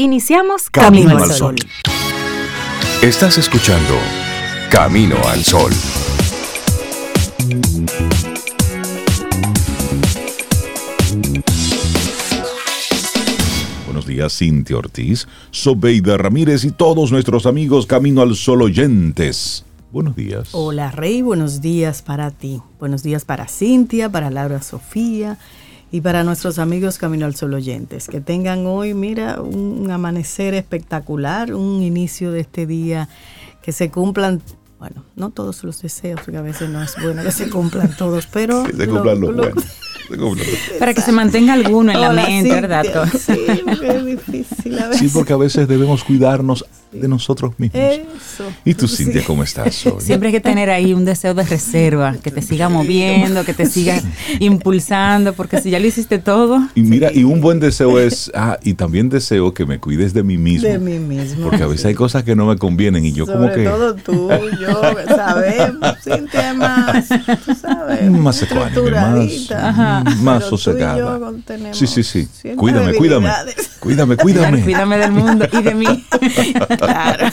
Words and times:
Iniciamos 0.00 0.70
Camino, 0.70 1.18
al 1.18 1.28
Sol. 1.32 1.56
Estás 3.02 3.36
escuchando 3.36 3.94
Camino 4.70 5.16
al 5.26 5.42
Sol. 5.42 5.72
Buenos 13.86 14.06
días, 14.06 14.38
Cintia 14.38 14.76
Ortiz, 14.76 15.26
Sobeida 15.50 16.16
Ramírez 16.16 16.62
y 16.62 16.70
todos 16.70 17.10
nuestros 17.10 17.44
amigos 17.44 17.86
Camino 17.86 18.22
al 18.22 18.36
Sol 18.36 18.62
oyentes. 18.62 19.64
Buenos 19.90 20.14
días. 20.14 20.50
Hola 20.52 20.92
Rey, 20.92 21.22
buenos 21.22 21.60
días 21.60 22.02
para 22.02 22.30
ti. 22.30 22.62
Buenos 22.78 23.02
días 23.02 23.24
para 23.24 23.48
Cintia, 23.48 24.08
para 24.08 24.30
Laura 24.30 24.62
Sofía 24.62 25.38
y 25.90 26.00
para 26.00 26.24
nuestros 26.24 26.58
amigos 26.58 26.98
Camino 26.98 27.26
al 27.26 27.34
Sol 27.34 27.54
oyentes, 27.54 28.08
que 28.08 28.20
tengan 28.20 28.66
hoy, 28.66 28.94
mira, 28.94 29.40
un 29.40 29.90
amanecer 29.90 30.54
espectacular, 30.54 31.54
un 31.54 31.82
inicio 31.82 32.30
de 32.32 32.40
este 32.40 32.66
día, 32.66 33.08
que 33.62 33.72
se 33.72 33.90
cumplan, 33.90 34.42
bueno, 34.78 35.04
no 35.16 35.30
todos 35.30 35.64
los 35.64 35.80
deseos, 35.80 36.20
porque 36.20 36.36
a 36.36 36.42
veces 36.42 36.68
no 36.68 36.82
es 36.82 36.94
bueno 37.02 37.22
que 37.22 37.32
se 37.32 37.48
cumplan 37.48 37.96
todos, 37.96 38.26
pero... 38.26 38.64
Que 38.64 38.76
se 38.76 38.88
cumplan 38.88 39.20
los 39.20 39.34
buenos. 39.34 39.64
Para 40.78 40.94
que 40.94 41.02
se 41.02 41.12
mantenga 41.12 41.52
alguno 41.52 41.92
en 41.92 42.00
la 42.00 42.12
mente, 42.12 42.50
¿verdad? 42.50 42.84
Sí, 43.12 43.34
porque 43.62 43.88
es 43.88 44.04
difícil 44.06 44.78
a 44.78 44.88
veces. 44.88 45.00
Sí, 45.00 45.10
porque 45.12 45.34
a 45.34 45.36
veces 45.36 45.68
debemos 45.68 46.02
cuidarnos 46.02 46.64
de 46.92 47.08
nosotros 47.08 47.52
mismos. 47.58 47.82
Eso. 47.82 48.44
¿Y 48.64 48.74
tú, 48.74 48.88
Cintia, 48.88 49.22
cómo 49.24 49.42
estás 49.42 49.86
hoy? 49.86 50.00
Siempre 50.00 50.28
hay 50.28 50.32
que 50.32 50.40
tener 50.40 50.70
ahí 50.70 50.94
un 50.94 51.04
deseo 51.04 51.34
de 51.34 51.42
reserva, 51.44 52.14
que 52.22 52.30
te 52.30 52.42
siga 52.42 52.68
moviendo, 52.68 53.44
que 53.44 53.54
te 53.54 53.66
siga 53.66 54.00
impulsando, 54.40 55.32
porque 55.32 55.60
si 55.60 55.70
ya 55.70 55.78
lo 55.78 55.86
hiciste 55.86 56.18
todo. 56.18 56.66
Y 56.74 56.82
mira, 56.82 57.12
y 57.12 57.24
un 57.24 57.40
buen 57.40 57.60
deseo 57.60 57.98
es, 57.98 58.30
ah, 58.34 58.58
y 58.62 58.74
también 58.74 59.08
deseo 59.08 59.54
que 59.54 59.66
me 59.66 59.78
cuides 59.78 60.14
de 60.14 60.22
mí 60.22 60.38
mismo. 60.38 60.68
De 60.68 60.78
mí 60.78 60.98
mismo. 60.98 61.48
Porque 61.48 61.62
a 61.62 61.66
veces 61.66 61.86
hay 61.86 61.94
cosas 61.94 62.24
que 62.24 62.34
no 62.34 62.46
me 62.46 62.56
convienen 62.56 63.04
y 63.04 63.12
yo 63.12 63.26
Sobre 63.26 63.38
como 63.38 63.52
que... 63.52 63.64
todo 63.64 63.94
tú, 63.94 64.30
yo, 64.60 64.80
sabemos, 65.08 65.96
Cintia 66.02 66.50
es 66.50 66.56
más, 66.56 67.08
tú 67.44 67.54
sabes, 67.54 68.10
Más 68.10 68.42
ecuánime, 68.42 68.90
más, 68.90 70.20
más 70.22 70.44
sosegada. 70.44 71.18
Sí, 71.72 71.86
sí, 71.86 72.02
sí. 72.02 72.28
Cuídame, 72.56 72.94
cuídame. 72.94 73.28
Cuídame, 73.80 74.16
cuídame. 74.16 74.62
cuídame 74.62 74.98
del 74.98 75.12
mundo 75.12 75.46
y 75.52 75.62
de 75.62 75.74
mí. 75.74 75.86
Claro. 76.78 77.26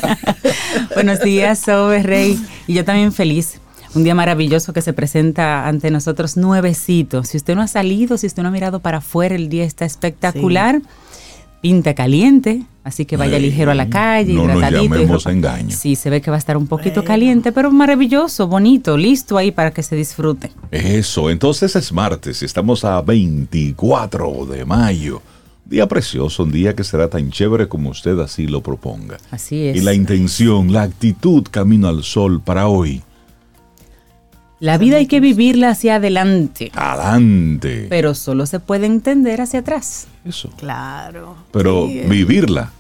Buenos 0.95 1.19
días, 1.21 1.59
Sobe 1.59 2.03
Rey. 2.03 2.39
Y 2.67 2.73
yo 2.73 2.83
también 2.85 3.11
feliz. 3.11 3.59
Un 3.93 4.03
día 4.03 4.13
maravilloso 4.15 4.73
que 4.73 4.81
se 4.81 4.91
presenta 4.91 5.67
ante 5.67 5.89
nosotros 5.89 6.35
nuevecito. 6.35 7.23
Si 7.23 7.37
usted 7.37 7.55
no 7.55 7.61
ha 7.61 7.67
salido, 7.67 8.17
si 8.17 8.27
usted 8.27 8.43
no 8.43 8.49
ha 8.49 8.51
mirado 8.51 8.79
para 8.81 8.97
afuera, 8.97 9.35
el 9.35 9.47
día 9.47 9.63
está 9.63 9.85
espectacular. 9.85 10.81
Pinta 11.61 11.95
caliente, 11.95 12.61
así 12.83 13.05
que 13.05 13.17
vaya 13.17 13.37
Ay, 13.37 13.41
ligero 13.43 13.71
a 13.71 13.73
la 13.73 13.89
calle, 13.89 14.33
no 14.33 14.45
nos 14.45 14.57
hidratadito. 14.57 14.83
y 14.83 14.87
llamemos 14.99 15.23
ropa- 15.23 15.29
a 15.29 15.33
engaño. 15.33 15.75
Sí, 15.75 15.95
se 15.95 16.11
ve 16.11 16.21
que 16.21 16.29
va 16.29 16.35
a 16.35 16.39
estar 16.39 16.57
un 16.57 16.67
poquito 16.67 16.95
Bueno. 17.01 17.07
caliente, 17.07 17.51
pero 17.53 17.71
maravilloso, 17.71 18.47
bonito, 18.47 18.97
listo 18.97 19.35
ahí 19.37 19.51
para 19.51 19.71
que 19.71 19.81
se 19.81 19.95
disfrute. 19.95 20.51
Eso, 20.69 21.31
entonces 21.31 21.75
es 21.75 21.91
martes, 21.91 22.43
estamos 22.43 22.85
a 22.85 23.01
24 23.01 24.45
de 24.45 24.63
mayo. 24.65 25.21
Día 25.65 25.87
precioso, 25.87 26.43
un 26.43 26.51
día 26.51 26.75
que 26.75 26.83
será 26.83 27.09
tan 27.09 27.31
chévere 27.31 27.67
como 27.67 27.89
usted 27.89 28.19
así 28.19 28.45
lo 28.45 28.61
proponga. 28.61 29.17
Así 29.31 29.67
es. 29.67 29.77
Y 29.77 29.81
la 29.81 29.93
intención, 29.93 30.71
la 30.71 30.83
actitud 30.83 31.43
camino 31.49 31.87
al 31.87 32.03
sol 32.03 32.39
para 32.41 32.67
hoy. 32.67 33.01
La 34.59 34.77
vida 34.77 34.97
hay 34.97 35.07
que 35.07 35.19
vivirla 35.19 35.69
hacia 35.71 35.95
adelante, 35.95 36.71
Adelante. 36.75 37.87
pero 37.89 38.13
solo 38.15 38.45
se 38.45 38.59
puede 38.59 38.85
entender 38.85 39.41
hacia 39.41 39.59
atrás. 39.59 40.07
Eso. 40.23 40.49
Claro. 40.57 41.35
Pero 41.51 41.87
Sí, 41.87 42.01
vivirla 42.07 42.71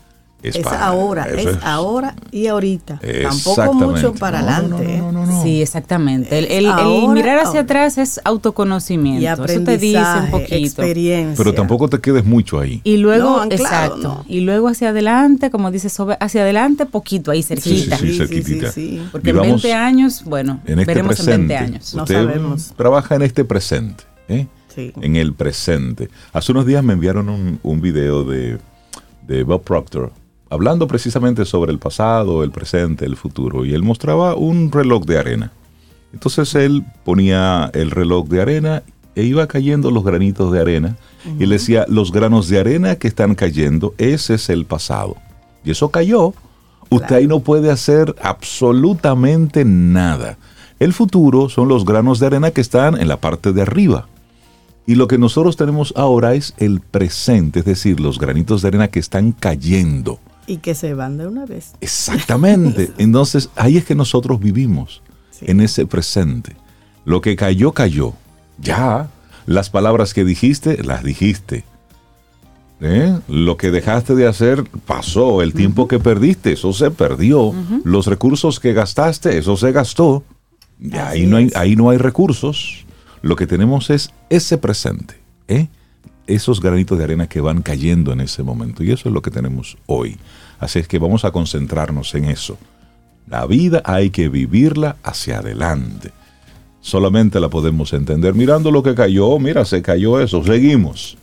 es, 0.49 0.55
Es 0.55 0.63
para- 0.63 0.85
ahora, 0.85 1.27
es, 1.29 1.57
ahora 1.63 2.15
y 2.31 2.47
ahorita. 2.47 2.99
Tampoco 3.23 3.73
mucho 3.73 4.13
para 4.13 4.41
No, 4.41 4.45
no, 4.45 4.75
adelante. 4.77 4.97
no, 4.97 5.11
no, 5.11 5.25
no, 5.25 5.31
no. 5.31 5.43
Sí, 5.43 5.61
exactamente. 5.61 6.37
El, 6.57 6.65
mirar 7.09 7.37
hacia 7.39 7.47
ahora. 7.49 7.59
atrás 7.61 7.97
es 7.97 8.19
autoconocimiento. 8.23 9.21
Y 9.21 9.27
Eso 9.27 9.63
te 9.63 9.77
dice 9.77 9.99
un 10.25 10.31
poquito. 10.31 10.55
experiencia. 10.55 11.35
Pero 11.37 11.53
tampoco 11.53 11.87
te 11.89 11.99
quedes 11.99 12.25
mucho 12.25 12.59
ahí. 12.59 12.81
Y 12.83 12.97
luego, 12.97 13.23
No, 13.37 13.41
anclado, 13.41 13.63
exacto. 13.63 13.97
no. 13.97 14.25
Y 14.27 14.41
luego 14.41 14.67
hacia 14.67 14.89
adelante, 14.89 15.49
como 15.51 15.71
dice 15.71 15.89
Sobe, 15.89 16.17
hacia 16.19 16.41
adelante 16.41 16.85
poquito, 16.85 17.31
ahí 17.31 17.43
cerquita. 17.43 17.97
sí, 17.97 18.17
cerquitita. 18.17 18.71
sí. 18.71 19.01
Porque 19.11 19.31
Vivamos 19.31 19.47
en 19.47 19.69
20 19.69 19.73
años, 19.73 20.23
bueno, 20.25 20.61
en 20.65 20.79
este 20.79 20.85
veremos 20.93 21.15
presente. 21.15 21.33
en 21.41 21.47
20 21.47 21.55
años. 21.57 21.95
No 21.95 22.05
sabemos. 22.07 22.73
trabaja 22.75 23.15
en 23.15 23.21
este 23.21 23.45
presente, 23.45 24.03
¿eh? 24.27 24.47
Sí. 24.73 24.91
en 25.01 25.15
el 25.15 25.33
presente. 25.33 26.09
Hace 26.33 26.51
unos 26.51 26.65
días 26.65 26.83
me 26.83 26.91
enviaron 26.93 27.29
un, 27.29 27.59
un 27.63 27.79
video 27.79 28.25
de, 28.25 28.57
de 29.25 29.43
Bob 29.43 29.63
Proctor 29.63 30.11
hablando 30.55 30.87
precisamente 30.87 31.45
sobre 31.45 31.71
el 31.71 31.79
pasado, 31.79 32.43
el 32.43 32.51
presente, 32.51 33.05
el 33.05 33.15
futuro. 33.15 33.65
Y 33.65 33.73
él 33.73 33.83
mostraba 33.83 34.35
un 34.35 34.71
reloj 34.71 35.05
de 35.05 35.19
arena. 35.19 35.51
Entonces 36.13 36.55
él 36.55 36.83
ponía 37.03 37.69
el 37.73 37.91
reloj 37.91 38.27
de 38.27 38.41
arena 38.41 38.83
e 39.15 39.23
iba 39.23 39.47
cayendo 39.47 39.91
los 39.91 40.03
granitos 40.03 40.51
de 40.51 40.59
arena. 40.59 40.97
Y 41.39 41.43
él 41.43 41.49
decía, 41.49 41.85
los 41.87 42.11
granos 42.11 42.47
de 42.49 42.59
arena 42.59 42.95
que 42.95 43.07
están 43.07 43.35
cayendo, 43.35 43.93
ese 43.97 44.35
es 44.35 44.49
el 44.49 44.65
pasado. 44.65 45.15
Y 45.63 45.71
eso 45.71 45.89
cayó. 45.89 46.33
Usted 46.89 47.15
ahí 47.15 47.27
no 47.27 47.39
puede 47.39 47.71
hacer 47.71 48.15
absolutamente 48.21 49.65
nada. 49.65 50.37
El 50.79 50.93
futuro 50.93 51.49
son 51.49 51.67
los 51.67 51.85
granos 51.85 52.19
de 52.19 52.27
arena 52.27 52.51
que 52.51 52.61
están 52.61 52.99
en 52.99 53.07
la 53.07 53.17
parte 53.17 53.53
de 53.53 53.61
arriba. 53.61 54.07
Y 54.87 54.95
lo 54.95 55.07
que 55.07 55.17
nosotros 55.17 55.57
tenemos 55.57 55.93
ahora 55.95 56.35
es 56.35 56.53
el 56.57 56.79
presente, 56.79 57.59
es 57.59 57.65
decir, 57.65 57.99
los 57.99 58.19
granitos 58.19 58.61
de 58.61 58.67
arena 58.67 58.89
que 58.89 58.99
están 58.99 59.31
cayendo. 59.31 60.19
Y 60.47 60.57
que 60.57 60.75
se 60.75 60.93
van 60.93 61.17
de 61.17 61.27
una 61.27 61.45
vez. 61.45 61.73
Exactamente. 61.81 62.91
Entonces, 62.97 63.49
ahí 63.55 63.77
es 63.77 63.85
que 63.85 63.95
nosotros 63.95 64.39
vivimos, 64.39 65.01
Sí. 65.31 65.45
en 65.49 65.59
ese 65.61 65.85
presente. 65.85 66.55
Lo 67.03 67.19
que 67.21 67.35
cayó, 67.35 67.71
cayó. 67.73 68.13
Ya. 68.59 69.09
Las 69.45 69.69
palabras 69.69 70.13
que 70.13 70.23
dijiste, 70.23 70.81
las 70.83 71.03
dijiste. 71.03 71.65
¿Eh? 72.81 73.17
Lo 73.27 73.57
que 73.57 73.71
dejaste 73.71 74.15
de 74.15 74.27
hacer 74.27 74.63
pasó. 74.85 75.41
El 75.41 75.53
tiempo 75.53 75.87
que 75.87 75.99
perdiste, 75.99 76.53
eso 76.53 76.73
se 76.73 76.91
perdió. 76.91 77.53
Los 77.83 78.07
recursos 78.07 78.59
que 78.59 78.73
gastaste, 78.73 79.37
eso 79.37 79.55
se 79.57 79.71
gastó. 79.71 80.23
Ya 80.79 81.09
Así 81.09 81.21
ahí 81.21 81.25
no, 81.27 81.37
hay, 81.37 81.51
ahí 81.55 81.75
no 81.75 81.89
hay 81.89 81.97
recursos. 81.97 82.85
Lo 83.21 83.35
que 83.35 83.47
tenemos 83.47 83.89
es 83.89 84.11
ese 84.29 84.57
presente. 84.57 85.15
¿eh? 85.47 85.67
Esos 86.27 86.61
granitos 86.61 86.97
de 86.97 87.03
arena 87.03 87.27
que 87.27 87.41
van 87.41 87.61
cayendo 87.61 88.11
en 88.11 88.21
ese 88.21 88.43
momento. 88.43 88.83
Y 88.83 88.91
eso 88.91 89.09
es 89.09 89.13
lo 89.13 89.21
que 89.21 89.31
tenemos 89.31 89.77
hoy. 89.85 90.17
Así 90.59 90.79
es 90.79 90.87
que 90.87 90.99
vamos 90.99 91.25
a 91.25 91.31
concentrarnos 91.31 92.13
en 92.15 92.25
eso. 92.25 92.57
La 93.27 93.45
vida 93.45 93.81
hay 93.85 94.09
que 94.09 94.29
vivirla 94.29 94.97
hacia 95.03 95.39
adelante. 95.39 96.11
Solamente 96.81 97.39
la 97.39 97.49
podemos 97.49 97.93
entender 97.93 98.35
mirando 98.35 98.69
lo 98.71 98.83
que 98.83 98.93
cayó. 98.93 99.39
Mira, 99.39 99.65
se 99.65 99.81
cayó 99.81 100.19
eso. 100.19 100.43
Seguimos. 100.43 101.17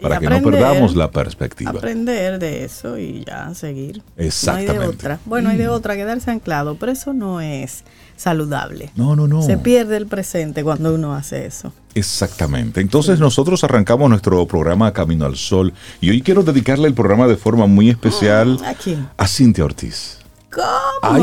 Para 0.00 0.18
que 0.18 0.28
no 0.28 0.36
aprender, 0.36 0.60
perdamos 0.60 0.94
la 0.94 1.10
perspectiva. 1.10 1.70
Aprender 1.70 2.38
de 2.38 2.64
eso 2.64 2.98
y 2.98 3.24
ya 3.24 3.54
seguir. 3.54 4.02
Exactamente. 4.16 4.74
No 4.74 4.80
hay 4.80 4.88
de 4.88 4.94
otra. 4.94 5.20
Bueno, 5.24 5.48
hay 5.48 5.56
de 5.56 5.68
otra, 5.68 5.96
quedarse 5.96 6.30
anclado, 6.30 6.76
pero 6.76 6.92
eso 6.92 7.14
no 7.14 7.40
es 7.40 7.84
saludable. 8.16 8.90
No, 8.96 9.16
no, 9.16 9.26
no. 9.26 9.42
Se 9.42 9.56
pierde 9.56 9.96
el 9.96 10.06
presente 10.06 10.62
cuando 10.62 10.94
uno 10.94 11.14
hace 11.14 11.46
eso. 11.46 11.72
Exactamente. 11.94 12.82
Entonces 12.82 13.18
nosotros 13.18 13.64
arrancamos 13.64 14.10
nuestro 14.10 14.46
programa 14.46 14.92
Camino 14.92 15.24
al 15.24 15.36
Sol 15.36 15.72
y 16.00 16.10
hoy 16.10 16.20
quiero 16.20 16.42
dedicarle 16.42 16.88
el 16.88 16.94
programa 16.94 17.26
de 17.26 17.36
forma 17.36 17.66
muy 17.66 17.88
especial 17.88 18.58
¿A 18.64 18.74
quién? 18.74 19.08
a 19.16 19.26
Cintia 19.26 19.64
Ortiz. 19.64 20.18
¿Cómo? 20.56 20.66
Ay, 21.02 21.22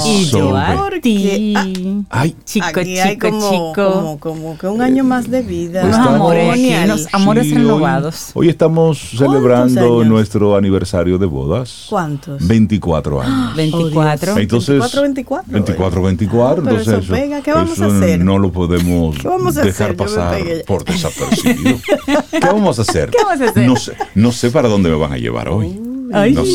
sí, 0.00 0.10
Y 0.10 0.24
yo 0.30 0.56
a 0.56 0.88
ti. 1.02 1.54
Ay, 2.08 2.34
Chico, 2.44 2.66
Aquí 2.66 2.98
hay 2.98 3.12
chico, 3.12 3.28
como, 3.28 3.50
chico. 3.50 3.74
Como, 3.74 4.18
como 4.18 4.58
que 4.58 4.66
un 4.68 4.80
año 4.80 5.04
más 5.04 5.30
de 5.30 5.42
vida. 5.42 5.84
Unos 5.84 5.98
amores 5.98 6.50
aquí, 6.50 6.72
amores 7.12 7.44
sí, 7.44 7.52
hoy- 7.52 7.58
renovados. 7.58 8.30
Hoy, 8.32 8.48
estamos 8.48 8.98
celebrando 9.18 9.98
años? 10.00 10.06
nuestro 10.06 10.56
aniversario 10.56 11.18
de 11.18 11.26
bodas. 11.26 11.86
¿Cuántos? 11.90 12.46
24 12.46 13.20
años. 13.20 13.54
24. 13.56 14.38
Entonces, 14.38 14.78
24, 14.80 15.02
24. 15.02 15.52
24, 15.52 16.02
24. 16.02 16.48
Ah, 16.48 16.54
pero 16.64 16.78
entonces 16.78 17.04
eso 17.04 17.12
pega. 17.12 17.42
¿Qué 17.42 17.52
vamos 17.52 17.80
a 17.80 17.86
eso 17.86 17.96
hacer? 17.96 18.20
No 18.24 18.38
lo 18.38 18.50
podemos 18.50 19.18
¿Qué 19.18 19.28
vamos 19.28 19.56
a 19.58 19.62
dejar 19.62 19.94
pasar 19.94 20.40
por 20.66 20.84
desapercibido. 20.84 21.76
¿Qué 22.30 22.40
vamos 22.40 22.78
a 22.78 22.82
hacer? 22.82 23.10
¿Qué 23.10 23.18
vamos 23.22 23.40
a 23.42 23.50
hacer? 23.50 23.66
No 23.66 23.76
sé, 23.76 23.92
no 24.14 24.32
sé 24.32 24.50
para 24.50 24.68
dónde 24.68 24.88
me 24.88 24.96
van 24.96 25.12
a 25.12 25.18
llevar 25.18 25.50
hoy. 25.50 25.78
Ay, 26.12 26.32
no 26.32 26.40
ay, 26.42 26.48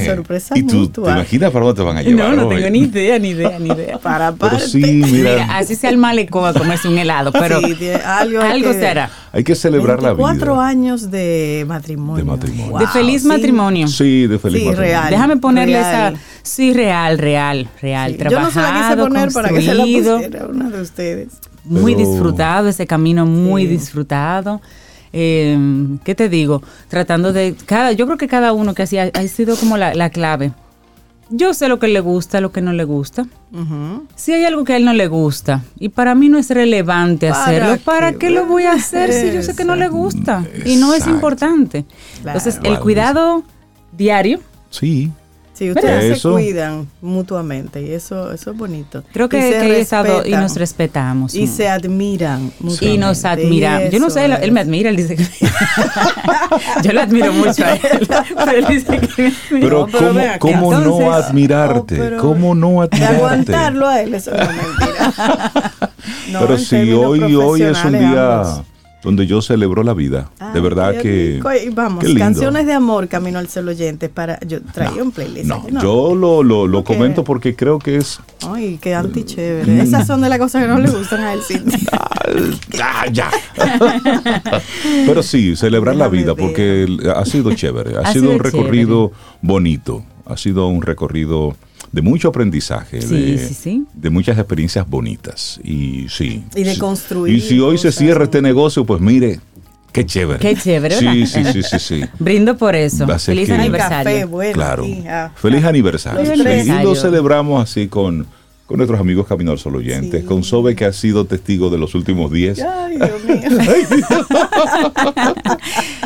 sé. 0.00 0.06
sorpresa 0.06 0.56
¿Y 0.58 0.62
tú 0.62 0.76
mutua. 0.76 1.04
te 1.06 1.10
imaginas 1.12 1.50
para 1.50 1.64
dónde 1.66 1.80
te 1.80 1.86
van 1.86 1.96
a 1.98 2.02
llevar 2.02 2.30
No, 2.30 2.36
no 2.42 2.48
hoy? 2.48 2.56
tengo 2.56 2.70
ni 2.70 2.78
idea, 2.80 3.18
ni 3.18 3.28
idea, 3.30 3.58
ni 3.58 3.68
idea. 3.70 3.98
Para 3.98 4.32
Pero 4.32 4.58
sí, 4.58 4.78
mira, 4.82 5.06
Mira, 5.06 5.56
así 5.58 5.74
sea 5.74 5.90
el 5.90 5.96
malecón 5.98 6.46
a 6.46 6.52
comerse 6.58 6.88
un 6.88 6.96
helado, 6.98 7.32
pero 7.32 7.60
Sí, 7.60 7.74
tiene- 7.74 7.96
algo 7.96 8.40
algo 8.40 8.72
que- 8.72 8.78
se 8.78 8.86
hará. 8.88 9.10
hay 9.32 9.44
que 9.44 9.54
celebrar 9.54 10.02
la 10.02 10.14
24 10.14 10.54
vida. 10.54 10.66
años 10.66 11.10
de 11.10 11.64
matrimonio. 11.68 12.24
De 12.24 12.30
matrimonio. 12.30 12.70
Wow, 12.70 12.80
de 12.80 12.86
feliz 12.88 13.22
sí. 13.22 13.28
matrimonio. 13.28 13.88
Sí, 13.88 14.26
de 14.26 14.38
feliz 14.38 14.60
Sí, 14.60 14.66
matrimonio. 14.68 14.80
real. 14.80 15.10
Déjame 15.10 15.36
ponerle 15.36 15.78
real. 15.78 16.14
esa. 16.14 16.22
Sí, 16.42 16.72
real, 16.72 17.18
real, 17.18 17.68
real. 17.82 18.12
Sí, 18.12 18.18
Yo 18.30 18.40
no 18.40 18.50
se 18.50 18.60
la 18.60 18.66
quise 18.68 18.78
Trabajado, 18.94 19.08
poner 19.08 19.32
para 19.32 19.48
que 19.50 19.62
se 19.62 19.74
la 19.74 19.82
pusiera 19.84 20.46
una 20.48 20.70
de 20.70 20.80
ustedes. 20.82 21.28
muy 21.64 21.94
Pero- 21.94 22.08
disfrutado, 22.08 22.68
ese 22.68 22.86
camino 22.86 23.24
muy 23.26 23.62
Sí. 23.62 23.68
disfrutado. 23.68 24.60
Eh, 25.16 25.56
¿qué 26.02 26.16
te 26.16 26.28
digo? 26.28 26.60
Tratando 26.88 27.32
de, 27.32 27.54
cada, 27.66 27.92
yo 27.92 28.04
creo 28.06 28.18
que 28.18 28.26
cada 28.26 28.52
uno 28.52 28.74
que 28.74 28.82
hacía 28.82 29.10
ha 29.14 29.22
sido 29.28 29.56
como 29.56 29.76
la, 29.76 29.94
la 29.94 30.10
clave. 30.10 30.52
Yo 31.30 31.54
sé 31.54 31.68
lo 31.68 31.78
que 31.78 31.86
le 31.88 32.00
gusta, 32.00 32.40
lo 32.40 32.50
que 32.52 32.60
no 32.60 32.72
le 32.72 32.84
gusta. 32.84 33.24
Si 34.16 34.32
hay 34.32 34.44
algo 34.44 34.64
que 34.64 34.74
a 34.74 34.76
él 34.76 34.84
no 34.84 34.92
le 34.92 35.06
gusta 35.06 35.62
y 35.78 35.88
para 35.88 36.14
mí 36.16 36.28
no 36.28 36.38
es 36.38 36.50
relevante 36.50 37.30
¿Para 37.30 37.44
hacerlo, 37.44 37.76
¿para 37.84 38.12
qué? 38.12 38.18
qué 38.18 38.30
lo 38.30 38.46
voy 38.46 38.64
a 38.64 38.72
hacer 38.72 39.12
si 39.12 39.32
yo 39.32 39.42
sé 39.42 39.54
que 39.54 39.64
no 39.64 39.76
le 39.76 39.88
gusta? 39.88 40.44
Y 40.66 40.76
no 40.76 40.92
es 40.92 41.06
importante. 41.06 41.84
Entonces, 42.18 42.58
el 42.64 42.78
cuidado 42.80 43.44
diario, 43.92 44.40
Sí, 44.70 45.12
Sí, 45.54 45.70
ustedes 45.70 46.16
Eso. 46.18 46.30
se 46.30 46.34
cuidan 46.34 46.88
mutuamente 47.00 47.80
y 47.80 47.92
eso, 47.92 48.32
eso 48.32 48.50
es 48.50 48.56
bonito. 48.56 49.04
creo 49.12 49.26
Y 49.26 49.28
que, 49.28 49.40
se 49.40 49.50
que 49.60 49.76
he 49.76 49.80
estado 49.80 50.08
y 50.08 50.16
respetan, 50.18 50.40
nos 50.42 50.56
respetamos. 50.56 51.34
Y 51.36 51.46
se 51.46 51.68
admiran 51.68 52.46
mutuamente. 52.58 52.86
y 52.86 52.98
nos 52.98 53.24
admira. 53.24 53.86
y 53.86 53.90
Yo 53.90 54.00
no 54.00 54.10
sé, 54.10 54.24
él, 54.24 54.36
él 54.42 54.50
me 54.50 54.60
admira, 54.60 54.90
él 54.90 54.96
dice 54.96 55.14
que 55.14 55.24
Yo 56.82 56.92
lo 56.92 57.00
admiro 57.02 57.32
mucho 57.32 57.64
a 57.64 57.74
él. 57.74 58.08
Pero 58.36 58.50
él 58.50 58.66
dice 58.68 58.98
que 58.98 59.22
me 59.22 59.28
admira. 59.28 59.36
pero, 59.60 59.86
No, 59.86 59.86
pero 59.86 60.08
¿cómo, 60.08 60.20
acá. 60.20 60.38
cómo 60.40 60.74
no 60.78 61.12
admirarte? 61.14 62.16
oh, 62.16 62.20
¿Cómo 62.20 62.54
no 62.54 62.82
admirarte? 62.82 63.16
aguantarlo 63.16 63.88
a 63.88 64.00
él, 64.02 64.14
eso 64.14 64.32
no 64.32 64.42
es 64.42 64.48
mentira. 64.48 65.72
No, 66.30 66.40
Pero 66.40 66.58
si 66.58 66.92
hoy, 66.92 67.34
hoy 67.36 67.62
es 67.62 67.84
un 67.84 67.92
día 67.92 68.40
ambos. 68.40 68.62
Donde 69.04 69.26
yo 69.26 69.42
celebro 69.42 69.82
la 69.82 69.92
vida, 69.92 70.30
de 70.40 70.46
Ay, 70.58 70.60
verdad 70.60 70.98
que... 71.00 71.40
Y 71.64 71.68
vamos, 71.68 72.04
canciones 72.16 72.66
de 72.66 72.72
amor, 72.72 73.06
Camino 73.06 73.38
al 73.38 73.48
Cielo 73.48 73.70
Oyente, 73.70 74.08
para, 74.08 74.40
yo 74.40 74.62
traía 74.62 75.02
un 75.02 75.12
playlist. 75.12 75.46
No, 75.46 75.68
yo 75.68 76.14
lo, 76.14 76.42
lo, 76.42 76.66
lo 76.66 76.82
comento 76.82 77.22
porque 77.22 77.54
creo 77.54 77.78
que 77.78 77.96
es... 77.98 78.18
Ay, 78.48 78.78
qué 78.80 78.94
anti 78.94 79.24
chévere. 79.24 79.82
Esas 79.82 80.06
son 80.06 80.22
de 80.22 80.30
las 80.30 80.38
cosas 80.38 80.62
que 80.62 80.68
no 80.68 80.78
le 80.78 80.90
gustan 80.90 81.20
a 81.20 81.34
él. 81.34 81.40
Ah, 82.82 83.06
ya. 83.12 83.30
Pero 85.06 85.22
sí, 85.22 85.54
celebrar 85.56 85.94
la 85.94 86.08
vida 86.08 86.34
porque 86.34 86.86
ha 87.14 87.24
sido 87.26 87.54
chévere, 87.54 87.98
ha, 87.98 88.00
Ha 88.00 88.12
sido 88.12 88.30
un 88.30 88.38
recorrido 88.38 89.12
bonito, 89.42 90.02
ha 90.24 90.36
sido 90.36 90.66
un 90.66 90.82
recorrido 90.82 91.54
de 91.94 92.02
mucho 92.02 92.28
aprendizaje, 92.28 93.00
Sí, 93.00 93.14
de, 93.32 93.38
sí, 93.38 93.54
sí. 93.54 93.84
de 93.94 94.10
muchas 94.10 94.36
experiencias 94.36 94.84
bonitas 94.88 95.60
y 95.62 96.06
sí. 96.08 96.44
Y 96.56 96.64
de 96.64 96.74
sí. 96.74 96.80
construir 96.80 97.32
Y 97.34 97.40
si 97.40 97.60
hoy 97.60 97.78
se 97.78 97.92
cierra 97.92 98.24
este 98.24 98.42
negocio, 98.42 98.84
pues 98.84 99.00
mire, 99.00 99.38
qué 99.92 100.04
chévere. 100.04 100.40
Qué 100.40 100.56
chévere, 100.56 100.96
Sí, 100.98 101.04
¿verdad? 101.06 101.26
sí, 101.26 101.52
sí, 101.52 101.62
sí, 101.62 101.78
sí. 101.78 102.04
Brindo 102.18 102.56
por 102.56 102.74
eso. 102.74 103.06
Va 103.06 103.14
a 103.14 103.18
ser 103.20 103.36
Feliz 103.36 103.48
que- 103.48 103.54
aniversario. 103.54 104.12
café, 104.12 104.24
bueno. 104.24 104.52
Claro. 104.54 104.84
ah, 105.08 105.30
Feliz 105.36 105.64
ah. 105.64 105.68
aniversario. 105.68 106.34
Sí. 106.34 106.68
Y 106.70 106.82
lo 106.82 106.96
celebramos 106.96 107.62
así 107.62 107.86
con, 107.86 108.26
con 108.66 108.78
nuestros 108.78 108.98
amigos 108.98 109.26
Camino 109.26 109.52
al 109.52 109.58
Sol 109.58 109.76
oyentes, 109.76 110.22
Sí. 110.22 110.26
con 110.26 110.42
Sobe 110.42 110.74
que 110.74 110.84
ha 110.86 110.92
sido 110.92 111.26
testigo 111.26 111.68
de 111.70 111.76
los 111.78 111.94
últimos 111.94 112.32
10. 112.32 112.62
Ay, 112.62 112.96
Dios 112.96 113.24
mío. 113.24 114.04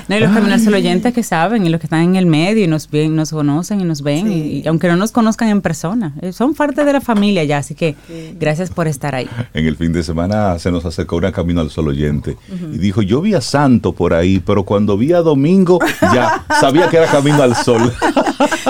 No, 0.08 0.16
y 0.16 0.20
los 0.20 0.32
caminos 0.32 0.62
solo 0.62 0.78
oyentes 0.78 1.12
que 1.12 1.22
saben 1.22 1.66
y 1.66 1.68
los 1.68 1.80
que 1.80 1.86
están 1.86 2.00
en 2.00 2.16
el 2.16 2.24
medio 2.24 2.64
y 2.64 2.66
nos 2.66 2.88
ven, 2.90 3.14
nos 3.14 3.30
conocen 3.30 3.80
y 3.80 3.84
nos 3.84 4.00
ven, 4.02 4.26
Sí. 4.26 4.62
y, 4.64 4.68
aunque 4.68 4.88
no 4.88 4.96
nos 4.96 5.12
conozcan 5.12 5.48
en 5.50 5.60
persona, 5.60 6.14
eh, 6.22 6.32
son 6.32 6.54
parte 6.54 6.82
de 6.84 6.92
la 6.94 7.02
familia 7.02 7.44
ya, 7.44 7.58
así 7.58 7.74
que 7.74 7.94
gracias 8.40 8.70
por 8.70 8.88
estar 8.88 9.14
ahí. 9.14 9.28
En 9.52 9.66
el 9.66 9.76
fin 9.76 9.92
de 9.92 10.02
semana 10.02 10.58
se 10.58 10.72
nos 10.72 10.86
acercó 10.86 11.16
una 11.16 11.30
Camino 11.32 11.60
al 11.60 11.68
Sol 11.70 11.88
oyente 11.88 12.38
y 12.72 12.78
dijo, 12.78 13.02
yo 13.02 13.20
vi 13.20 13.34
a 13.34 13.42
Santo 13.42 13.92
por 13.92 14.14
ahí, 14.14 14.40
pero 14.40 14.62
cuando 14.62 14.96
vi 14.96 15.12
a 15.12 15.18
Domingo 15.20 15.78
ya 16.00 16.46
sabía 16.58 16.88
que 16.88 16.96
era 16.96 17.06
Camino 17.06 17.42
al 17.42 17.54
Sol. 17.54 17.92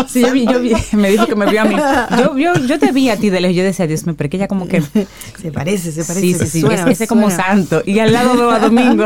Sí, 0.08 0.22
yo 0.22 0.32
vi, 0.32 0.46
yo 0.46 0.60
vi- 0.60 0.72
me 0.92 1.10
dijo 1.10 1.26
que 1.26 1.34
me 1.34 1.44
vio 1.50 1.60
a 1.60 1.64
mí. 1.64 1.74
Yo, 2.18 2.38
yo, 2.38 2.54
yo 2.66 2.78
te 2.78 2.92
vi 2.92 3.10
a 3.10 3.16
ti 3.16 3.30
de 3.30 3.40
lejos, 3.40 3.56
yo 3.56 3.64
decía, 3.64 3.77
Dios 3.86 4.06
mío, 4.06 4.14
pero 4.16 4.30
que 4.30 4.36
ella 4.36 4.48
como 4.48 4.66
que... 4.66 4.82
Se 5.40 5.52
parece, 5.52 5.92
se 5.92 6.04
parece. 6.04 6.20
Sí, 6.20 6.34
sí, 6.34 6.46
sí, 6.46 6.60
suena, 6.62 6.90
ese, 6.90 7.06
como 7.06 7.30
santo. 7.30 7.82
Y 7.86 7.98
al 8.00 8.12
lado 8.12 8.36
veo 8.36 8.50
a 8.50 8.58
Domingo, 8.58 9.04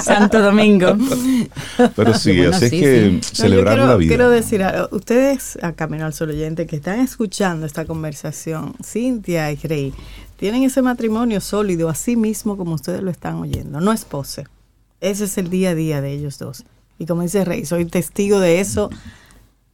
Santo 0.00 0.40
Domingo. 0.40 0.96
Pero 1.96 2.14
sí, 2.14 2.36
Bueno, 2.36 2.56
así 2.56 2.68
sí, 2.68 2.76
es 2.76 2.82
que 2.82 3.18
sí. 3.22 3.34
Celebrar 3.34 3.76
yo 3.76 3.82
quiero, 3.82 3.86
la 3.86 3.96
vida. 3.96 4.08
quiero 4.08 4.30
decir 4.30 4.62
algo. 4.62 4.88
Ustedes, 4.92 5.58
a 5.62 5.72
Camino 5.72 6.06
al 6.06 6.14
Sol 6.14 6.30
oyente, 6.30 6.66
que 6.66 6.76
están 6.76 7.00
escuchando 7.00 7.66
esta 7.66 7.84
conversación, 7.84 8.74
Cintia 8.84 9.50
y 9.50 9.56
Rey, 9.56 9.92
tienen 10.36 10.62
ese 10.62 10.82
matrimonio 10.82 11.40
sólido, 11.40 11.88
así 11.88 12.16
mismo 12.16 12.56
como 12.56 12.74
ustedes 12.74 13.02
lo 13.02 13.10
están 13.10 13.36
oyendo. 13.36 13.80
No 13.80 13.92
es 13.92 14.04
pose. 14.04 14.46
Ese 15.00 15.24
es 15.24 15.38
el 15.38 15.50
día 15.50 15.70
a 15.70 15.74
día 15.74 16.00
de 16.00 16.12
ellos 16.12 16.38
dos. 16.38 16.64
Y 16.98 17.06
como 17.06 17.22
dice 17.22 17.44
Rey, 17.44 17.64
soy 17.64 17.84
testigo 17.86 18.38
de 18.38 18.60
eso 18.60 18.90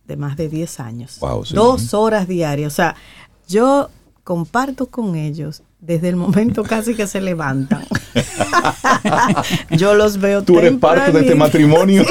de 0.07 0.17
más 0.17 0.37
de 0.37 0.49
10 0.49 0.81
años. 0.81 1.19
Wow, 1.21 1.45
sí. 1.45 1.55
Dos 1.55 1.93
horas 1.95 2.27
diarias. 2.27 2.73
O 2.73 2.75
sea, 2.75 2.97
yo 3.47 3.91
comparto 4.29 4.91
con 4.91 5.17
ellos 5.17 5.63
desde 5.81 6.11
el 6.11 6.17
momento 6.17 6.63
casi 6.63 6.95
que 6.95 7.07
se 7.07 7.23
levantan. 7.23 7.87
yo 9.71 9.95
los 9.95 10.19
veo 10.19 10.43
Tú 10.43 10.59
eres 10.59 10.75
parte 10.75 11.13
de 11.13 11.21
este 11.21 11.35
matrimonio. 11.35 12.05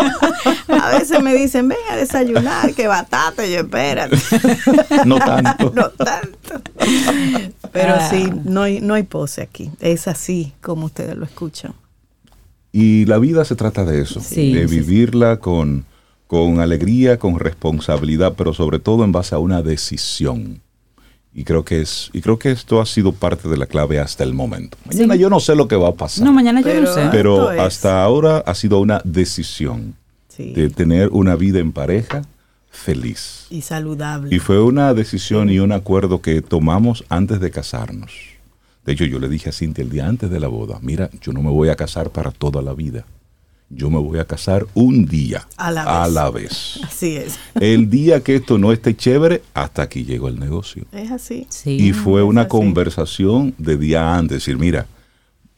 A 0.68 0.90
veces 0.98 1.22
me 1.22 1.34
dicen, 1.34 1.66
ven 1.68 1.78
a 1.90 1.96
desayunar, 1.96 2.74
que 2.74 2.86
batata, 2.88 3.46
y 3.46 3.52
yo 3.52 3.60
espérate. 3.60 4.18
no 5.06 5.16
tanto. 5.18 5.72
No 5.74 5.88
tanto. 5.92 6.60
Pero 7.72 7.94
Ah. 7.94 8.08
sí, 8.10 8.28
no 8.44 8.60
hay, 8.60 8.82
no 8.82 8.92
hay 8.92 9.04
pose 9.04 9.40
aquí. 9.40 9.70
Es 9.80 10.08
así 10.08 10.52
como 10.60 10.84
ustedes 10.84 11.16
lo 11.16 11.24
escuchan. 11.24 11.72
Y 12.70 13.06
la 13.06 13.16
vida 13.16 13.46
se 13.46 13.56
trata 13.56 13.86
de 13.86 14.02
eso, 14.02 14.20
Sí, 14.20 14.52
de 14.52 14.68
sí, 14.68 14.74
sí. 14.74 14.80
vivirla 14.80 15.38
con, 15.38 15.86
con 16.26 16.60
alegría, 16.60 17.18
con 17.18 17.38
responsabilidad, 17.38 18.34
pero 18.36 18.52
sobre 18.52 18.78
todo 18.78 19.04
en 19.04 19.12
base 19.12 19.34
a 19.34 19.38
una 19.38 19.62
decisión. 19.62 20.60
Y 21.38 21.44
creo 21.44 21.66
que 21.66 21.82
es, 21.82 22.08
y 22.14 22.22
creo 22.22 22.38
que 22.38 22.50
esto 22.50 22.80
ha 22.80 22.86
sido 22.86 23.12
parte 23.12 23.46
de 23.46 23.58
la 23.58 23.66
clave 23.66 23.98
hasta 24.00 24.24
el 24.24 24.32
momento. 24.32 24.78
Mañana 24.86 25.14
Sí. 25.14 25.20
yo 25.20 25.28
no 25.28 25.38
sé 25.38 25.54
lo 25.54 25.68
que 25.68 25.76
va 25.76 25.88
a 25.88 25.94
pasar. 25.94 26.24
No, 26.24 26.32
mañana 26.32 26.62
yo 26.62 26.68
no 26.68 26.72
Pero- 26.72 26.94
sé. 26.94 27.08
pero 27.10 27.48
hasta 27.50 28.02
ahora 28.02 28.38
ha 28.38 28.54
sido 28.54 28.80
una 28.80 29.02
decisión 29.04 29.94
Sí. 30.28 30.54
de 30.54 30.70
tener 30.70 31.10
una 31.12 31.36
vida 31.36 31.58
en 31.58 31.72
pareja 31.72 32.22
feliz. 32.70 33.46
Y 33.50 33.60
saludable. 33.62 34.34
Y 34.34 34.38
fue 34.38 34.62
una 34.62 34.94
decisión 34.94 35.50
y 35.50 35.58
un 35.58 35.72
acuerdo 35.72 36.22
que 36.22 36.40
tomamos 36.40 37.04
antes 37.10 37.38
de 37.40 37.50
casarnos. 37.50 38.12
De 38.86 38.92
hecho, 38.92 39.04
yo 39.04 39.18
le 39.18 39.28
dije 39.28 39.50
a 39.50 39.52
Cintia 39.52 39.82
el 39.82 39.90
día 39.90 40.06
antes 40.06 40.30
de 40.30 40.40
la 40.40 40.48
boda, 40.48 40.78
mira, 40.80 41.10
yo 41.20 41.32
no 41.32 41.42
me 41.42 41.50
voy 41.50 41.68
a 41.68 41.76
casar 41.76 42.10
para 42.10 42.30
toda 42.30 42.62
la 42.62 42.72
vida. 42.72 43.04
Yo 43.68 43.90
me 43.90 43.98
voy 43.98 44.20
a 44.20 44.24
casar 44.24 44.64
un 44.74 45.06
día 45.06 45.46
A 45.56 45.72
la 45.72 45.84
vez. 46.04 46.12
la 46.14 46.30
vez. 46.30 46.80
Así 46.84 47.16
es. 47.16 47.38
El 47.60 47.90
día 47.90 48.22
que 48.22 48.36
esto 48.36 48.58
no 48.58 48.70
esté 48.72 48.96
chévere, 48.96 49.42
hasta 49.54 49.82
aquí 49.82 50.04
llegó 50.04 50.28
el 50.28 50.38
negocio. 50.38 50.84
Es 50.92 51.10
así. 51.10 51.46
Sí. 51.50 51.70
Y 51.80 51.92
fue 51.92 52.22
una 52.22 52.42
así. 52.42 52.50
conversación 52.50 53.54
de 53.58 53.76
día 53.76 54.14
antes, 54.16 54.36
decir, 54.38 54.56
mira, 54.56 54.86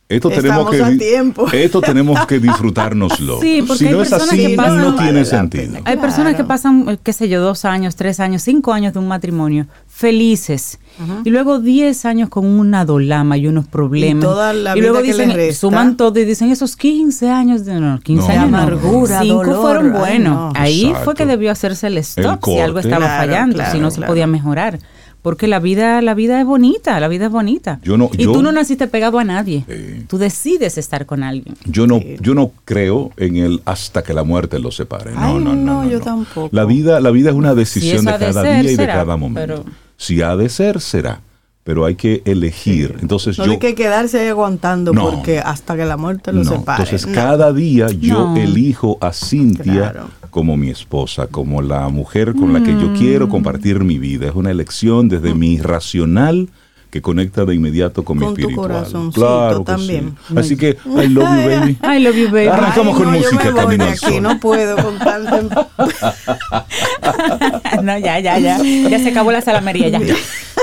esto 0.08 0.30
tenemos 0.30 0.70
que 0.70 0.82
a 0.82 0.90
esto 1.52 1.80
tenemos 1.80 2.26
que 2.26 2.38
disfrutárnoslo. 2.38 3.40
Sí, 3.40 3.62
porque 3.66 3.78
si 3.78 3.86
hay 3.88 3.92
no 3.92 4.02
es 4.02 4.08
personas 4.08 4.32
así, 4.34 4.46
que 4.46 4.56
pasan- 4.56 4.80
no 4.80 4.94
tiene 4.96 5.24
sentido. 5.24 5.78
Hay 5.84 5.96
personas 5.98 6.34
que 6.34 6.44
pasan, 6.44 6.88
eh, 6.88 6.98
qué 7.02 7.12
sé 7.12 7.28
yo, 7.28 7.40
dos 7.42 7.64
años, 7.64 7.94
tres 7.96 8.18
años, 8.20 8.42
cinco 8.42 8.72
años 8.72 8.92
de 8.94 8.98
un 9.00 9.08
matrimonio 9.08 9.66
felices. 9.86 10.78
Y 11.24 11.30
luego 11.30 11.58
diez 11.60 12.04
años 12.04 12.28
con 12.28 12.44
una 12.46 12.84
dolama 12.84 13.36
y 13.36 13.46
unos 13.46 13.66
problemas. 13.68 14.24
Y 14.24 14.26
toda 14.26 14.52
la 14.52 14.76
Y 14.76 14.80
luego 14.80 14.94
vida 14.96 15.02
que 15.02 15.08
dicen, 15.12 15.28
les 15.28 15.36
resta. 15.36 15.60
suman 15.60 15.96
todo 15.96 16.18
y 16.18 16.24
dicen 16.24 16.50
esos 16.50 16.74
15 16.76 17.28
años 17.30 17.64
de 17.64 17.78
no, 17.78 18.00
15 18.00 18.26
No. 18.26 18.32
años. 18.32 18.44
Amargura, 18.44 19.20
Cinco 19.22 19.44
dolor, 19.44 19.60
fueron 19.62 19.92
buenos. 19.92 20.34
no. 20.34 20.52
Ahí 20.56 20.86
Exacto. 20.86 21.04
fue 21.04 21.14
que 21.14 21.26
debió 21.26 21.52
hacerse 21.52 21.86
el 21.88 21.98
stop 21.98 22.44
si 22.44 22.58
algo 22.58 22.78
estaba 22.80 23.04
Claro, 23.06 23.22
fallando, 23.26 23.54
claro, 23.56 23.72
si 23.72 23.78
no 23.78 23.90
se 23.90 24.00
podía 24.02 24.26
mejorar. 24.26 24.78
Porque 25.22 25.48
la 25.48 25.58
vida, 25.58 26.00
la 26.00 26.14
vida 26.14 26.40
es 26.40 26.46
bonita, 26.46 26.98
la 27.00 27.08
vida 27.08 27.26
es 27.26 27.30
bonita. 27.32 27.80
Yo 27.82 27.96
no- 27.96 28.08
y 28.16 28.22
yo- 28.24 28.32
tú 28.32 28.42
no 28.42 28.52
naciste 28.52 28.86
pegado 28.86 29.18
a 29.18 29.24
nadie. 29.24 29.64
Tú 30.08 30.16
decides 30.16 30.78
estar 30.78 31.06
con 31.06 31.22
alguien. 31.22 31.54
Yo 31.66 31.86
no, 31.86 32.00
yo 32.20 32.34
no 32.34 32.52
creo 32.64 33.10
en 33.16 33.36
el 33.36 33.60
hasta 33.64 34.02
que 34.02 34.14
la 34.14 34.22
muerte 34.22 34.58
los 34.58 34.76
separe. 34.76 35.12
No, 35.12 35.20
Ay, 35.20 35.34
no, 35.34 35.40
no, 35.40 35.54
no, 35.54 35.82
no, 35.84 35.90
yo 35.90 35.98
no. 35.98 36.04
tampoco. 36.04 36.48
La 36.52 36.64
vida, 36.64 37.00
la 37.00 37.10
vida 37.10 37.30
es 37.30 37.36
una 37.36 37.54
decisión 37.54 38.00
Si 38.00 38.06
de 38.06 38.12
cada 38.18 38.42
ser, 38.42 38.62
día 38.62 38.72
y 38.72 38.76
de 38.76 38.86
cada 38.86 39.16
momento. 39.16 39.40
pero- 39.40 39.64
Si 39.96 40.22
ha 40.22 40.36
de 40.36 40.48
ser, 40.48 40.80
será. 40.80 41.20
Pero 41.64 41.84
hay 41.84 41.96
que 41.96 42.22
elegir. 42.24 42.96
Entonces 43.02 43.36
No 43.38 43.44
yo. 43.44 43.52
hay 43.52 43.58
que 43.58 43.74
quedarse 43.74 44.20
ahí 44.20 44.28
aguantando 44.28 44.94
No. 44.94 45.10
porque 45.10 45.38
hasta 45.38 45.76
que 45.76 45.84
la 45.84 45.98
muerte 45.98 46.32
lo 46.32 46.42
no. 46.44 46.50
separe. 46.50 46.84
Entonces 46.84 47.06
No. 47.06 47.14
cada 47.14 47.52
día 47.52 47.88
yo 47.90 48.28
No. 48.28 48.36
elijo 48.38 48.96
a 49.02 49.12
Cintia 49.12 49.90
Claro. 49.92 50.08
como 50.30 50.56
mi 50.56 50.70
esposa, 50.70 51.26
como 51.26 51.60
la 51.60 51.90
mujer 51.90 52.32
con 52.34 52.54
la 52.54 52.62
que 52.62 52.72
yo 52.72 52.88
Mm. 52.88 52.96
quiero 52.96 53.28
compartir 53.28 53.84
mi 53.84 53.98
vida. 53.98 54.28
Es 54.28 54.34
una 54.34 54.50
elección 54.50 55.10
desde 55.10 55.34
mi 55.34 55.58
racional 55.58 56.48
que 56.90 57.02
conecta 57.02 57.44
de 57.44 57.54
inmediato 57.54 58.02
con, 58.02 58.16
mi 58.16 58.24
Con 58.24 58.32
espiritual. 58.32 58.86
claro 59.12 59.58
que 59.58 59.64
también. 59.66 60.16
sí. 60.26 60.34
Así 60.38 60.56
que 60.56 60.70
I 60.86 61.06
love 61.08 61.28
you, 61.28 61.50
baby. 61.50 61.76
I 61.82 62.02
love 62.02 62.16
you, 62.16 62.30
baby. 62.30 62.46
Arrancamos 62.46 62.96
Ay, 62.96 63.02
con 63.04 63.12
música, 63.12 63.54
Camino 63.54 63.84
al 63.84 63.98
Sol. 63.98 64.22
no 64.22 64.40
puedo 64.40 64.74
con 64.82 64.98
tanto. 64.98 65.68
no, 67.82 67.98
ya, 67.98 68.20
ya, 68.20 68.38
ya. 68.38 68.56
Ya 68.62 68.98
se 68.98 69.10
acabó 69.10 69.32
la 69.32 69.42
salamería, 69.42 69.90
ya. 69.90 70.00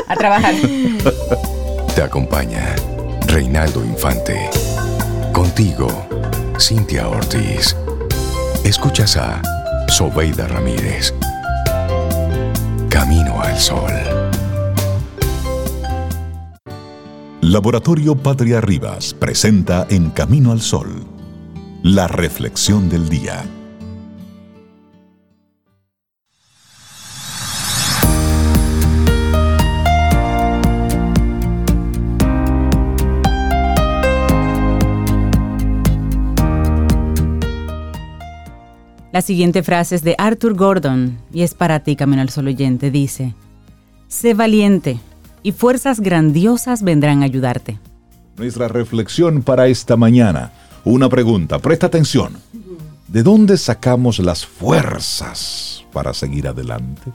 A 0.08 0.16
trabajar. 0.16 0.54
Te 1.96 2.02
acompaña 2.02 2.76
Reinaldo 3.28 3.84
Infante. 3.84 4.50
Contigo, 5.32 5.88
Cintia 6.60 7.08
Ortiz. 7.08 7.76
Escuchas 8.64 9.18
a 9.18 9.42
Sobeida 9.88 10.48
Ramírez. 10.48 11.14
Camino 12.90 13.42
al 13.42 13.58
Sol. 13.58 13.92
Laboratorio 17.42 18.16
Patria 18.16 18.62
Rivas 18.62 19.14
presenta 19.14 19.86
En 19.90 20.10
Camino 20.10 20.52
al 20.52 20.62
Sol, 20.62 21.06
La 21.84 22.08
reflexión 22.08 22.90
del 22.90 23.10
día. 23.10 23.44
La 39.16 39.22
siguiente 39.22 39.64
frase 39.64 39.96
es 39.96 40.04
de 40.04 40.14
Arthur 40.18 40.56
Gordon 40.56 41.18
y 41.32 41.44
es 41.44 41.54
para 41.54 41.80
ti, 41.80 41.96
Camino 41.96 42.22
al 42.22 42.28
Sol 42.28 42.48
oyente. 42.48 42.92
Dice, 42.92 43.34
sé 44.10 44.34
valiente 44.34 45.00
y 45.42 45.54
fuerzas 45.54 46.02
grandiosas 46.02 46.84
vendrán 46.84 47.22
a 47.22 47.26
ayudarte. 47.28 47.80
Nuestra 48.36 48.68
reflexión 48.68 49.42
para 49.42 49.68
esta 49.68 49.96
mañana. 49.96 50.52
Una 50.84 51.08
pregunta, 51.08 51.60
presta 51.60 51.88
atención. 51.88 52.34
¿De 53.08 53.24
dónde 53.24 53.58
sacamos 53.58 54.20
las 54.20 54.46
fuerzas 54.46 55.86
para 55.94 56.14
seguir 56.14 56.50
adelante? 56.50 57.14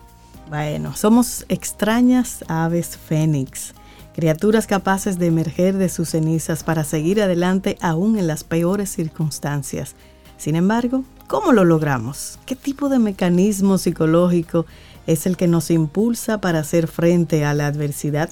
Bueno, 0.48 0.96
somos 0.96 1.44
extrañas 1.50 2.46
aves 2.48 2.96
fénix, 2.96 3.74
criaturas 4.14 4.66
capaces 4.66 5.18
de 5.18 5.26
emerger 5.26 5.76
de 5.76 5.90
sus 5.90 6.08
cenizas 6.08 6.64
para 6.64 6.82
seguir 6.82 7.20
adelante 7.20 7.76
aún 7.82 8.18
en 8.18 8.26
las 8.26 8.42
peores 8.42 8.88
circunstancias. 8.88 9.96
Sin 10.38 10.56
embargo, 10.56 11.04
¿cómo 11.30 11.52
lo 11.52 11.64
logramos? 11.64 12.40
¿Qué 12.44 12.56
tipo 12.56 12.88
de 12.88 12.98
mecanismo 12.98 13.78
psicológico 13.78 14.66
es 15.06 15.26
el 15.26 15.36
que 15.36 15.46
nos 15.46 15.70
impulsa 15.70 16.40
para 16.40 16.58
hacer 16.58 16.88
frente 16.88 17.44
a 17.44 17.54
la 17.54 17.68
adversidad? 17.68 18.30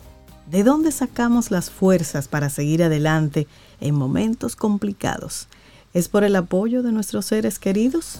¿De 0.50 0.64
dónde 0.64 0.90
sacamos 0.90 1.52
las 1.52 1.70
fuerzas 1.70 2.26
para 2.26 2.50
seguir 2.50 2.82
adelante 2.82 3.46
en 3.80 3.94
momentos 3.94 4.56
complicados? 4.56 5.46
¿Es 5.94 6.08
por 6.08 6.24
el 6.24 6.34
apoyo 6.34 6.82
de 6.82 6.90
nuestros 6.90 7.26
seres 7.26 7.60
queridos? 7.60 8.18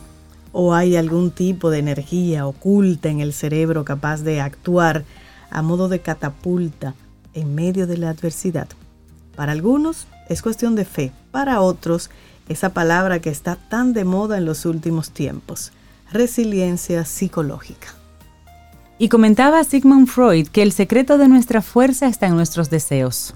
¿O 0.52 0.72
hay 0.72 0.94
algún 0.94 1.32
tipo 1.32 1.70
de 1.70 1.80
energía 1.80 2.46
oculta 2.46 3.08
en 3.08 3.18
el 3.18 3.32
cerebro 3.32 3.84
capaz 3.84 4.22
de 4.22 4.40
actuar 4.40 5.04
a 5.50 5.60
modo 5.60 5.88
de 5.88 5.98
catapulta 5.98 6.94
en 7.34 7.52
medio 7.52 7.88
de 7.88 7.96
la 7.96 8.10
adversidad? 8.10 8.68
Para 9.34 9.50
algunos 9.50 10.06
es 10.28 10.40
cuestión 10.40 10.76
de 10.76 10.84
fe, 10.84 11.10
para 11.32 11.62
otros 11.62 12.10
esa 12.48 12.70
palabra 12.70 13.20
que 13.20 13.30
está 13.30 13.56
tan 13.56 13.92
de 13.92 14.04
moda 14.04 14.38
en 14.38 14.44
los 14.44 14.66
últimos 14.66 15.10
tiempos, 15.10 15.72
resiliencia 16.12 17.04
psicológica. 17.04 17.88
Y 18.98 19.08
comentaba 19.08 19.62
Sigmund 19.62 20.08
Freud 20.08 20.48
que 20.48 20.62
el 20.62 20.72
secreto 20.72 21.18
de 21.18 21.28
nuestra 21.28 21.62
fuerza 21.62 22.06
está 22.06 22.26
en 22.26 22.34
nuestros 22.34 22.68
deseos. 22.70 23.34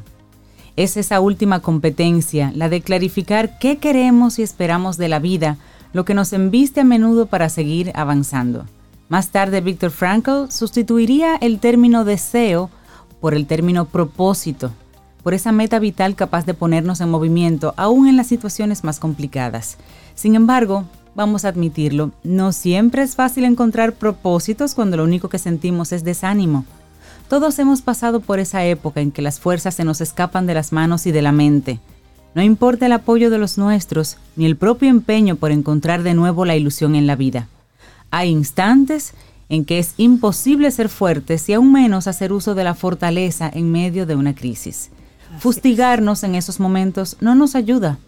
Es 0.75 0.97
esa 0.97 1.21
última 1.21 1.61
competencia, 1.61 2.51
la 2.55 2.69
de 2.69 2.81
clarificar 2.81 3.59
qué 3.59 3.79
queremos 3.79 4.39
y 4.39 4.43
esperamos 4.43 4.97
de 4.97 5.09
la 5.09 5.19
vida, 5.19 5.59
lo 5.93 6.05
que 6.05 6.15
nos 6.15 6.33
embiste 6.33 6.81
a 6.81 6.85
menudo 6.85 7.27
para 7.27 7.49
seguir 7.49 7.93
avanzando. 7.95 8.65
Más 9.09 9.29
tarde, 9.29 9.61
Viktor 9.61 9.91
Frankl 9.91 10.51
sustituiría 10.51 11.37
el 11.37 11.61
término 11.61 12.05
deseo 12.05 12.71
por 13.21 13.35
el 13.35 13.47
término 13.47 13.85
propósito, 13.85 14.73
por 15.23 15.35
esa 15.35 15.53
meta 15.53 15.79
vital 15.79 16.15
capaz 16.15 16.47
de 16.47 16.55
ponernos 16.55 17.01
en 17.01 17.11
movimiento 17.11 17.75
aún 17.77 18.09
en 18.09 18.17
las 18.17 18.27
situaciones 18.27 18.85
más 18.85 18.99
complicadas. 18.99 19.77
Sin 20.15 20.35
embargo, 20.35 20.85
vamos 21.15 21.45
a 21.45 21.49
admitirlo, 21.49 22.11
no 22.25 22.53
siempre 22.53 23.03
es 23.03 23.15
fácil 23.15 23.45
encontrar 23.45 23.95
propósitos 23.95 24.75
cuando 24.75 24.97
lo 24.97 25.05
único 25.05 25.29
que 25.29 25.39
sentimos 25.39 25.93
es 25.93 26.05
desánimo. 26.05 26.65
Todos 27.29 27.59
hemos 27.59 27.83
pasado 27.83 28.21
por 28.21 28.41
esa 28.41 28.65
época 28.65 29.01
en 29.01 29.11
que 29.11 29.23
las 29.23 29.41
fuerzas 29.41 29.75
se 29.75 29.85
nos 29.85 30.01
escapan 30.01 30.47
de 30.47 30.55
las 30.55 30.73
manos 30.73 31.07
y 31.07 31.13
de 31.13 31.23
la 31.23 31.33
mente. 31.33 31.81
No 32.35 32.43
importa 32.43 32.87
el 32.87 32.93
apoyo 32.93 33.31
de 33.31 33.39
los 33.39 33.59
nuestros, 33.59 34.17
ni 34.37 34.47
el 34.47 34.57
propio 34.57 34.89
empeño 34.89 35.37
por 35.37 35.51
encontrar 35.51 36.03
de 36.03 36.15
nuevo 36.15 36.45
la 36.45 36.57
ilusión 36.57 36.95
en 36.95 37.07
la 37.07 37.17
vida. 37.17 37.49
Hay 38.11 38.31
instantes 38.31 39.15
en 39.49 39.65
que 39.65 39.79
es 39.79 39.95
imposible 39.99 40.71
ser 40.71 40.89
fuertes 40.89 41.49
y 41.49 41.53
aún 41.53 41.73
menos 41.73 42.07
hacer 42.07 42.33
uso 42.33 42.55
de 42.55 42.65
la 42.65 42.75
fortaleza 42.75 43.51
en 43.53 43.71
medio 43.71 44.07
de 44.07 44.15
una 44.15 44.35
crisis. 44.35 44.91
Fustigarnos 45.39 46.23
en 46.25 46.35
esos 46.35 46.61
momentos 46.61 47.17
no 47.21 47.35
nos 47.35 47.55
ayuda. 47.55 47.99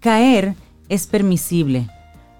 Caer 0.00 0.54
es 0.88 1.06
permisible. 1.06 1.88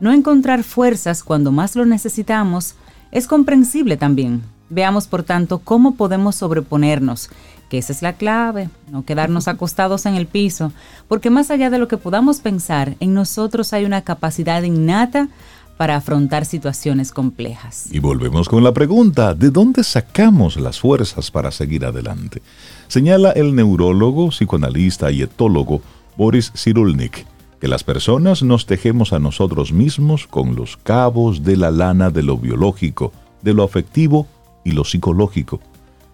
No 0.00 0.12
encontrar 0.12 0.64
fuerzas 0.64 1.22
cuando 1.22 1.52
más 1.52 1.76
lo 1.76 1.86
necesitamos 1.86 2.74
es 3.10 3.26
comprensible 3.26 3.96
también. 3.96 4.42
Veamos, 4.70 5.06
por 5.06 5.22
tanto, 5.22 5.60
cómo 5.60 5.94
podemos 5.94 6.34
sobreponernos, 6.36 7.30
que 7.68 7.78
esa 7.78 7.92
es 7.92 8.02
la 8.02 8.14
clave, 8.14 8.70
no 8.90 9.04
quedarnos 9.04 9.46
acostados 9.48 10.04
en 10.06 10.14
el 10.14 10.26
piso, 10.26 10.72
porque 11.06 11.30
más 11.30 11.50
allá 11.50 11.70
de 11.70 11.78
lo 11.78 11.88
que 11.88 11.96
podamos 11.96 12.40
pensar, 12.40 12.96
en 13.00 13.14
nosotros 13.14 13.72
hay 13.72 13.84
una 13.84 14.02
capacidad 14.02 14.62
innata 14.62 15.28
para 15.76 15.96
afrontar 15.96 16.44
situaciones 16.44 17.12
complejas. 17.12 17.86
Y 17.90 17.98
volvemos 17.98 18.48
con 18.48 18.62
la 18.62 18.72
pregunta, 18.72 19.34
¿de 19.34 19.50
dónde 19.50 19.82
sacamos 19.84 20.56
las 20.56 20.78
fuerzas 20.80 21.30
para 21.30 21.50
seguir 21.50 21.84
adelante? 21.84 22.42
Señala 22.88 23.30
el 23.32 23.54
neurólogo, 23.54 24.30
psicoanalista 24.30 25.10
y 25.10 25.22
etólogo 25.22 25.82
Boris 26.16 26.52
Cyrulnik 26.54 27.26
que 27.64 27.68
las 27.68 27.82
personas 27.82 28.42
nos 28.42 28.66
tejemos 28.66 29.14
a 29.14 29.18
nosotros 29.18 29.72
mismos 29.72 30.26
con 30.26 30.54
los 30.54 30.76
cabos 30.76 31.44
de 31.44 31.56
la 31.56 31.70
lana 31.70 32.10
de 32.10 32.22
lo 32.22 32.36
biológico, 32.36 33.10
de 33.40 33.54
lo 33.54 33.62
afectivo 33.62 34.26
y 34.64 34.72
lo 34.72 34.84
psicológico. 34.84 35.60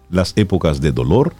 Las 0.09 0.31
épocas 0.37 0.79
de 0.79 0.93
dolor 0.93 1.33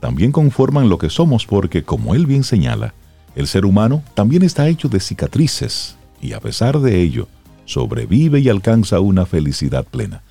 también 0.00 0.32
conforman 0.32 0.88
lo 0.88 0.96
que 0.96 1.10
somos 1.10 1.44
porque, 1.44 1.82
como 1.82 2.14
él 2.14 2.24
bien 2.24 2.42
señala, 2.42 2.94
el 3.36 3.46
ser 3.46 3.66
humano 3.66 4.02
también 4.14 4.42
está 4.44 4.66
hecho 4.66 4.88
de 4.88 4.98
cicatrices 4.98 5.96
y 6.22 6.32
a 6.32 6.40
pesar 6.40 6.80
de 6.80 7.02
ello, 7.02 7.28
sobrevive 7.66 8.40
y 8.40 8.48
alcanza 8.48 9.00
una 9.00 9.26
felicidad 9.26 9.84
plena. 9.84 10.22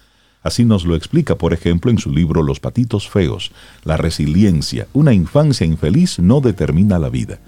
Así 0.44 0.66
nos 0.66 0.84
lo 0.84 0.96
explica, 0.96 1.36
por 1.36 1.54
ejemplo, 1.54 1.90
en 1.90 1.98
su 1.98 2.12
libro 2.12 2.44
Los 2.44 2.60
patitos 2.60 3.10
feos, 3.10 3.52
la 3.84 3.96
resiliencia, 3.96 4.88
una 4.92 5.14
infancia 5.14 5.66
infeliz 5.66 6.20
no 6.20 6.42
determina 6.42 7.00
la 7.00 7.10
vida. 7.10 7.40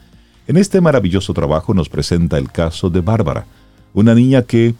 En 0.48 0.56
este 0.58 0.80
maravilloso 0.80 1.34
trabajo 1.34 1.74
nos 1.74 1.90
presenta 1.90 2.38
el 2.38 2.52
caso 2.52 2.90
de 2.90 3.02
Bárbara, 3.02 3.46
una 3.94 4.16
niña 4.16 4.44
que, 4.44 4.75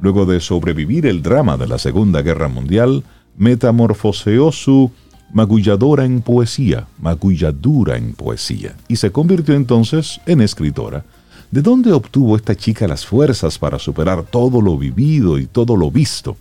luego 0.00 0.24
de 0.24 0.40
sobrevivir 0.40 1.06
el 1.06 1.22
drama 1.22 1.58
de 1.58 1.66
la 1.66 1.78
Segunda 1.78 2.22
Guerra 2.22 2.48
Mundial, 2.48 3.04
metamorfoseó 3.36 4.50
su 4.50 4.90
magulladora 5.32 6.04
en 6.04 6.22
poesía, 6.22 6.86
magulladura 7.00 7.96
en 7.96 8.14
poesía, 8.14 8.76
y 8.88 8.96
se 8.96 9.10
convirtió 9.10 9.54
entonces 9.54 10.20
en 10.26 10.40
escritora. 10.40 11.04
¿De 11.50 11.60
dónde 11.60 11.92
obtuvo 11.92 12.36
esta 12.36 12.54
chica 12.54 12.88
las 12.88 13.04
fuerzas 13.04 13.58
para 13.58 13.78
superar 13.78 14.22
todo 14.22 14.62
lo 14.62 14.78
vivido 14.78 15.38
y 15.38 15.46
todo 15.46 15.76
lo 15.76 15.90
visto? 15.90 16.36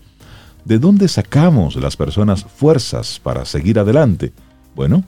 ¿De 0.65 0.77
dónde 0.77 1.07
sacamos 1.07 1.75
las 1.75 1.97
personas 1.97 2.43
fuerzas 2.43 3.19
para 3.21 3.45
seguir 3.45 3.79
adelante? 3.79 4.31
Bueno, 4.75 5.03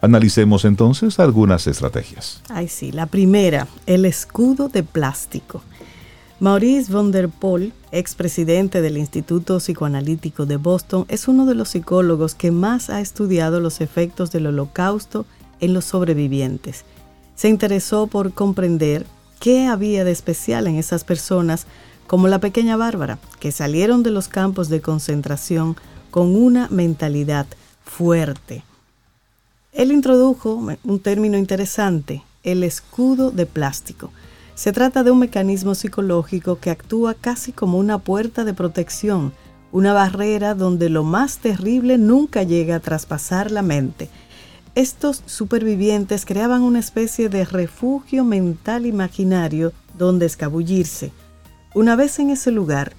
analicemos 0.00 0.64
entonces 0.64 1.18
algunas 1.18 1.66
estrategias. 1.66 2.40
Ay, 2.48 2.68
sí, 2.68 2.92
la 2.92 3.06
primera, 3.06 3.66
el 3.86 4.04
escudo 4.04 4.68
de 4.68 4.82
plástico. 4.82 5.62
Maurice 6.40 6.92
von 6.92 7.10
der 7.10 7.28
Poel, 7.28 7.72
expresidente 7.90 8.82
del 8.82 8.98
Instituto 8.98 9.58
Psicoanalítico 9.58 10.46
de 10.46 10.58
Boston, 10.58 11.06
es 11.08 11.26
uno 11.26 11.46
de 11.46 11.54
los 11.54 11.70
psicólogos 11.70 12.34
que 12.34 12.50
más 12.50 12.90
ha 12.90 13.00
estudiado 13.00 13.60
los 13.60 13.80
efectos 13.80 14.30
del 14.30 14.48
holocausto 14.48 15.26
en 15.60 15.74
los 15.74 15.86
sobrevivientes. 15.86 16.84
Se 17.34 17.48
interesó 17.48 18.06
por 18.06 18.32
comprender 18.32 19.06
qué 19.40 19.66
había 19.66 20.04
de 20.04 20.12
especial 20.12 20.66
en 20.66 20.76
esas 20.76 21.04
personas 21.04 21.66
como 22.06 22.28
la 22.28 22.38
pequeña 22.38 22.76
Bárbara, 22.76 23.18
que 23.40 23.52
salieron 23.52 24.02
de 24.02 24.10
los 24.10 24.28
campos 24.28 24.68
de 24.68 24.80
concentración 24.80 25.76
con 26.10 26.36
una 26.36 26.68
mentalidad 26.68 27.46
fuerte. 27.84 28.62
Él 29.72 29.90
introdujo 29.90 30.62
un 30.84 31.00
término 31.00 31.36
interesante, 31.36 32.22
el 32.44 32.62
escudo 32.62 33.30
de 33.30 33.46
plástico. 33.46 34.10
Se 34.54 34.72
trata 34.72 35.02
de 35.02 35.10
un 35.10 35.18
mecanismo 35.18 35.74
psicológico 35.74 36.60
que 36.60 36.70
actúa 36.70 37.14
casi 37.14 37.50
como 37.50 37.78
una 37.78 37.98
puerta 37.98 38.44
de 38.44 38.54
protección, 38.54 39.32
una 39.72 39.92
barrera 39.92 40.54
donde 40.54 40.88
lo 40.90 41.02
más 41.02 41.38
terrible 41.38 41.98
nunca 41.98 42.44
llega 42.44 42.76
a 42.76 42.80
traspasar 42.80 43.50
la 43.50 43.62
mente. 43.62 44.08
Estos 44.76 45.22
supervivientes 45.26 46.24
creaban 46.24 46.62
una 46.62 46.78
especie 46.78 47.28
de 47.28 47.44
refugio 47.44 48.24
mental 48.24 48.86
imaginario 48.86 49.72
donde 49.98 50.26
escabullirse, 50.26 51.10
una 51.74 51.96
vez 51.96 52.18
en 52.20 52.30
ese 52.30 52.52
lugar, 52.52 52.92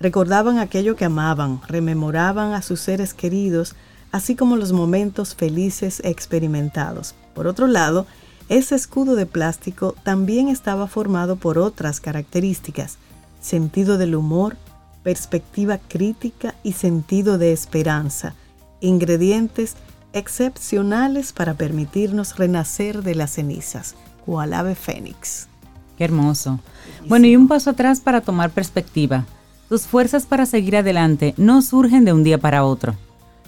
recordaban 0.00 0.58
aquello 0.58 0.96
que 0.96 1.04
amaban, 1.04 1.60
rememoraban 1.68 2.52
a 2.54 2.62
sus 2.62 2.80
seres 2.80 3.14
queridos, 3.14 3.76
así 4.12 4.34
como 4.34 4.56
los 4.56 4.72
momentos 4.72 5.34
felices 5.34 6.00
experimentados. 6.04 7.14
Por 7.34 7.46
otro 7.46 7.66
lado, 7.66 8.06
ese 8.48 8.74
escudo 8.74 9.14
de 9.14 9.26
plástico 9.26 9.94
también 10.02 10.48
estaba 10.48 10.86
formado 10.86 11.36
por 11.36 11.58
otras 11.58 12.00
características, 12.00 12.98
sentido 13.40 13.96
del 13.96 14.14
humor, 14.14 14.56
perspectiva 15.02 15.78
crítica 15.78 16.54
y 16.62 16.72
sentido 16.72 17.38
de 17.38 17.52
esperanza, 17.52 18.34
ingredientes 18.80 19.76
excepcionales 20.12 21.32
para 21.32 21.54
permitirnos 21.54 22.36
renacer 22.36 23.02
de 23.02 23.14
las 23.14 23.32
cenizas, 23.32 23.94
cual 24.24 24.52
ave 24.52 24.74
fénix. 24.74 25.48
Qué 25.96 26.04
hermoso. 26.04 26.60
Bueno, 27.08 27.26
y 27.26 27.36
un 27.36 27.48
paso 27.48 27.70
atrás 27.70 28.00
para 28.00 28.20
tomar 28.20 28.50
perspectiva. 28.50 29.24
Tus 29.68 29.82
fuerzas 29.82 30.26
para 30.26 30.46
seguir 30.46 30.76
adelante 30.76 31.34
no 31.36 31.62
surgen 31.62 32.04
de 32.04 32.12
un 32.12 32.22
día 32.22 32.38
para 32.38 32.64
otro. 32.64 32.94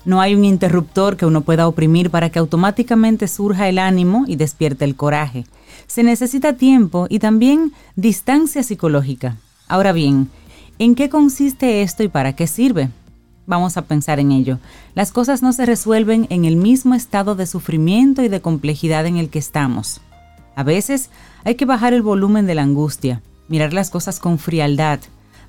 No 0.04 0.20
hay 0.20 0.34
un 0.34 0.44
interruptor 0.44 1.16
que 1.16 1.26
uno 1.26 1.42
pueda 1.42 1.68
oprimir 1.68 2.10
para 2.10 2.30
que 2.30 2.38
automáticamente 2.38 3.28
surja 3.28 3.68
el 3.68 3.78
ánimo 3.78 4.24
y 4.26 4.36
despierte 4.36 4.84
el 4.84 4.96
coraje. 4.96 5.44
Se 5.86 6.02
necesita 6.02 6.54
tiempo 6.54 7.06
y 7.10 7.18
también 7.18 7.72
distancia 7.94 8.62
psicológica. 8.62 9.36
Ahora 9.68 9.92
bien, 9.92 10.30
¿en 10.78 10.94
qué 10.94 11.08
consiste 11.08 11.82
esto 11.82 12.02
y 12.02 12.08
para 12.08 12.34
qué 12.34 12.46
sirve? 12.46 12.88
Vamos 13.46 13.76
a 13.76 13.82
pensar 13.82 14.18
en 14.18 14.32
ello. 14.32 14.58
Las 14.94 15.12
cosas 15.12 15.42
no 15.42 15.52
se 15.52 15.66
resuelven 15.66 16.26
en 16.30 16.44
el 16.44 16.56
mismo 16.56 16.94
estado 16.94 17.34
de 17.34 17.46
sufrimiento 17.46 18.22
y 18.22 18.28
de 18.28 18.40
complejidad 18.40 19.06
en 19.06 19.18
el 19.18 19.30
que 19.30 19.38
estamos. 19.38 20.00
A 20.58 20.64
veces 20.64 21.10
hay 21.44 21.54
que 21.54 21.66
bajar 21.66 21.94
el 21.94 22.02
volumen 22.02 22.44
de 22.48 22.56
la 22.56 22.62
angustia, 22.62 23.22
mirar 23.46 23.72
las 23.72 23.90
cosas 23.90 24.18
con 24.18 24.40
frialdad, 24.40 24.98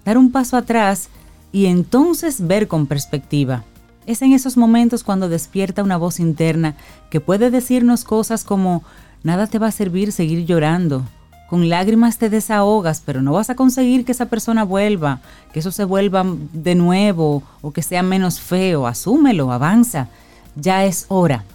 dar 0.05 0.19
un 0.19 0.31
paso 0.31 0.55
atrás 0.55 1.09
y 1.51 1.65
entonces 1.65 2.45
ver 2.45 2.67
con 2.67 2.85
perspectiva. 2.85 3.63
Es 4.05 4.21
en 4.21 4.33
esos 4.33 4.55
momentos 4.55 5.03
cuando 5.03 5.27
despierta 5.27 5.81
una 5.81 5.97
voz 5.97 6.19
interna 6.19 6.75
que 7.09 7.21
puede 7.21 7.49
decirnos 7.49 8.03
cosas 8.03 8.43
como, 8.43 8.83
nada 9.23 9.47
te 9.47 9.57
va 9.57 9.65
a 9.65 9.71
servir 9.71 10.11
seguir 10.11 10.45
llorando. 10.45 11.03
Con 11.49 11.69
lágrimas 11.69 12.19
te 12.19 12.29
desahogas, 12.29 13.01
pero 13.03 13.23
no 13.23 13.31
vas 13.31 13.49
a 13.49 13.55
conseguir 13.55 14.05
que 14.05 14.11
esa 14.11 14.27
persona 14.27 14.63
vuelva, 14.63 15.21
que 15.51 15.61
eso 15.61 15.71
se 15.71 15.85
vuelva 15.85 16.23
de 16.53 16.75
nuevo 16.75 17.41
o 17.63 17.71
que 17.71 17.81
sea 17.81 18.03
menos 18.03 18.39
feo. 18.39 18.85
Asúmelo, 18.85 19.51
avanza. 19.51 20.07
Ya 20.55 20.85
es 20.85 21.07
hora. 21.07 21.45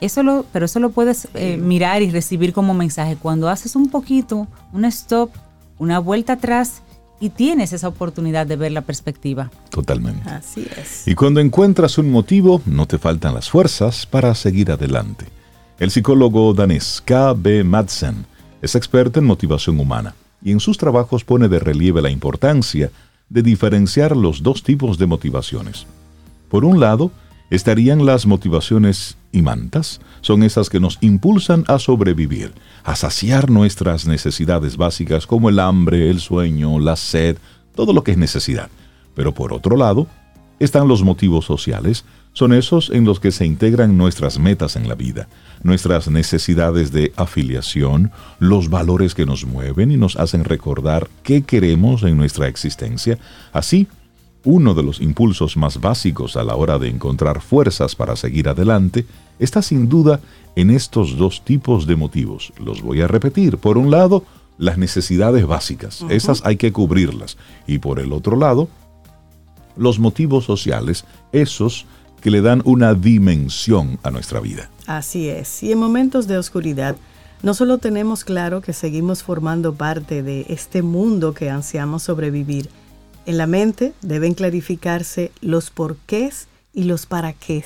Eso 0.00 0.22
lo, 0.22 0.44
pero 0.52 0.66
eso 0.66 0.78
lo 0.78 0.90
puedes 0.90 1.28
eh, 1.34 1.56
mirar 1.56 2.02
y 2.02 2.10
recibir 2.10 2.52
como 2.52 2.74
mensaje 2.74 3.16
cuando 3.16 3.48
haces 3.48 3.74
un 3.74 3.90
poquito, 3.90 4.46
un 4.72 4.84
stop, 4.84 5.30
una 5.78 5.98
vuelta 5.98 6.34
atrás 6.34 6.82
y 7.20 7.30
tienes 7.30 7.72
esa 7.72 7.88
oportunidad 7.88 8.46
de 8.46 8.56
ver 8.56 8.72
la 8.72 8.82
perspectiva. 8.82 9.50
Totalmente. 9.70 10.28
Así 10.28 10.66
es. 10.80 11.06
Y 11.06 11.14
cuando 11.14 11.40
encuentras 11.40 11.98
un 11.98 12.10
motivo, 12.10 12.62
no 12.64 12.86
te 12.86 12.98
faltan 12.98 13.34
las 13.34 13.50
fuerzas 13.50 14.06
para 14.06 14.34
seguir 14.34 14.70
adelante. 14.70 15.26
El 15.78 15.90
psicólogo 15.90 16.54
danés 16.54 17.02
K.B. 17.04 17.64
Madsen 17.64 18.26
es 18.62 18.74
experto 18.74 19.18
en 19.18 19.26
motivación 19.26 19.78
humana 19.80 20.14
y 20.42 20.52
en 20.52 20.60
sus 20.60 20.78
trabajos 20.78 21.24
pone 21.24 21.48
de 21.48 21.58
relieve 21.58 22.02
la 22.02 22.10
importancia 22.10 22.90
de 23.28 23.42
diferenciar 23.42 24.16
los 24.16 24.42
dos 24.42 24.62
tipos 24.62 24.98
de 24.98 25.06
motivaciones. 25.06 25.86
Por 26.48 26.64
un 26.64 26.80
lado, 26.80 27.10
estarían 27.50 28.04
las 28.04 28.26
motivaciones 28.26 29.16
imantas, 29.32 30.00
son 30.20 30.42
esas 30.42 30.70
que 30.70 30.80
nos 30.80 30.98
impulsan 31.00 31.64
a 31.68 31.78
sobrevivir, 31.78 32.52
a 32.84 32.96
saciar 32.96 33.50
nuestras 33.50 34.06
necesidades 34.06 34.76
básicas 34.76 35.26
como 35.26 35.48
el 35.48 35.58
hambre, 35.58 36.10
el 36.10 36.20
sueño, 36.20 36.78
la 36.78 36.96
sed, 36.96 37.38
todo 37.74 37.92
lo 37.92 38.04
que 38.04 38.12
es 38.12 38.18
necesidad. 38.18 38.70
Pero 39.14 39.32
por 39.32 39.52
otro 39.52 39.76
lado, 39.76 40.06
están 40.58 40.88
los 40.88 41.02
motivos 41.02 41.44
sociales, 41.44 42.04
son 42.32 42.52
esos 42.52 42.90
en 42.90 43.04
los 43.04 43.20
que 43.20 43.32
se 43.32 43.46
integran 43.46 43.96
nuestras 43.96 44.38
metas 44.38 44.76
en 44.76 44.88
la 44.88 44.94
vida, 44.94 45.28
nuestras 45.62 46.08
necesidades 46.08 46.92
de 46.92 47.12
afiliación, 47.16 48.12
los 48.38 48.68
valores 48.70 49.14
que 49.14 49.26
nos 49.26 49.44
mueven 49.44 49.90
y 49.90 49.96
nos 49.96 50.16
hacen 50.16 50.44
recordar 50.44 51.08
qué 51.22 51.42
queremos 51.42 52.02
en 52.02 52.16
nuestra 52.16 52.48
existencia, 52.48 53.18
así 53.52 53.88
uno 54.48 54.72
de 54.72 54.82
los 54.82 55.02
impulsos 55.02 55.58
más 55.58 55.78
básicos 55.78 56.34
a 56.38 56.42
la 56.42 56.56
hora 56.56 56.78
de 56.78 56.88
encontrar 56.88 57.42
fuerzas 57.42 57.94
para 57.94 58.16
seguir 58.16 58.48
adelante 58.48 59.04
está 59.38 59.60
sin 59.60 59.90
duda 59.90 60.20
en 60.56 60.70
estos 60.70 61.18
dos 61.18 61.44
tipos 61.44 61.86
de 61.86 61.96
motivos. 61.96 62.54
Los 62.58 62.80
voy 62.80 63.02
a 63.02 63.06
repetir. 63.06 63.58
Por 63.58 63.76
un 63.76 63.90
lado, 63.90 64.24
las 64.56 64.78
necesidades 64.78 65.46
básicas. 65.46 66.02
Esas 66.08 66.40
hay 66.46 66.56
que 66.56 66.72
cubrirlas. 66.72 67.36
Y 67.66 67.78
por 67.78 67.98
el 67.98 68.10
otro 68.10 68.36
lado, 68.36 68.70
los 69.76 69.98
motivos 69.98 70.46
sociales, 70.46 71.04
esos 71.30 71.84
que 72.22 72.30
le 72.30 72.40
dan 72.40 72.62
una 72.64 72.94
dimensión 72.94 73.98
a 74.02 74.10
nuestra 74.10 74.40
vida. 74.40 74.70
Así 74.86 75.28
es. 75.28 75.62
Y 75.62 75.72
en 75.72 75.78
momentos 75.78 76.26
de 76.26 76.38
oscuridad, 76.38 76.96
no 77.42 77.52
solo 77.52 77.76
tenemos 77.76 78.24
claro 78.24 78.62
que 78.62 78.72
seguimos 78.72 79.22
formando 79.22 79.74
parte 79.74 80.22
de 80.22 80.46
este 80.48 80.80
mundo 80.80 81.34
que 81.34 81.50
ansiamos 81.50 82.04
sobrevivir, 82.04 82.70
en 83.28 83.36
la 83.36 83.46
mente 83.46 83.92
deben 84.00 84.32
clarificarse 84.32 85.32
los 85.42 85.68
porqués 85.68 86.46
y 86.72 86.84
los 86.84 87.04
para 87.04 87.34
qué. 87.34 87.62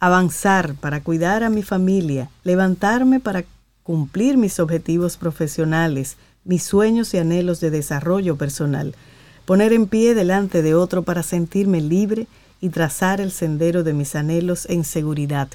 Avanzar 0.00 0.74
para 0.74 1.00
cuidar 1.00 1.44
a 1.44 1.48
mi 1.48 1.62
familia, 1.62 2.28
levantarme 2.42 3.20
para 3.20 3.44
cumplir 3.84 4.36
mis 4.36 4.58
objetivos 4.58 5.16
profesionales, 5.16 6.16
mis 6.42 6.64
sueños 6.64 7.14
y 7.14 7.18
anhelos 7.18 7.60
de 7.60 7.70
desarrollo 7.70 8.34
personal, 8.34 8.96
poner 9.44 9.72
en 9.72 9.86
pie 9.86 10.16
delante 10.16 10.60
de 10.60 10.74
otro 10.74 11.04
para 11.04 11.22
sentirme 11.22 11.80
libre 11.80 12.26
y 12.60 12.70
trazar 12.70 13.20
el 13.20 13.30
sendero 13.30 13.84
de 13.84 13.92
mis 13.92 14.16
anhelos 14.16 14.66
en 14.68 14.82
seguridad, 14.82 15.50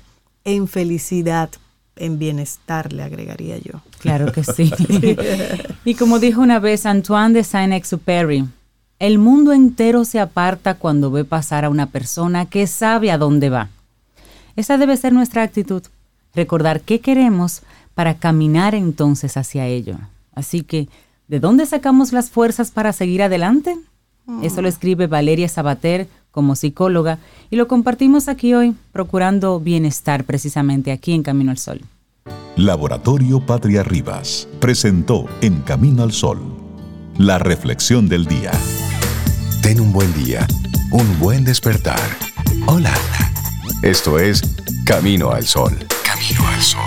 en 0.45 0.69
felicidad, 0.69 1.49
en 1.97 2.19
bienestar, 2.19 2.93
le 2.93 3.03
agregaría 3.03 3.57
yo. 3.57 3.81
Claro 3.99 4.31
que 4.31 4.45
sí. 4.45 4.71
y 5.83 5.95
como 5.95 6.19
dijo 6.19 6.39
una 6.39 6.59
vez 6.59 6.85
Antoine 6.85 7.33
de 7.33 7.43
Saint-Exupéry, 7.43 8.45
el 8.99 9.17
mundo 9.17 9.51
entero 9.51 10.05
se 10.05 10.19
aparta 10.19 10.75
cuando 10.75 11.11
ve 11.11 11.25
pasar 11.25 11.65
a 11.65 11.69
una 11.69 11.87
persona 11.87 12.45
que 12.45 12.67
sabe 12.67 13.11
a 13.11 13.17
dónde 13.17 13.49
va. 13.49 13.69
Esa 14.55 14.77
debe 14.77 14.95
ser 14.95 15.11
nuestra 15.13 15.43
actitud, 15.43 15.83
recordar 16.33 16.81
qué 16.81 17.01
queremos 17.01 17.61
para 17.93 18.15
caminar 18.15 18.75
entonces 18.75 19.37
hacia 19.37 19.67
ello. 19.67 19.97
Así 20.33 20.63
que, 20.63 20.87
¿de 21.27 21.39
dónde 21.39 21.65
sacamos 21.65 22.13
las 22.13 22.29
fuerzas 22.29 22.71
para 22.71 22.93
seguir 22.93 23.21
adelante? 23.23 23.77
Eso 24.41 24.61
lo 24.61 24.67
escribe 24.67 25.07
Valeria 25.07 25.47
Sabater 25.47 26.07
como 26.31 26.55
psicóloga 26.55 27.19
y 27.49 27.57
lo 27.57 27.67
compartimos 27.67 28.27
aquí 28.27 28.53
hoy, 28.53 28.75
procurando 28.91 29.59
bienestar 29.59 30.23
precisamente 30.23 30.91
aquí 30.91 31.13
en 31.13 31.21
Camino 31.21 31.51
al 31.51 31.57
Sol. 31.57 31.81
Laboratorio 32.55 33.39
Patria 33.39 33.83
Rivas 33.83 34.47
presentó 34.59 35.25
En 35.41 35.61
Camino 35.61 36.03
al 36.03 36.11
Sol, 36.11 36.39
la 37.17 37.37
reflexión 37.37 38.07
del 38.07 38.25
día. 38.25 38.51
Ten 39.61 39.79
un 39.79 39.91
buen 39.91 40.13
día, 40.13 40.45
un 40.91 41.19
buen 41.19 41.43
despertar. 41.43 41.99
Hola. 42.67 42.93
Esto 43.81 44.19
es 44.19 44.41
Camino 44.85 45.31
al 45.31 45.45
Sol. 45.45 45.77
Camino 46.03 46.47
al 46.47 46.61
Sol. 46.61 46.81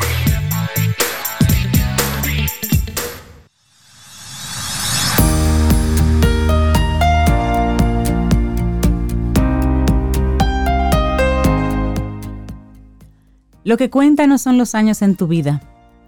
Lo 13.64 13.76
que 13.76 13.90
cuenta 13.90 14.26
no 14.26 14.38
son 14.38 14.56
los 14.56 14.74
años 14.74 15.02
en 15.02 15.14
tu 15.14 15.26
vida, 15.26 15.60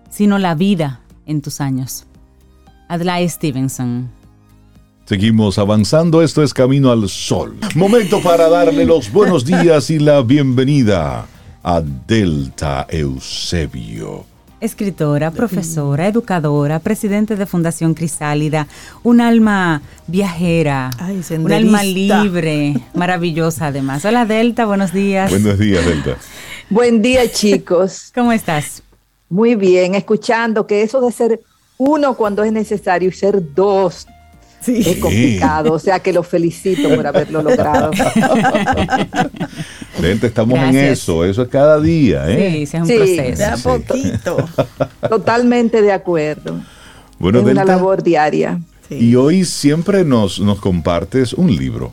sino 0.09 0.39
la 0.39 0.55
vida 0.55 1.01
en 1.27 1.43
tus 1.43 1.61
años. 1.61 2.07
Adlai 2.91 3.29
Stevenson. 3.29 4.11
Seguimos 5.05 5.59
avanzando, 5.59 6.23
esto 6.23 6.43
es 6.43 6.53
Camino 6.53 6.91
al 6.91 7.09
Sol. 7.09 7.57
Momento 7.77 8.21
para 8.21 8.49
darle 8.49 8.85
los 8.85 9.13
buenos 9.13 9.45
días 9.45 9.91
y 9.91 10.01
la 10.01 10.23
bienvenida 10.23 11.25
a 11.63 11.81
Delta 11.81 12.89
Eusebio. 12.91 14.25
Escritora, 14.61 15.31
profesora, 15.31 16.09
educadora, 16.09 16.81
presidente 16.81 17.37
de 17.37 17.47
Fundación 17.47 17.95
Crisálida, 17.95 18.67
un 19.05 19.21
alma 19.21 19.83
viajera, 20.09 20.91
Ay, 20.99 21.23
un 21.39 21.53
alma 21.53 21.85
libre, 21.85 22.75
maravillosa 22.95 23.69
además. 23.69 24.05
Hola 24.05 24.27
Delta, 24.27 24.67
buenos 24.67 24.93
días. 24.93 25.31
Buenos 25.31 25.61
días, 25.61 25.87
Delta. 25.87 26.17
Buen 26.69 27.03
día, 27.03 27.31
chicos. 27.31 28.11
¿Cómo 28.13 28.33
estás? 28.33 28.83
Muy 29.29 29.55
bien, 29.55 29.95
escuchando 29.95 30.67
que 30.67 30.83
eso 30.83 31.01
de 31.01 31.13
ser 31.13 31.41
uno 31.83 32.13
cuando 32.15 32.45
es 32.45 32.53
necesario 32.53 33.09
y 33.09 33.13
ser 33.13 33.43
dos 33.55 34.07
Sí. 34.61 34.83
es 34.85 34.99
complicado. 34.99 35.73
O 35.73 35.79
sea 35.79 35.99
que 36.01 36.13
los 36.13 36.27
felicito 36.27 36.95
por 36.95 37.07
haberlo 37.07 37.41
logrado. 37.43 37.91
Delta, 40.01 40.27
estamos 40.27 40.59
en 40.59 40.77
eso, 40.77 41.25
eso 41.25 41.43
es 41.43 41.49
cada 41.49 41.81
día, 41.81 42.29
¿eh? 42.31 42.53
Sí, 42.53 42.63
es 42.65 42.75
un 42.75 42.87
Sí. 42.87 42.95
proceso. 42.97 43.39
De 43.39 43.45
a 43.45 43.57
Sí. 43.57 43.63
poquito. 43.65 44.49
Totalmente 45.09 45.83
de 45.83 45.93
acuerdo. 45.93 46.61
Bueno, 47.19 47.39
es 47.39 47.45
una 47.45 47.61
Delta, 47.63 47.77
labor 47.77 48.03
diaria. 48.03 48.61
Sí. 48.89 48.97
y 48.97 49.15
hoy 49.17 49.45
siempre 49.45 50.05
nos, 50.05 50.41
nos 50.41 50.59
compartes 50.61 51.33
un 51.33 51.55
libro. 51.57 51.93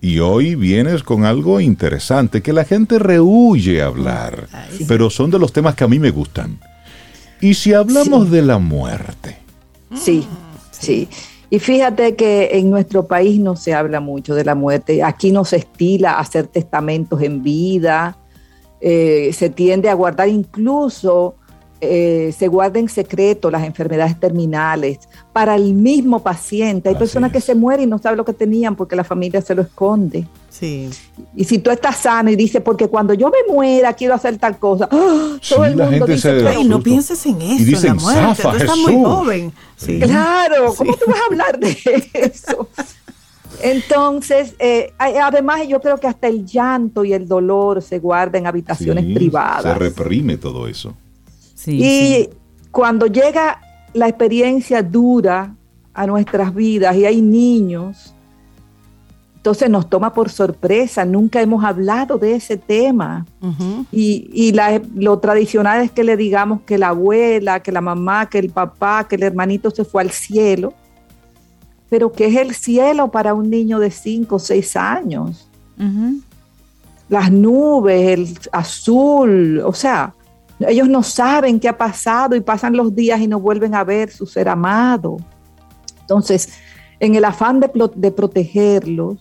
Y 0.00 0.20
hoy 0.20 0.54
vienes 0.54 1.02
con 1.02 1.24
algo 1.26 1.60
interesante 1.60 2.40
que 2.42 2.54
la 2.54 2.64
gente 2.64 2.98
rehuye 2.98 3.82
hablar, 3.82 4.48
Ay, 4.50 4.86
pero 4.88 5.10
son 5.10 5.30
de 5.30 5.38
los 5.38 5.52
temas 5.52 5.74
que 5.74 5.84
a 5.84 5.88
mí 5.88 5.98
me 5.98 6.10
gustan. 6.10 6.58
Y 7.40 7.54
si 7.54 7.72
hablamos 7.72 8.30
de 8.30 8.42
la 8.42 8.58
muerte, 8.58 9.40
Sí, 9.94 10.26
sí. 10.70 11.08
Y 11.50 11.58
fíjate 11.58 12.14
que 12.14 12.50
en 12.52 12.70
nuestro 12.70 13.06
país 13.06 13.40
no 13.40 13.56
se 13.56 13.74
habla 13.74 14.00
mucho 14.00 14.34
de 14.34 14.44
la 14.44 14.54
muerte. 14.54 15.02
Aquí 15.02 15.32
no 15.32 15.44
se 15.44 15.56
estila 15.56 16.18
hacer 16.18 16.46
testamentos 16.46 17.20
en 17.22 17.42
vida. 17.42 18.16
Eh, 18.80 19.32
se 19.32 19.50
tiende 19.50 19.88
a 19.90 19.94
guardar 19.94 20.28
incluso 20.28 21.34
eh, 21.82 22.34
se 22.36 22.48
guarden 22.48 22.82
en 22.84 22.88
secreto 22.88 23.50
las 23.50 23.64
enfermedades 23.64 24.18
terminales 24.20 24.98
para 25.32 25.54
el 25.54 25.72
mismo 25.72 26.22
paciente. 26.22 26.90
Hay 26.90 26.94
personas 26.94 27.32
que 27.32 27.40
se 27.40 27.54
mueren 27.54 27.88
y 27.88 27.90
no 27.90 27.98
saben 27.98 28.18
lo 28.18 28.24
que 28.24 28.34
tenían 28.34 28.76
porque 28.76 28.96
la 28.96 29.04
familia 29.04 29.40
se 29.40 29.54
lo 29.54 29.62
esconde. 29.62 30.26
Sí. 30.50 30.90
Y 31.34 31.44
si 31.44 31.58
tú 31.58 31.70
estás 31.70 31.96
sano 31.96 32.30
y 32.30 32.36
dices, 32.36 32.60
porque 32.60 32.88
cuando 32.88 33.14
yo 33.14 33.30
me 33.30 33.52
muera 33.52 33.94
quiero 33.94 34.14
hacer 34.14 34.36
tal 34.36 34.58
cosa, 34.58 34.88
todo 35.48 35.64
el 35.64 35.76
mundo 35.76 36.06
dice, 36.06 36.64
no 36.64 36.82
pienses 36.82 37.24
en 37.24 37.40
eso, 37.40 37.86
en 37.86 37.86
la 37.86 37.94
muerte, 37.94 38.42
tú 38.42 38.56
estás 38.56 38.76
muy 38.76 38.94
joven. 38.94 39.52
Claro, 40.00 40.74
¿cómo 40.74 40.94
tú 40.96 41.04
vas 41.06 41.20
a 41.20 41.26
hablar 41.30 41.58
de 41.58 41.78
eso? 42.12 42.68
Entonces, 43.62 44.54
eh, 44.58 44.92
además 44.98 45.66
yo 45.66 45.80
creo 45.80 45.98
que 45.98 46.06
hasta 46.06 46.28
el 46.28 46.44
llanto 46.44 47.04
y 47.04 47.12
el 47.12 47.26
dolor 47.26 47.82
se 47.82 47.98
guardan 47.98 48.42
en 48.42 48.46
habitaciones 48.46 49.04
privadas. 49.14 49.62
Se 49.62 49.74
reprime 49.74 50.36
todo 50.36 50.66
eso. 50.66 50.94
Y 51.66 52.28
cuando 52.70 53.06
llega 53.06 53.60
la 53.92 54.08
experiencia 54.08 54.82
dura 54.82 55.54
a 55.92 56.06
nuestras 56.06 56.54
vidas 56.54 56.96
y 56.96 57.04
hay 57.04 57.20
niños, 57.20 58.14
entonces 59.40 59.70
nos 59.70 59.88
toma 59.88 60.12
por 60.12 60.28
sorpresa, 60.28 61.06
nunca 61.06 61.40
hemos 61.40 61.64
hablado 61.64 62.18
de 62.18 62.34
ese 62.34 62.58
tema. 62.58 63.24
Y, 63.90 64.52
lo 64.94 65.18
tradicional 65.18 65.82
es 65.82 65.90
que 65.90 66.04
le 66.04 66.18
digamos 66.18 66.60
que 66.66 66.76
la 66.76 66.88
abuela, 66.88 67.60
que 67.60 67.72
la 67.72 67.80
mamá, 67.80 68.28
que 68.28 68.38
el 68.38 68.50
papá, 68.50 69.06
que 69.08 69.16
el 69.16 69.22
hermanito 69.22 69.70
se 69.70 69.86
fue 69.86 70.02
al 70.02 70.10
cielo. 70.10 70.74
Pero 71.88 72.12
¿qué 72.12 72.26
es 72.26 72.36
el 72.36 72.54
cielo 72.54 73.10
para 73.10 73.32
un 73.32 73.48
niño 73.48 73.78
de 73.78 73.90
5 73.90 74.36
o 74.36 74.38
6 74.38 74.76
años? 74.76 75.48
Las 77.08 77.32
nubes, 77.32 78.08
el 78.10 78.38
azul, 78.52 79.62
o 79.64 79.72
sea, 79.72 80.12
ellos 80.68 80.88
no 80.88 81.02
saben 81.02 81.58
qué 81.58 81.68
ha 81.68 81.76
pasado 81.76 82.36
y 82.36 82.40
pasan 82.40 82.76
los 82.76 82.94
días 82.94 83.20
y 83.20 83.26
no 83.26 83.40
vuelven 83.40 83.74
a 83.74 83.84
ver 83.84 84.10
su 84.10 84.26
ser 84.26 84.48
amado. 84.48 85.16
Entonces, 86.00 86.50
en 86.98 87.14
el 87.14 87.24
afán 87.24 87.60
de, 87.60 88.10
protegerlos, 88.10 89.18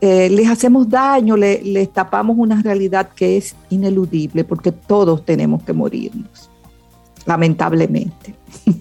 eh, 0.00 0.28
les 0.30 0.48
hacemos 0.48 0.88
daño, 0.88 1.36
les 1.36 1.92
tapamos 1.92 2.36
una 2.38 2.60
realidad 2.62 3.10
que 3.14 3.36
es 3.36 3.54
ineludible, 3.70 4.44
porque 4.44 4.72
todos 4.72 5.24
tenemos 5.24 5.62
que 5.62 5.72
morirnos, 5.72 6.50
lamentablemente. 7.26 8.34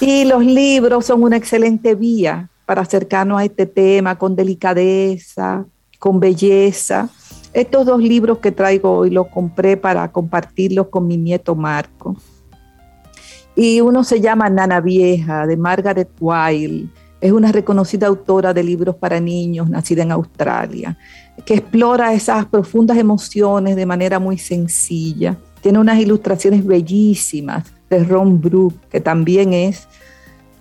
Y 0.00 0.24
los 0.24 0.42
libros 0.44 1.04
son 1.04 1.22
una 1.22 1.36
excelente 1.36 1.94
vía 1.94 2.48
para 2.64 2.82
acercarnos 2.82 3.38
a 3.38 3.44
este 3.44 3.66
tema 3.66 4.16
con 4.16 4.34
delicadeza, 4.34 5.66
con 5.98 6.20
belleza. 6.20 7.08
Estos 7.52 7.86
dos 7.86 8.00
libros 8.00 8.38
que 8.38 8.52
traigo 8.52 8.90
hoy 8.90 9.10
los 9.10 9.28
compré 9.28 9.76
para 9.76 10.10
compartirlos 10.12 10.88
con 10.88 11.06
mi 11.06 11.16
nieto 11.16 11.54
Marco. 11.54 12.16
Y 13.56 13.80
uno 13.80 14.04
se 14.04 14.20
llama 14.20 14.48
Nana 14.48 14.80
Vieja, 14.80 15.46
de 15.46 15.56
Margaret 15.56 16.10
Wilde. 16.20 16.88
Es 17.20 17.32
una 17.32 17.50
reconocida 17.50 18.06
autora 18.06 18.54
de 18.54 18.62
libros 18.62 18.94
para 18.94 19.18
niños, 19.18 19.68
nacida 19.68 20.04
en 20.04 20.12
Australia, 20.12 20.96
que 21.44 21.54
explora 21.54 22.12
esas 22.12 22.46
profundas 22.46 22.96
emociones 22.96 23.74
de 23.74 23.86
manera 23.86 24.20
muy 24.20 24.38
sencilla. 24.38 25.36
Tiene 25.60 25.80
unas 25.80 25.98
ilustraciones 25.98 26.64
bellísimas 26.64 27.64
de 27.90 28.04
Ron 28.04 28.40
Brook, 28.40 28.74
que 28.88 29.00
también 29.00 29.52
es 29.52 29.88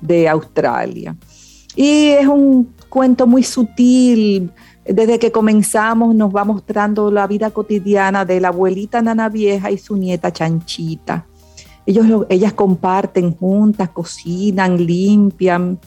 de 0.01 0.27
Australia. 0.27 1.15
Y 1.75 2.07
es 2.07 2.25
un 2.25 2.73
cuento 2.89 3.27
muy 3.27 3.43
sutil. 3.43 4.51
Desde 4.87 5.19
que 5.19 5.31
comenzamos 5.31 6.15
nos 6.15 6.33
va 6.33 6.45
mostrando 6.45 7.11
la 7.11 7.27
vida 7.27 7.51
cotidiana 7.51 8.23
de 8.23 8.39
la 8.39 8.49
abuelita 8.49 9.01
Nana 9.01 9.27
Vieja 9.27 9.69
y 9.69 9.77
su 9.77 9.97
nieta 9.97 10.31
Chanchita. 10.31 11.25
Ellos, 11.85 12.25
ellas 12.29 12.53
comparten 12.53 13.35
juntas, 13.35 13.89
cocinan, 13.89 14.77
limpian, 14.77 15.79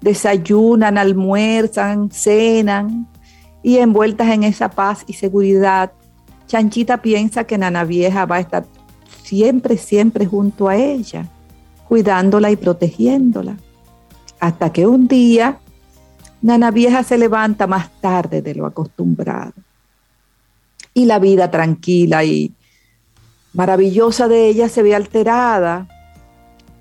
desayunan, 0.00 0.98
almuerzan, 0.98 2.10
cenan 2.10 3.08
y 3.62 3.78
envueltas 3.78 4.28
en 4.28 4.44
esa 4.44 4.68
paz 4.68 5.04
y 5.06 5.14
seguridad. 5.14 5.92
Chanchita 6.46 6.98
piensa 7.02 7.44
que 7.44 7.58
Nana 7.58 7.84
Vieja 7.84 8.24
va 8.26 8.36
a 8.36 8.40
estar 8.40 8.66
siempre, 9.24 9.76
siempre 9.78 10.26
junto 10.26 10.68
a 10.68 10.76
ella, 10.76 11.26
cuidándola 11.88 12.50
y 12.50 12.56
protegiéndola. 12.56 13.56
Hasta 14.38 14.70
que 14.72 14.86
un 14.86 15.08
día 15.08 15.58
Nana 16.44 16.70
Vieja 16.70 17.02
se 17.02 17.16
levanta 17.16 17.66
más 17.66 17.88
tarde 18.02 18.42
de 18.42 18.54
lo 18.54 18.66
acostumbrado. 18.66 19.54
Y 20.92 21.06
la 21.06 21.18
vida 21.18 21.50
tranquila 21.50 22.22
y 22.22 22.52
maravillosa 23.54 24.28
de 24.28 24.48
ella 24.48 24.68
se 24.68 24.82
ve 24.82 24.94
alterada. 24.94 25.88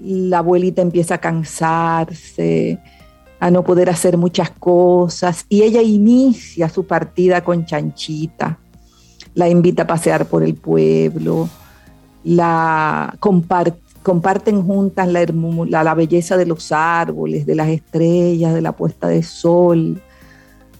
La 0.02 0.39
abuelita 0.39 0.82
empieza 0.82 1.15
a 1.15 1.19
cansarse, 1.19 2.78
a 3.39 3.52
no 3.52 3.63
poder 3.63 3.89
hacer 3.89 4.17
muchas 4.17 4.49
cosas 4.49 5.45
y 5.47 5.62
ella 5.62 5.82
inicia 5.82 6.67
su 6.67 6.86
partida 6.86 7.41
con 7.41 7.65
Chanchita. 7.65 8.60
La 9.34 9.47
invita 9.47 9.84
a 9.84 9.88
pasear 9.88 10.26
por 10.26 10.43
el 10.43 10.56
pueblo, 10.56 11.47
la 12.26 13.15
comparten 14.03 14.63
juntas 14.63 15.07
la, 15.07 15.25
la, 15.83 15.93
belleza 15.95 16.37
de 16.37 16.45
los 16.45 16.71
árboles, 16.71 17.45
de 17.45 17.55
las 17.55 17.69
estrellas, 17.69 18.53
de 18.53 18.61
la 18.61 18.73
puesta 18.73 19.07
de 19.07 19.23
sol, 19.23 20.01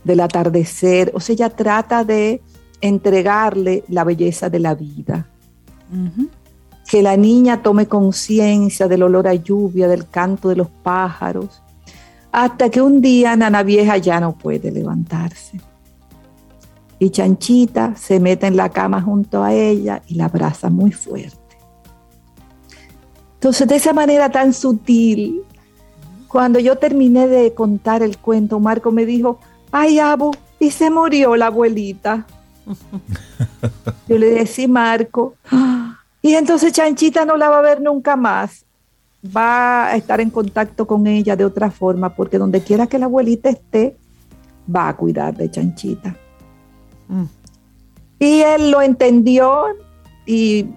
del 0.03 0.19
atardecer. 0.19 1.12
O 1.15 1.19
sea, 1.19 1.33
ella 1.33 1.49
trata 1.49 2.03
de 2.03 2.41
entregarle 2.81 3.83
la 3.88 4.03
belleza 4.03 4.49
de 4.49 4.59
la 4.59 4.75
vida. 4.75 5.27
Que 6.89 7.01
la 7.01 7.15
niña 7.15 7.62
tome 7.62 7.88
conciencia 7.88 8.88
del 8.88 9.03
olor 9.03 9.27
a 9.27 9.33
lluvia, 9.33 9.88
del 9.88 10.07
canto 10.07 10.49
de 10.49 10.55
los 10.55 10.69
pájaros, 10.69 11.62
hasta 12.31 12.69
que 12.69 12.81
un 12.81 12.99
día 12.99 13.36
Nana 13.36 13.63
Vieja 13.63 13.97
ya 13.97 14.19
no 14.19 14.38
puede 14.38 14.71
levantarse. 14.71 15.62
Y 16.99 17.09
Chanchita 17.09 17.95
se 17.95 18.19
mete 18.19 18.47
en 18.47 18.57
la 18.57 18.69
cama 18.69 19.01
junto 19.01 19.43
a 19.43 19.53
ella 19.53 20.01
y 20.07 20.15
la 20.15 20.25
abraza 20.25 20.69
muy 20.69 20.91
fuerte. 20.91 21.42
Entonces, 23.43 23.67
de 23.67 23.75
esa 23.75 23.91
manera 23.91 24.29
tan 24.29 24.53
sutil, 24.53 25.43
cuando 26.29 26.60
yo 26.60 26.77
terminé 26.77 27.27
de 27.27 27.53
contar 27.53 28.01
el 28.01 28.17
cuento, 28.17 28.62
Marco 28.62 28.89
me 28.89 29.06
dijo, 29.06 29.38
ay, 29.69 29.99
Abu, 29.99 30.32
y 30.62 30.71
se 30.71 30.89
murió 30.89 31.36
la 31.36 31.47
abuelita. 31.47 32.25
yo 34.08 34.17
le 34.17 34.27
decía, 34.27 34.69
Marco, 34.69 35.36
y 36.21 36.36
entonces 36.36 36.71
Chanchita 36.71 37.25
no 37.25 37.36
la 37.36 37.49
va 37.49 37.60
a 37.60 37.63
ver 37.63 37.82
nunca 37.82 38.15
más. 38.15 38.63
Va 39.25 39.88
a 39.88 39.97
estar 39.97 40.21
en 40.21 40.29
contacto 40.29 40.88
con 40.88 41.06
ella 41.06 41.36
de 41.36 41.43
otra 41.43 41.69
forma, 41.69 42.15
porque 42.15 42.38
donde 42.38 42.62
quiera 42.62 42.88
que 42.88 42.97
la 42.97 43.08
abuelita 43.08 43.49
esté, 43.49 43.97
va 44.73 44.88
a 44.88 44.95
cuidar 44.95 45.36
de 45.36 45.51
Chanchita. 45.51 46.15
Mm. 47.10 47.25
Y 48.19 48.39
él 48.39 48.71
lo 48.71 48.82
entendió 48.82 49.65
y 50.25 50.67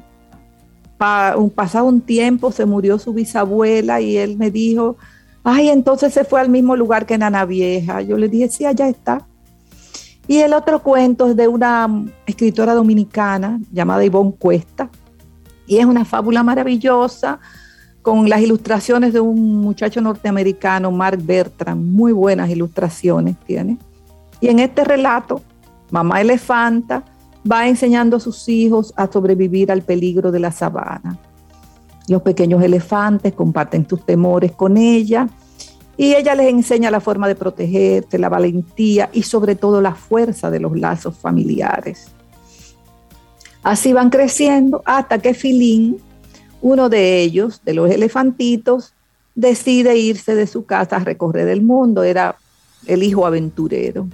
un, 1.36 1.50
pasado 1.50 1.86
un 1.86 2.00
tiempo 2.00 2.52
se 2.52 2.66
murió 2.66 2.98
su 2.98 3.12
bisabuela 3.12 4.00
y 4.00 4.16
él 4.16 4.36
me 4.36 4.50
dijo, 4.50 4.96
ay, 5.44 5.68
entonces 5.68 6.12
se 6.12 6.24
fue 6.24 6.40
al 6.40 6.48
mismo 6.48 6.76
lugar 6.76 7.06
que 7.06 7.18
Nana 7.18 7.44
Vieja. 7.44 8.02
Yo 8.02 8.16
le 8.16 8.28
dije, 8.28 8.48
sí, 8.48 8.64
allá 8.64 8.88
está. 8.88 9.26
Y 10.28 10.38
el 10.38 10.52
otro 10.54 10.82
cuento 10.82 11.28
es 11.28 11.36
de 11.36 11.46
una 11.46 11.88
escritora 12.26 12.74
dominicana 12.74 13.60
llamada 13.70 14.04
Ivonne 14.04 14.34
Cuesta. 14.36 14.90
Y 15.66 15.78
es 15.78 15.84
una 15.84 16.04
fábula 16.04 16.42
maravillosa 16.42 17.38
con 18.02 18.28
las 18.28 18.40
ilustraciones 18.40 19.12
de 19.12 19.20
un 19.20 19.56
muchacho 19.56 20.00
norteamericano, 20.00 20.90
Mark 20.90 21.18
Bertrand. 21.22 21.92
Muy 21.92 22.12
buenas 22.12 22.50
ilustraciones 22.50 23.36
tiene. 23.46 23.78
Y 24.40 24.48
en 24.48 24.58
este 24.58 24.84
relato, 24.84 25.42
Mamá 25.90 26.20
Elefanta 26.20 27.04
va 27.50 27.68
enseñando 27.68 28.16
a 28.16 28.20
sus 28.20 28.48
hijos 28.48 28.92
a 28.96 29.10
sobrevivir 29.10 29.70
al 29.70 29.82
peligro 29.82 30.32
de 30.32 30.40
la 30.40 30.52
sabana. 30.52 31.18
Los 32.08 32.22
pequeños 32.22 32.62
elefantes 32.62 33.32
comparten 33.32 33.88
sus 33.88 34.04
temores 34.04 34.52
con 34.52 34.76
ella 34.76 35.28
y 35.96 36.14
ella 36.14 36.34
les 36.34 36.48
enseña 36.48 36.90
la 36.90 37.00
forma 37.00 37.26
de 37.26 37.34
protegerse, 37.34 38.18
la 38.18 38.28
valentía 38.28 39.10
y 39.12 39.22
sobre 39.22 39.54
todo 39.54 39.80
la 39.80 39.94
fuerza 39.94 40.50
de 40.50 40.60
los 40.60 40.76
lazos 40.76 41.16
familiares. 41.16 42.08
Así 43.62 43.92
van 43.92 44.10
creciendo 44.10 44.82
hasta 44.84 45.18
que 45.18 45.34
Filín, 45.34 45.98
uno 46.60 46.88
de 46.88 47.20
ellos, 47.20 47.62
de 47.64 47.74
los 47.74 47.90
elefantitos, 47.90 48.94
decide 49.34 49.96
irse 49.96 50.34
de 50.34 50.46
su 50.46 50.64
casa 50.64 50.96
a 50.96 51.00
recorrer 51.00 51.48
el 51.48 51.62
mundo. 51.62 52.04
Era 52.04 52.36
el 52.86 53.02
hijo 53.02 53.26
aventurero 53.26 54.06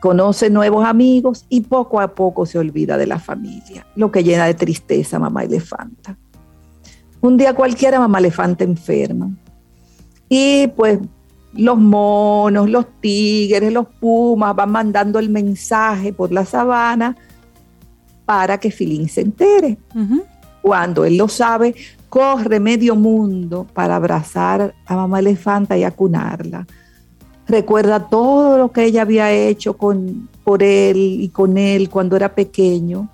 conoce 0.00 0.50
nuevos 0.50 0.86
amigos 0.86 1.44
y 1.48 1.62
poco 1.62 2.00
a 2.00 2.14
poco 2.14 2.46
se 2.46 2.58
olvida 2.58 2.96
de 2.96 3.06
la 3.06 3.18
familia, 3.18 3.86
lo 3.96 4.10
que 4.10 4.22
llena 4.22 4.46
de 4.46 4.54
tristeza 4.54 5.18
mamá 5.18 5.44
elefanta. 5.44 6.16
Un 7.20 7.36
día 7.36 7.54
cualquiera 7.54 7.98
mamá 7.98 8.18
elefanta 8.18 8.64
enferma 8.64 9.30
y 10.28 10.68
pues 10.68 11.00
los 11.52 11.78
monos, 11.78 12.68
los 12.68 12.86
tigres, 13.00 13.72
los 13.72 13.86
pumas 13.86 14.54
van 14.54 14.70
mandando 14.70 15.18
el 15.18 15.30
mensaje 15.30 16.12
por 16.12 16.30
la 16.30 16.44
sabana 16.44 17.16
para 18.24 18.58
que 18.58 18.70
Filín 18.70 19.08
se 19.08 19.22
entere. 19.22 19.78
Cuando 20.60 21.04
él 21.04 21.16
lo 21.16 21.28
sabe, 21.28 21.74
corre 22.08 22.60
medio 22.60 22.94
mundo 22.94 23.66
para 23.72 23.96
abrazar 23.96 24.74
a 24.86 24.96
mamá 24.96 25.18
elefanta 25.20 25.76
y 25.76 25.84
acunarla. 25.84 26.66
Recuerda 27.48 28.08
todo 28.08 28.58
lo 28.58 28.72
que 28.72 28.84
ella 28.84 29.02
había 29.02 29.32
hecho 29.32 29.76
con, 29.76 30.28
por 30.44 30.62
él 30.62 30.96
y 30.96 31.30
con 31.30 31.56
él 31.56 31.88
cuando 31.88 32.14
era 32.14 32.34
pequeño. 32.34 33.08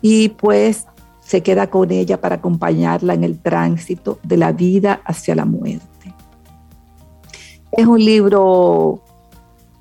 Y 0.00 0.28
pues 0.30 0.86
se 1.20 1.42
queda 1.42 1.68
con 1.68 1.90
ella 1.90 2.20
para 2.20 2.36
acompañarla 2.36 3.14
en 3.14 3.24
el 3.24 3.38
tránsito 3.40 4.20
de 4.22 4.36
la 4.36 4.52
vida 4.52 5.00
hacia 5.04 5.34
la 5.34 5.44
muerte. 5.44 6.14
Es 7.72 7.86
un 7.86 8.04
libro 8.04 9.00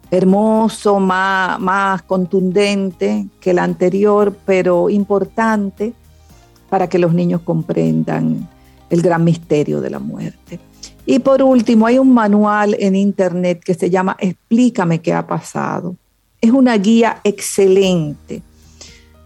hermoso, 0.10 1.00
más, 1.00 1.60
más 1.60 2.02
contundente 2.02 3.28
que 3.40 3.52
el 3.52 3.60
anterior, 3.60 4.36
pero 4.46 4.90
importante 4.90 5.94
para 6.70 6.88
que 6.88 7.00
los 7.00 7.14
niños 7.14 7.42
comprendan 7.42 8.48
el 8.92 9.02
gran 9.02 9.24
misterio 9.24 9.82
de 9.82 9.90
la 9.90 9.98
muerte. 9.98 10.60
Y 11.06 11.20
por 11.20 11.42
último, 11.42 11.88
hay 11.88 11.98
un 11.98 12.14
manual 12.14 12.76
en 12.80 12.96
internet 12.96 13.64
que 13.64 13.74
se 13.74 13.90
llama 13.90 14.16
Explícame 14.20 15.02
qué 15.02 15.14
ha 15.14 15.26
pasado. 15.26 15.96
Es 16.40 16.52
una 16.52 16.78
guía 16.78 17.20
excelente 17.24 18.44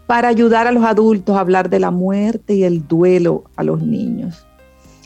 para 0.06 0.28
ayudar 0.28 0.66
a 0.66 0.72
los 0.72 0.84
adultos 0.84 1.36
a 1.36 1.40
hablar 1.40 1.68
de 1.68 1.80
la 1.80 1.90
muerte 1.90 2.54
y 2.54 2.64
el 2.64 2.86
duelo 2.86 3.44
a 3.56 3.64
los 3.64 3.82
niños. 3.82 4.46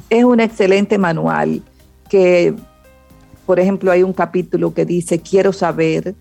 Es 0.08 0.24
un 0.24 0.40
excelente 0.40 0.98
manual 0.98 1.62
que, 2.08 2.54
por 3.46 3.60
ejemplo, 3.60 3.90
hay 3.90 4.02
un 4.02 4.12
capítulo 4.12 4.72
que 4.72 4.84
dice, 4.84 5.20
quiero 5.20 5.52
saber 5.52 6.14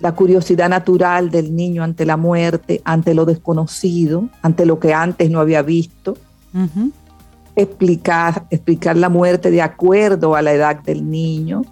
la 0.00 0.12
curiosidad 0.12 0.68
natural 0.68 1.30
del 1.30 1.54
niño 1.54 1.82
ante 1.82 2.04
la 2.04 2.16
muerte, 2.16 2.82
ante 2.84 3.14
lo 3.14 3.24
desconocido, 3.24 4.28
ante 4.42 4.66
lo 4.66 4.78
que 4.78 4.92
antes 4.92 5.30
no 5.30 5.40
había 5.40 5.62
visto. 5.62 6.16
explicar, 7.54 8.46
explicar 8.50 8.96
la 8.96 9.08
muerte 9.08 9.50
de 9.50 9.62
acuerdo 9.62 10.36
a 10.36 10.42
la 10.42 10.52
edad 10.52 10.82
del 10.82 11.10
niño 11.10 11.62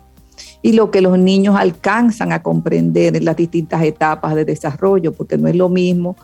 y 0.63 0.73
lo 0.73 0.91
que 0.91 1.03
los 1.03 1.19
niños 1.19 1.57
alcanzan 1.57 2.33
a 2.33 2.43
comprender 2.43 3.17
en 3.17 3.27
las 3.27 3.37
distintas 3.37 3.83
etapas 3.83 4.35
de 4.35 4.47
desarrollo, 4.47 5.13
porque 5.13 5.37
no 5.37 5.47
es 5.47 5.55
lo 5.55 5.69
mismo 5.69 6.17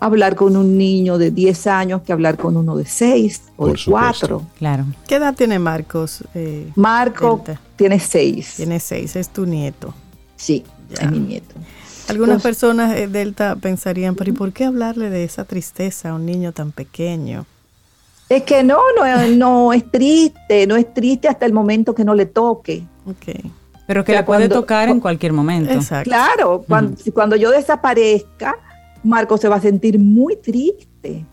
hablar 0.00 0.34
con 0.34 0.56
un 0.56 0.76
niño 0.78 1.18
de 1.18 1.30
10 1.30 1.66
años 1.66 2.02
que 2.02 2.12
hablar 2.12 2.36
con 2.36 2.56
uno 2.56 2.76
de 2.76 2.86
6 2.86 3.42
o 3.56 3.68
de 3.68 3.78
4. 3.86 4.42
Claro. 4.58 4.86
¿Qué 5.06 5.16
edad 5.16 5.34
tiene 5.34 5.58
Marcos? 5.58 6.24
Eh, 6.34 6.70
Marco 6.74 7.44
tiene 7.76 8.00
6. 8.00 8.54
Tiene 8.56 8.80
6, 8.80 9.16
es 9.16 9.28
tu 9.28 9.46
nieto. 9.46 9.94
Sí, 10.36 10.64
es 10.90 11.10
mi 11.10 11.18
nieto. 11.18 11.54
Algunas 12.08 12.42
personas, 12.42 12.96
eh, 12.96 13.06
Delta, 13.06 13.56
pensarían, 13.56 14.16
pero 14.16 14.30
¿y 14.30 14.32
por 14.32 14.52
qué 14.52 14.64
hablarle 14.64 15.10
de 15.10 15.22
esa 15.22 15.44
tristeza 15.44 16.10
a 16.10 16.14
un 16.14 16.26
niño 16.26 16.52
tan 16.52 16.72
pequeño? 16.72 17.46
Es 18.28 18.42
que 18.44 18.62
no, 18.62 18.78
no, 18.96 19.26
no 19.36 19.72
es 19.72 19.88
triste, 19.90 20.66
no 20.66 20.76
es 20.76 20.92
triste 20.94 21.28
hasta 21.28 21.46
el 21.46 21.52
momento 21.52 21.94
que 21.94 22.04
no 22.04 22.14
le 22.14 22.26
toque. 22.26 22.84
Okay. 23.06 23.52
Pero 23.86 24.04
que 24.04 24.12
la 24.12 24.24
puede 24.24 24.48
tocar 24.48 24.88
en 24.88 25.00
cualquier 25.00 25.32
momento. 25.32 25.72
Exacto. 25.72 26.08
Claro, 26.08 26.64
cuando, 26.66 26.96
cuando 27.12 27.36
yo 27.36 27.50
desaparezca, 27.50 28.56
Marco 29.02 29.38
se 29.38 29.48
va 29.48 29.56
a 29.56 29.60
sentir 29.60 29.98
muy 29.98 30.36
triste, 30.36 31.24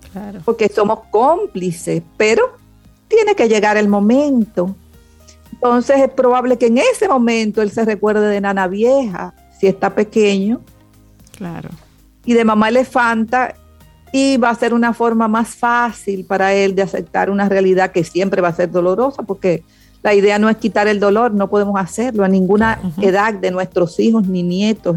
porque 0.45 0.69
somos 0.69 0.99
cómplices, 1.11 2.01
pero 2.15 2.57
tiene 3.07 3.35
que 3.35 3.47
llegar 3.47 3.77
el 3.77 3.87
momento. 3.87 4.75
Entonces 5.51 6.01
es 6.01 6.09
probable 6.09 6.57
que 6.57 6.67
en 6.67 6.77
ese 6.77 7.07
momento 7.07 7.61
él 7.61 7.71
se 7.71 7.83
recuerde 7.83 8.27
de 8.27 8.41
Nana 8.41 8.67
Vieja, 8.67 9.33
si 9.59 9.67
está 9.67 9.93
pequeño. 9.93 10.61
Claro. 11.35 11.69
Y 12.25 12.33
de 12.33 12.45
Mamá 12.45 12.69
Elefanta, 12.69 13.55
y 14.11 14.37
va 14.37 14.49
a 14.49 14.55
ser 14.55 14.73
una 14.73 14.93
forma 14.93 15.27
más 15.27 15.49
fácil 15.55 16.25
para 16.25 16.53
él 16.53 16.75
de 16.75 16.81
aceptar 16.81 17.29
una 17.29 17.49
realidad 17.49 17.91
que 17.91 18.03
siempre 18.03 18.41
va 18.41 18.49
a 18.49 18.55
ser 18.55 18.71
dolorosa, 18.71 19.23
porque 19.23 19.63
la 20.03 20.13
idea 20.13 20.39
no 20.39 20.49
es 20.49 20.57
quitar 20.57 20.87
el 20.87 20.99
dolor, 20.99 21.33
no 21.33 21.49
podemos 21.49 21.79
hacerlo 21.79 22.23
a 22.23 22.27
ninguna 22.27 22.79
edad 23.01 23.33
de 23.33 23.51
nuestros 23.51 23.99
hijos 23.99 24.27
ni 24.27 24.43
nietos, 24.43 24.95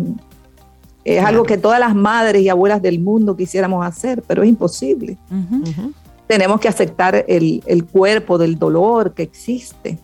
es 1.05 1.25
algo 1.25 1.45
que 1.45 1.57
todas 1.57 1.81
las 1.81 1.95
madres 1.95 2.43
y 2.43 2.49
abuelas 2.49 2.83
del 2.83 3.01
mundo 3.01 3.37
quisiéramos 3.37 3.85
hacer, 3.85 4.23
pero 4.27 4.43
es 4.43 4.49
imposible. 4.49 5.17
Tenemos 6.27 6.61
que 6.61 6.69
aceptar 6.69 7.25
el, 7.27 7.85
cuerpo 7.91 8.39
del 8.39 8.59
dolor 8.59 9.15
que 9.15 9.23
existe 9.23 9.99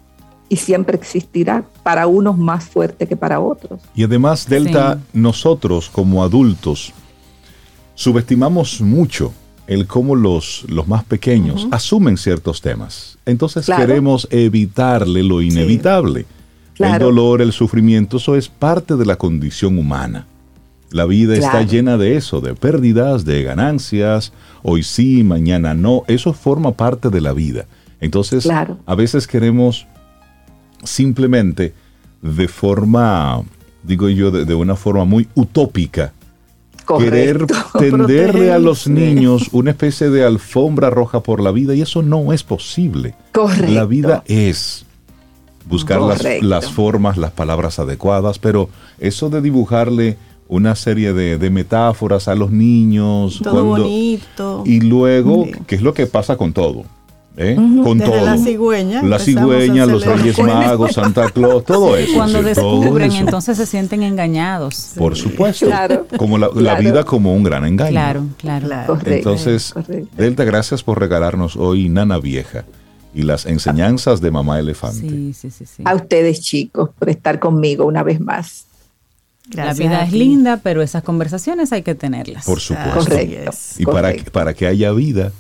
y 0.49 0.57
siempre 0.57 0.97
existirá 0.97 1.65
para 1.83 2.07
unos 2.07 2.39
más 2.39 2.65
fuerte 2.65 3.07
que 3.07 3.17
para 3.17 3.41
otros. 3.41 3.81
Y 3.95 4.05
además, 4.05 4.49
Delta, 4.49 4.99
nosotros 5.13 5.91
como 5.91 6.23
adultos 6.23 6.93
subestimamos 7.95 8.81
mucho 8.81 9.33
el 9.67 9.87
cómo 9.87 10.15
los, 10.15 10.65
los 10.69 10.87
más 10.87 11.05
pequeños 11.05 11.67
asumen 11.71 12.17
ciertos 12.17 12.61
temas. 12.61 13.19
Entonces 13.27 13.67
queremos 13.67 14.29
evitarle 14.31 15.23
lo 15.23 15.43
inevitable. 15.43 16.27
El 16.79 16.99
dolor, 16.99 17.41
el 17.41 17.53
sufrimiento, 17.53 18.19
eso 18.19 18.37
es 18.37 18.49
parte 18.49 18.97
de 18.97 19.07
la 19.07 19.17
condición 19.17 19.79
humana. 19.79 20.27
La 20.91 21.05
vida 21.05 21.35
está 21.35 21.63
llena 21.63 21.97
de 21.97 22.17
eso, 22.17 22.41
de 22.41 22.55
pérdidas, 22.55 23.25
de 23.25 23.43
ganancias, 23.43 24.33
hoy 24.63 24.83
sí, 24.83 25.25
mañana 25.25 25.75
no, 25.75 26.05
eso 26.07 26.33
forma 26.33 26.73
parte 26.73 27.11
de 27.11 27.21
la 27.21 27.33
vida. 27.33 27.67
Entonces, 28.01 28.49
a 28.49 28.95
veces 28.95 29.27
queremos 29.27 29.87
simplemente 30.85 31.75
de 32.23 32.49
forma, 32.49 33.43
digo 33.83 34.09
yo, 34.09 34.31
de, 34.31 34.55
una 34.55 34.77
forma 34.77 35.05
muy 35.05 35.29
utópica, 35.35 36.13
querer 36.99 37.47
tenderle 37.79 38.53
a 38.53 38.59
los 38.59 38.87
niños 38.87 39.49
una 39.53 39.71
especie 39.71 40.09
de 40.11 40.25
alfombra 40.25 40.91
roja 40.91 41.21
por 41.21 41.41
la 41.41 41.51
vida 41.51 41.75
y 41.75 41.83
eso 41.83 42.03
no 42.03 42.33
es 42.33 42.43
posible. 42.43 43.15
La 43.69 43.85
vida 43.85 44.23
es 44.27 44.87
buscar 45.65 46.01
las, 46.01 46.25
las, 46.43 46.71
formas, 46.71 47.17
las 47.17 47.33
palabras 47.33 47.79
adecuadas, 47.79 48.39
pero 48.39 48.69
eso 49.01 49.31
de 49.31 49.41
dibujarle 49.41 50.17
una 50.49 50.75
serie 50.75 51.13
de, 51.13 51.51
metáforas 51.51 52.29
a 52.29 52.35
los 52.35 52.51
niños. 52.51 53.41
Todo 53.43 53.65
bonito. 53.65 54.63
Y 54.67 54.81
luego, 54.81 55.47
¿qué 55.67 55.77
es 55.77 55.83
lo 55.83 55.95
que 55.95 56.07
pasa 56.07 56.37
con 56.37 56.53
todo? 56.53 56.85
¿Eh? 57.39 57.55
Con 57.55 58.01
todo. 58.01 58.25
La 58.25 58.39
cigüeña. 58.39 59.03
La 59.03 59.19
cigüeña, 59.19 59.85
los 59.85 60.07
Reyes 60.07 60.39
Magos, 60.39 60.95
Santa 60.95 61.29
Claus, 61.31 61.65
todo 61.65 61.97
eso. 61.97 62.15
Cuando 62.15 62.43
descubren, 62.43 63.13
entonces 63.13 63.59
se 63.59 63.67
sienten 63.67 64.03
engañados. 64.03 64.93
Por 64.97 65.17
supuesto. 65.17 65.69
como 66.17 66.39
la, 66.39 66.75
vida 66.77 67.05
como 67.05 67.35
un 67.35 67.43
gran 67.43 67.65
engaño. 67.65 67.91
Claro, 67.91 68.25
claro. 68.39 68.99
entonces, 69.05 69.75
Delta, 70.17 70.45
gracias 70.45 70.83
por 70.83 70.99
regalarnos 70.99 71.57
hoy 71.57 71.89
Nana 71.89 72.19
Vieja 72.19 72.65
y 73.15 73.23
las 73.23 73.47
enseñanzas 73.47 74.21
de 74.21 74.31
Mamá 74.31 74.59
Elefante. 74.59 75.01
Sí, 75.09 75.33
sí, 75.33 75.51
sí, 75.51 75.83
A 75.85 75.95
ustedes, 75.95 76.41
chicos, 76.41 76.91
por 76.99 77.09
estar 77.09 77.39
conmigo 77.39 77.85
una 77.87 78.03
vez 78.03 78.21
más 78.21 78.66
la 79.53 79.73
vida 79.75 80.05
es 80.05 80.13
linda, 80.13 80.61
pero 80.63 80.83
esas 80.83 81.03
conversaciones 81.03 81.73
hay 81.73 81.83
que 81.83 81.95
tenerlas. 81.95 82.45
Por 82.45 82.61
supuesto. 82.61 83.17
y 83.79 83.85
Para, 83.85 84.15
para 84.33 84.55
que 84.55 84.67
haya 84.67 84.93
vida, 84.93 85.33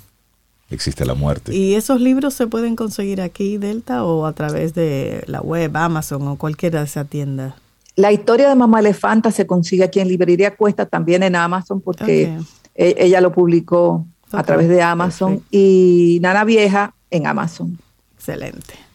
existe 0.70 1.04
la 1.04 1.14
muerte. 1.14 1.54
¿Y 1.54 1.74
esos 1.74 2.00
libros 2.00 2.34
se 2.34 2.46
pueden 2.46 2.76
conseguir 2.76 3.20
aquí, 3.20 3.58
Delta, 3.58 4.04
o 4.04 4.26
a 4.26 4.32
través 4.32 4.74
de 4.74 5.24
la 5.26 5.40
web, 5.40 5.76
Amazon 5.76 6.26
o 6.28 6.36
cualquiera 6.36 6.80
de 6.80 6.86
esas 6.86 7.08
tiendas? 7.08 7.54
La 7.96 8.12
historia 8.12 8.48
de 8.48 8.54
Mamá 8.54 8.80
Elefanta 8.80 9.30
se 9.30 9.46
consigue 9.46 9.84
aquí 9.84 10.00
en 10.00 10.08
Librería 10.08 10.54
Cuesta, 10.54 10.86
también 10.86 11.22
en 11.22 11.34
Amazon, 11.34 11.80
porque 11.80 12.36
e, 12.74 12.94
ella 12.98 13.20
lo 13.20 13.32
publicó 13.32 14.06
a 14.32 14.42
través 14.42 14.68
de 14.68 14.82
Amazon, 14.82 15.42
y 15.50 16.18
Nana 16.20 16.44
Vieja 16.44 16.94
en 17.10 17.26
Amazon. 17.26 17.78
Excelente. 18.16 18.85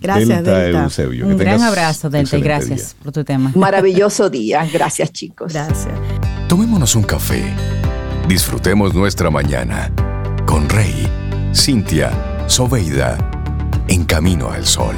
Gracias, 0.00 0.44
Delta. 0.44 0.88
Un 1.24 1.36
gran 1.36 1.62
abrazo, 1.62 2.10
Delta, 2.10 2.36
y 2.36 2.40
gracias 2.40 2.96
por 3.02 3.12
tu 3.12 3.24
tema. 3.24 3.52
Maravilloso 3.54 4.28
día. 4.28 4.66
Gracias, 4.72 5.12
chicos. 5.12 5.52
Gracias. 5.52 5.94
Tomémonos 6.48 6.94
un 6.94 7.02
café. 7.02 7.42
Disfrutemos 8.28 8.94
nuestra 8.94 9.30
mañana 9.30 9.90
con 10.46 10.68
Rey, 10.68 11.08
Cintia, 11.54 12.10
Soveida, 12.46 13.16
en 13.88 14.04
camino 14.04 14.50
al 14.50 14.66
sol. 14.66 14.96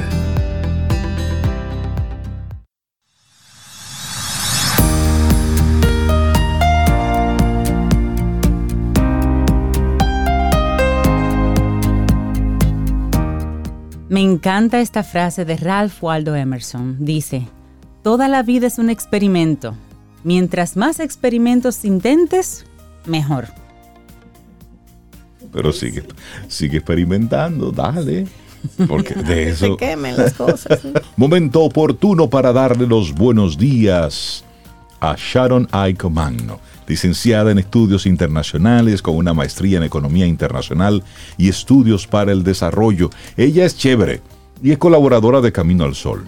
Me 14.09 14.21
encanta 14.21 14.81
esta 14.81 15.03
frase 15.03 15.45
de 15.45 15.55
Ralph 15.55 16.01
Waldo 16.03 16.35
Emerson. 16.35 16.97
Dice, 16.99 17.47
toda 18.01 18.27
la 18.27 18.41
vida 18.41 18.65
es 18.65 18.79
un 18.79 18.89
experimento. 18.89 19.75
Mientras 20.23 20.75
más 20.75 20.99
experimentos 20.99 21.85
intentes, 21.85 22.65
mejor. 23.05 23.47
Pero 25.53 25.71
sigue, 25.71 26.03
sigue 26.47 26.77
experimentando, 26.77 27.71
dale. 27.71 28.25
Porque 28.87 29.13
de 29.13 29.49
eso. 29.49 29.65
Se 29.73 29.77
quemen 29.77 30.17
las 30.17 30.33
cosas. 30.33 30.79
Momento 31.15 31.61
oportuno 31.61 32.29
para 32.29 32.51
darle 32.51 32.87
los 32.87 33.13
buenos 33.13 33.59
días 33.59 34.43
a 34.99 35.15
Sharon 35.17 35.67
Magno, 36.11 36.59
licenciada 36.89 37.51
en 37.51 37.59
estudios 37.59 38.05
internacionales 38.05 39.01
con 39.01 39.15
una 39.15 39.33
maestría 39.33 39.77
en 39.77 39.83
economía 39.83 40.25
internacional 40.25 41.03
y 41.37 41.47
estudios 41.47 42.07
para 42.07 42.33
el 42.33 42.43
desarrollo. 42.43 43.11
Ella 43.37 43.63
es 43.63 43.77
chévere 43.77 44.21
y 44.61 44.71
es 44.71 44.77
colaboradora 44.77 45.39
de 45.39 45.53
Camino 45.53 45.85
al 45.85 45.95
Sol 45.95 46.27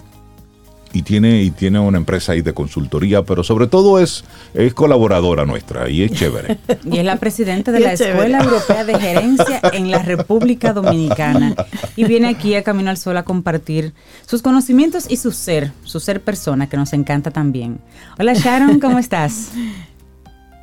y 0.92 1.02
tiene, 1.02 1.42
y 1.42 1.50
tiene 1.50 1.78
una 1.78 1.98
empresa 1.98 2.32
ahí 2.32 2.42
de 2.42 2.52
consultoría, 2.52 3.22
pero 3.22 3.42
sobre 3.42 3.66
todo 3.66 3.98
es, 3.98 4.24
es 4.54 4.74
colaboradora 4.74 5.44
nuestra 5.44 5.88
y 5.88 6.02
es 6.02 6.12
chévere. 6.12 6.58
Y 6.84 6.98
es 6.98 7.04
la 7.04 7.16
presidenta 7.16 7.72
de 7.72 7.80
la 7.80 7.92
Escuela 7.92 8.42
Europea 8.42 8.84
de 8.84 8.98
Gerencia 8.98 9.60
en 9.72 9.90
la 9.90 9.98
República 9.98 10.72
Dominicana. 10.72 11.54
Y 11.96 12.04
viene 12.04 12.28
aquí 12.28 12.54
a 12.54 12.62
Camino 12.62 12.90
al 12.90 12.98
Sol 12.98 13.16
a 13.16 13.22
compartir 13.22 13.94
sus 14.26 14.42
conocimientos 14.42 15.06
y 15.08 15.16
su 15.16 15.32
ser, 15.32 15.72
su 15.84 16.00
ser 16.00 16.20
persona, 16.20 16.68
que 16.68 16.76
nos 16.76 16.92
encanta 16.92 17.30
también. 17.30 17.80
Hola 18.18 18.34
Sharon, 18.34 18.80
¿cómo 18.80 18.98
estás? 18.98 19.52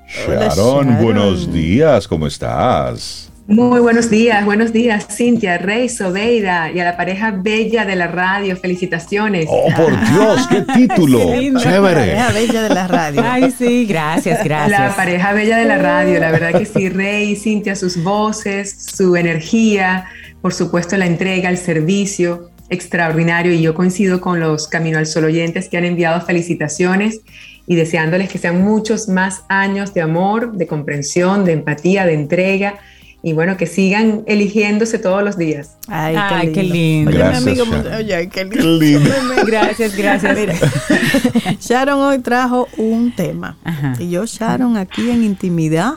Sharon, 0.10 0.98
buenos 1.02 1.54
días, 1.54 2.08
¿cómo 2.08 2.26
estás? 2.26 3.32
Muy 3.45 3.80
buenos 3.80 4.10
días, 4.10 4.43
buenos 4.43 4.74
días, 4.74 5.08
Cintia, 5.15 5.60
Rey, 5.60 5.88
Sobeida 5.88 6.72
y 6.72 6.80
a 6.80 6.84
la 6.84 6.98
pareja 6.98 7.32
bella 7.32 7.86
de 7.86 7.95
la 7.95 8.08
radio. 8.08 8.56
Felicitaciones. 8.58 9.45
Oh, 9.50 9.67
por 9.76 9.91
Dios, 10.12 10.48
qué 10.48 10.62
título. 10.74 11.19
Chévere. 11.60 12.15
La 12.15 12.28
pareja 12.28 12.32
bella 12.32 12.63
de 12.63 12.69
la 12.69 12.88
radio. 12.88 13.22
Ay, 13.26 13.54
sí, 13.56 13.86
gracias, 13.86 14.43
gracias. 14.43 14.80
La 14.80 14.95
pareja 14.95 15.34
bella 15.34 15.58
de 15.58 15.65
la 15.65 15.78
radio, 15.78 16.19
la 16.19 16.32
verdad 16.32 16.60
que 16.60 16.65
sí, 16.65 16.89
Rey, 16.89 17.36
Cintia, 17.36 17.76
sus 17.76 18.04
voces, 18.04 18.88
su 18.95 19.15
energía, 19.15 20.06
por 20.41 20.54
supuesto 20.54 20.98
la 20.98 21.06
entrega, 21.06 21.50
el 21.50 21.58
servicio, 21.58 22.50
extraordinario. 22.69 23.54
Y 23.54 23.62
yo 23.62 23.76
coincido 23.76 24.22
con 24.22 24.39
los 24.39 24.67
Camino 24.67 24.98
al 24.98 25.06
Sol 25.06 25.26
oyentes 25.26 25.69
que 25.69 25.78
han 25.78 25.86
enviado 25.86 26.22
felicitaciones 26.22 27.22
y 27.70 27.76
deseándoles 27.76 28.30
que 28.30 28.40
sean 28.40 28.62
muchos 28.64 29.08
más 29.08 29.44
años 29.48 29.94
de 29.94 30.02
amor, 30.02 30.54
de 30.54 30.66
comprensión, 30.66 31.46
de 31.46 31.54
empatía, 31.54 32.06
de 32.06 32.16
entrega 32.16 32.80
y 33.22 33.34
bueno, 33.34 33.58
que 33.58 33.68
sigan 33.68 34.24
eligiéndose 34.26 34.98
todos 34.98 35.22
los 35.24 35.38
días. 35.38 35.78
Ay, 35.88 36.52
qué 36.52 36.64
lindo. 36.64 37.12
Gracias, 37.12 37.44
Oye, 37.46 37.54
mi 37.56 37.62
amigo, 37.62 37.78
Sharon. 37.78 37.94
oye, 38.00 38.30
qué 38.30 38.44
lindo. 38.46 38.58
Qué 38.58 38.86
lindo. 38.86 39.12
Gracias, 39.46 39.96
gracias. 39.96 40.38
Mira, 40.38 40.56
Sharon 41.60 42.00
hoy 42.02 42.20
trajo 42.20 42.68
un 42.78 43.14
tema. 43.16 43.58
Ajá. 43.64 43.94
Y 44.00 44.10
yo, 44.10 44.26
Sharon, 44.26 44.76
aquí 44.78 45.10
en 45.12 45.24
intimidad, 45.24 45.94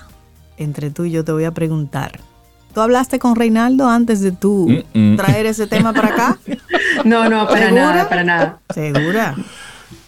entre 0.58 0.90
tú 0.90 1.04
y 1.04 1.10
yo 1.10 1.24
te 1.24 1.32
voy 1.32 1.44
a 1.44 1.52
preguntar. 1.52 2.20
¿Tú 2.74 2.80
hablaste 2.82 3.18
con 3.18 3.34
Reinaldo 3.36 3.88
antes 3.88 4.20
de 4.20 4.32
tú 4.32 4.68
Mm-mm. 4.94 5.16
traer 5.16 5.46
ese 5.46 5.66
tema 5.66 5.92
para 5.94 6.08
acá? 6.08 6.38
No, 7.04 7.28
no, 7.28 7.46
para 7.48 7.66
¿Segura? 7.66 7.82
nada, 7.82 8.08
para 8.08 8.22
nada. 8.24 8.58
¿Segura? 8.74 9.34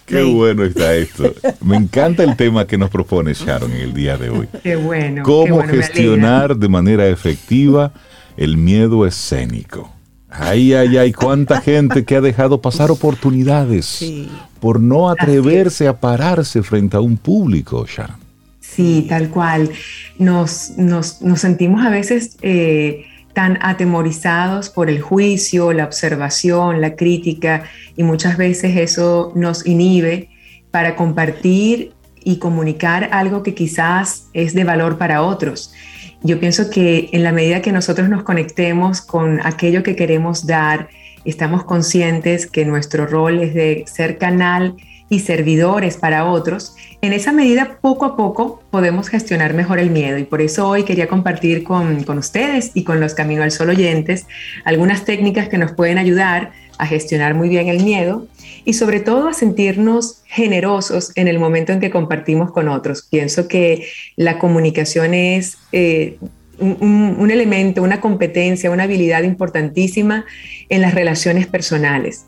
Qué 0.07 0.23
Sí. 0.23 0.33
bueno 0.33 0.65
está 0.65 0.95
esto. 0.95 1.33
Me 1.63 1.77
encanta 1.77 2.23
el 2.25 2.37
tema 2.37 2.67
que 2.67 2.77
nos 2.79 2.91
propone 2.91 3.33
Sharon 3.33 3.73
en 3.73 3.81
el 3.81 3.95
día 3.95 4.17
de 4.19 4.31
hoy. 4.31 4.49
Qué 4.63 4.77
bueno. 4.77 5.17
qué 5.17 5.23
Cómo 5.23 5.57
bueno, 5.57 5.73
gestionar 5.73 6.57
de 6.57 6.69
manera 6.69 7.07
efectiva 7.09 7.93
el 8.37 8.57
miedo 8.57 9.07
escénico. 9.07 9.91
Ay, 10.29 10.75
ay, 10.75 10.97
ay, 10.97 11.13
cuánta 11.13 11.61
gente 11.61 12.05
que 12.05 12.17
ha 12.17 12.21
dejado 12.21 12.61
pasar 12.61 12.91
oportunidades 12.91 13.87
Sí. 13.87 14.29
por 14.61 14.81
no 14.81 15.09
atreverse 15.09 15.87
a 15.87 16.01
pararse 16.01 16.63
frente 16.63 16.97
a 16.97 17.01
un 17.01 17.17
público, 17.17 17.87
Sharon. 17.87 18.17
Sí, 18.61 19.07
tal 19.09 19.29
cual. 19.29 19.71
Nos, 20.19 20.73
nos, 20.77 21.23
nos 21.23 21.41
sentimos 21.41 21.85
a 21.87 21.91
veces 21.91 22.37
eh, 22.43 23.05
tan 23.35 23.59
atemorizados 23.61 24.71
por 24.71 24.89
el 24.89 25.03
juicio, 25.03 25.73
la 25.73 25.85
observación, 25.85 26.81
la 26.81 26.97
crítica, 26.97 27.65
y 27.97 28.03
muchas 28.03 28.37
veces 28.37 28.77
eso 28.77 29.33
nos 29.35 29.67
inhibe 29.67 30.31
para 30.71 30.97
compartir 30.97 31.93
y 32.23 32.39
comunicar 32.39 33.11
algo 33.13 33.43
que 33.43 33.55
quizás 33.55 34.29
es 34.33 34.55
de 34.55 34.65
valor 34.65 34.97
para 34.97 35.23
otros. 35.23 35.75
Yo 36.23 36.41
pienso 36.41 36.71
que 36.71 37.11
en 37.13 37.23
la 37.23 37.33
medida 37.33 37.61
que 37.61 37.71
nosotros 37.71 38.09
nos 38.09 38.23
conectemos 38.23 39.03
con 39.03 39.45
aquello 39.45 39.83
que 39.83 39.95
queremos 39.95 40.47
dar, 40.47 40.89
estamos 41.27 41.65
conscientes 41.65 42.47
que 42.47 42.65
nuestro 42.65 43.07
rol 43.07 43.41
es 43.41 43.53
de 43.53 43.85
ser 43.87 44.17
canal 44.17 44.75
y 45.09 45.21
servidores 45.21 45.97
para 45.97 46.25
otros, 46.25 46.75
en 47.03 47.13
esa 47.13 47.33
medida 47.33 47.79
poco 47.81 48.05
a 48.05 48.17
poco 48.17 48.63
podemos 48.71 49.09
gestionar 49.09 49.55
mejor 49.55 49.79
el 49.79 49.91
miedo 49.91 50.19
y 50.19 50.25
por 50.25 50.41
eso 50.41 50.69
hoy 50.69 50.85
quería 50.85 51.09
compartir 51.09 51.63
con, 51.63 52.05
con 52.05 52.19
ustedes 52.19 52.71
y 52.75 52.85
con 52.85 53.01
los 53.01 53.15
Camino 53.15 53.43
al 53.43 53.51
Sol 53.51 53.69
oyentes 53.69 54.27
algunas 54.65 55.05
técnicas 55.05 55.49
que 55.49 55.59
nos 55.59 55.73
pueden 55.73 55.99
ayudar 55.99 56.53
a 56.79 56.87
gestionar 56.87 57.35
muy 57.35 57.49
bien 57.49 57.69
el 57.69 57.85
miedo 57.85 58.27
y 58.65 58.73
sobre 58.73 59.01
todo 59.01 59.29
a 59.29 59.35
sentirnos 59.35 60.23
generosos 60.27 61.13
en 61.17 61.29
el 61.29 61.39
momento 61.39 61.73
en 61.73 61.81
que 61.81 61.91
compartimos 61.91 62.51
con 62.51 62.69
otros. 62.69 63.07
Pienso 63.11 63.47
que 63.47 63.87
la 64.17 64.39
comunicación 64.39 65.15
es 65.15 65.59
eh, 65.73 66.17
un, 66.59 67.31
elemento, 67.31 67.83
una 67.83 68.01
competencia, 68.01 68.71
una 68.71 68.85
habilidad 68.85 69.23
importantísima 69.23 70.25
en 70.69 70.81
las 70.81 70.95
relaciones 70.95 71.47
personales. 71.47 72.27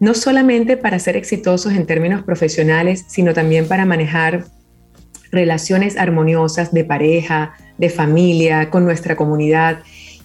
No 0.00 0.14
solamente 0.14 0.76
para 0.76 0.98
ser 0.98 1.16
exitosos 1.16 1.72
en 1.72 1.86
términos 1.86 2.22
profesionales, 2.22 3.04
sino 3.08 3.34
también 3.34 3.66
para 3.66 3.84
manejar 3.84 4.44
relaciones 5.30 5.96
armoniosas 5.96 6.72
de 6.72 6.84
pareja, 6.84 7.54
de 7.78 7.90
familia, 7.90 8.70
con 8.70 8.84
nuestra 8.84 9.16
comunidad. 9.16 9.80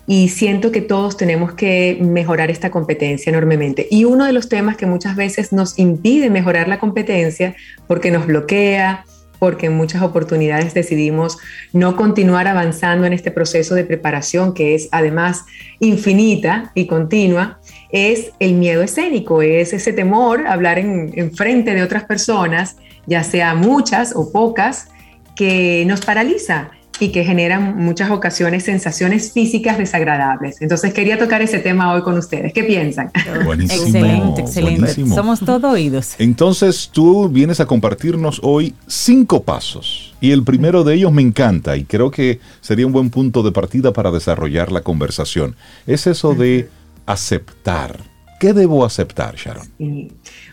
Y 0.05 0.29
siento 0.29 0.71
que 0.71 0.81
todos 0.81 1.15
tenemos 1.15 1.53
que 1.53 1.97
mejorar 2.01 2.51
esta 2.51 2.69
competencia 2.71 3.29
enormemente. 3.29 3.87
Y 3.89 4.03
uno 4.05 4.25
de 4.25 4.33
los 4.33 4.49
temas 4.49 4.75
que 4.75 4.85
muchas 4.85 5.15
veces 5.15 5.53
nos 5.53 5.79
impide 5.79 6.29
mejorar 6.29 6.67
la 6.67 6.79
competencia 6.79 7.55
porque 7.87 8.11
nos 8.11 8.27
bloquea, 8.27 9.05
porque 9.39 9.65
en 9.65 9.73
muchas 9.73 10.01
oportunidades 10.01 10.73
decidimos 10.73 11.37
no 11.73 11.95
continuar 11.95 12.47
avanzando 12.47 13.05
en 13.05 13.13
este 13.13 13.31
proceso 13.31 13.75
de 13.75 13.83
preparación 13.83 14.53
que 14.53 14.75
es 14.75 14.87
además 14.91 15.43
infinita 15.79 16.71
y 16.75 16.87
continua, 16.87 17.59
es 17.93 18.31
el 18.39 18.55
miedo 18.55 18.81
escénico, 18.81 19.41
es 19.41 19.71
ese 19.71 19.93
temor 19.93 20.47
a 20.47 20.53
hablar 20.53 20.79
en, 20.79 21.13
en 21.15 21.31
frente 21.31 21.73
de 21.73 21.83
otras 21.83 22.03
personas, 22.03 22.75
ya 23.05 23.23
sea 23.23 23.55
muchas 23.55 24.13
o 24.15 24.31
pocas, 24.31 24.89
que 25.35 25.85
nos 25.87 26.01
paraliza 26.01 26.71
y 26.99 27.09
que 27.09 27.23
generan 27.23 27.77
muchas 27.77 28.11
ocasiones 28.11 28.63
sensaciones 28.63 29.31
físicas 29.31 29.77
desagradables. 29.77 30.61
Entonces 30.61 30.93
quería 30.93 31.17
tocar 31.17 31.41
ese 31.41 31.59
tema 31.59 31.93
hoy 31.93 32.01
con 32.01 32.17
ustedes. 32.17 32.53
¿Qué 32.53 32.63
piensan? 32.63 33.11
Buenísimo. 33.45 33.83
Excelente, 33.83 34.41
excelente. 34.41 34.79
buenísimo. 34.79 35.15
Somos 35.15 35.39
todo 35.39 35.71
oídos. 35.71 36.15
Entonces 36.19 36.89
tú 36.91 37.29
vienes 37.29 37.59
a 37.59 37.65
compartirnos 37.65 38.39
hoy 38.43 38.75
cinco 38.87 39.43
pasos 39.43 40.13
y 40.21 40.31
el 40.31 40.43
primero 40.43 40.83
de 40.83 40.95
ellos 40.95 41.11
me 41.11 41.21
encanta 41.21 41.75
y 41.77 41.83
creo 41.83 42.11
que 42.11 42.39
sería 42.61 42.85
un 42.85 42.93
buen 42.93 43.09
punto 43.09 43.43
de 43.43 43.51
partida 43.51 43.91
para 43.91 44.11
desarrollar 44.11 44.71
la 44.71 44.81
conversación. 44.81 45.55
Es 45.87 46.07
eso 46.07 46.35
de 46.35 46.69
aceptar. 47.05 47.97
¿Qué 48.39 48.51
debo 48.51 48.83
aceptar, 48.83 49.35
Sharon? 49.35 49.67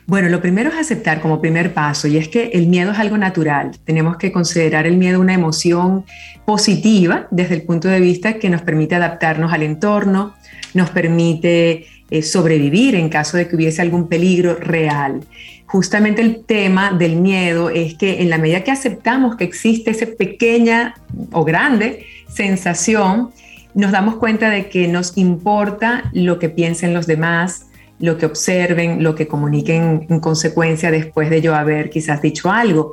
Bueno, 0.06 0.28
lo 0.28 0.40
primero 0.40 0.70
es 0.70 0.76
aceptar 0.76 1.20
como 1.20 1.40
primer 1.40 1.74
paso 1.74 2.06
y 2.06 2.18
es 2.18 2.28
que 2.28 2.50
el 2.54 2.68
miedo 2.68 2.92
es 2.92 2.98
algo 2.98 3.18
natural. 3.18 3.72
Tenemos 3.84 4.16
que 4.16 4.30
considerar 4.30 4.86
el 4.86 4.96
miedo 4.96 5.18
una 5.18 5.34
emoción 5.34 6.04
positiva 6.44 7.26
desde 7.32 7.56
el 7.56 7.62
punto 7.62 7.88
de 7.88 7.98
vista 7.98 8.34
que 8.34 8.48
nos 8.48 8.62
permite 8.62 8.94
adaptarnos 8.94 9.52
al 9.52 9.64
entorno, 9.64 10.34
nos 10.72 10.90
permite 10.90 11.86
eh, 12.10 12.22
sobrevivir 12.22 12.94
en 12.94 13.08
caso 13.08 13.36
de 13.36 13.48
que 13.48 13.56
hubiese 13.56 13.82
algún 13.82 14.08
peligro 14.08 14.54
real. 14.54 15.22
Justamente 15.66 16.22
el 16.22 16.44
tema 16.44 16.92
del 16.92 17.16
miedo 17.16 17.70
es 17.70 17.94
que 17.94 18.20
en 18.20 18.30
la 18.30 18.38
medida 18.38 18.64
que 18.64 18.72
aceptamos 18.72 19.36
que 19.36 19.44
existe 19.44 19.92
esa 19.92 20.06
pequeña 20.18 20.94
o 21.32 21.44
grande 21.44 22.06
sensación, 22.28 23.30
nos 23.74 23.92
damos 23.92 24.16
cuenta 24.16 24.50
de 24.50 24.68
que 24.68 24.88
nos 24.88 25.16
importa 25.16 26.10
lo 26.12 26.38
que 26.38 26.48
piensen 26.48 26.94
los 26.94 27.06
demás, 27.06 27.66
lo 27.98 28.16
que 28.18 28.26
observen, 28.26 29.02
lo 29.02 29.14
que 29.14 29.28
comuniquen 29.28 30.06
en 30.08 30.20
consecuencia 30.20 30.90
después 30.90 31.30
de 31.30 31.42
yo 31.42 31.54
haber 31.54 31.90
quizás 31.90 32.22
dicho 32.22 32.50
algo. 32.50 32.92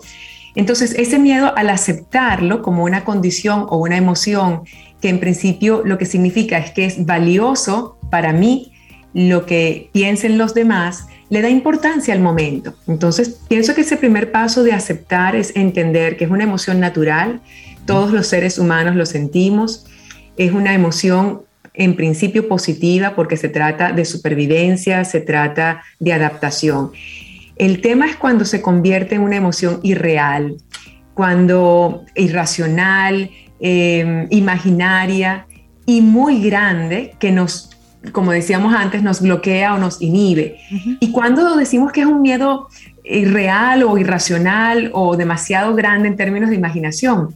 Entonces, 0.56 0.94
ese 0.98 1.20
miedo 1.20 1.56
al 1.56 1.70
aceptarlo 1.70 2.62
como 2.62 2.84
una 2.84 3.04
condición 3.04 3.66
o 3.70 3.78
una 3.78 3.98
emoción 3.98 4.64
que 5.02 5.10
en 5.10 5.20
principio 5.20 5.84
lo 5.86 5.98
que 5.98 6.06
significa 6.06 6.58
es 6.58 6.72
que 6.72 6.86
es 6.86 7.06
valioso 7.06 7.98
para 8.10 8.34
mí 8.34 8.74
lo 9.14 9.46
que 9.46 9.90
piensen 9.94 10.38
los 10.38 10.54
demás, 10.54 11.08
le 11.30 11.42
da 11.42 11.50
importancia 11.50 12.14
al 12.14 12.20
momento. 12.20 12.74
Entonces, 12.88 13.40
pienso 13.48 13.76
que 13.76 13.82
ese 13.82 13.98
primer 13.98 14.32
paso 14.32 14.64
de 14.64 14.74
aceptar 14.74 15.36
es 15.36 15.56
entender 15.56 16.18
que 16.18 16.26
es 16.26 16.32
una 16.32 16.44
emoción 16.44 16.80
natural, 16.80 17.42
todos 17.86 18.12
los 18.12 18.28
seres 18.28 18.60
humanos 18.60 18.96
lo 18.96 19.06
sentimos, 19.06 19.86
es 20.38 20.54
una 20.54 20.74
emoción 20.74 21.42
en 21.74 21.96
principio 21.96 22.48
positiva 22.48 23.16
porque 23.16 23.38
se 23.38 23.50
trata 23.50 23.92
de 23.92 24.06
supervivencia, 24.06 25.04
se 25.06 25.22
trata 25.22 25.84
de 26.00 26.14
adaptación. 26.14 26.92
El 27.56 27.82
tema 27.82 28.08
es 28.08 28.16
cuando 28.16 28.46
se 28.46 28.62
convierte 28.62 29.16
en 29.16 29.22
una 29.22 29.36
emoción 29.36 29.80
irreal, 29.84 30.58
cuando 31.14 32.04
irracional, 32.16 33.32
eh, 33.60 34.28
imaginaria, 34.30 35.48
y 35.86 36.02
muy 36.02 36.42
grande 36.44 37.16
que 37.20 37.32
nos, 37.32 37.72
como 38.12 38.32
decíamos 38.32 38.76
antes, 38.76 39.02
nos 39.02 39.22
bloquea 39.22 39.74
o 39.74 39.78
nos 39.78 40.02
inhibe. 40.02 40.58
Y 41.00 41.12
cuando 41.12 41.56
decimos 41.56 41.92
que 41.92 42.02
es 42.02 42.08
un 42.08 42.22
miedo 42.22 42.68
irreal 43.04 43.84
o 43.84 43.98
irracional 43.98 44.92
o 44.94 45.16
demasiado 45.16 45.74
grande 45.76 46.10
en 46.10 46.18
términos 46.18 46.50
de 46.50 46.58
imaginación, 46.58 47.36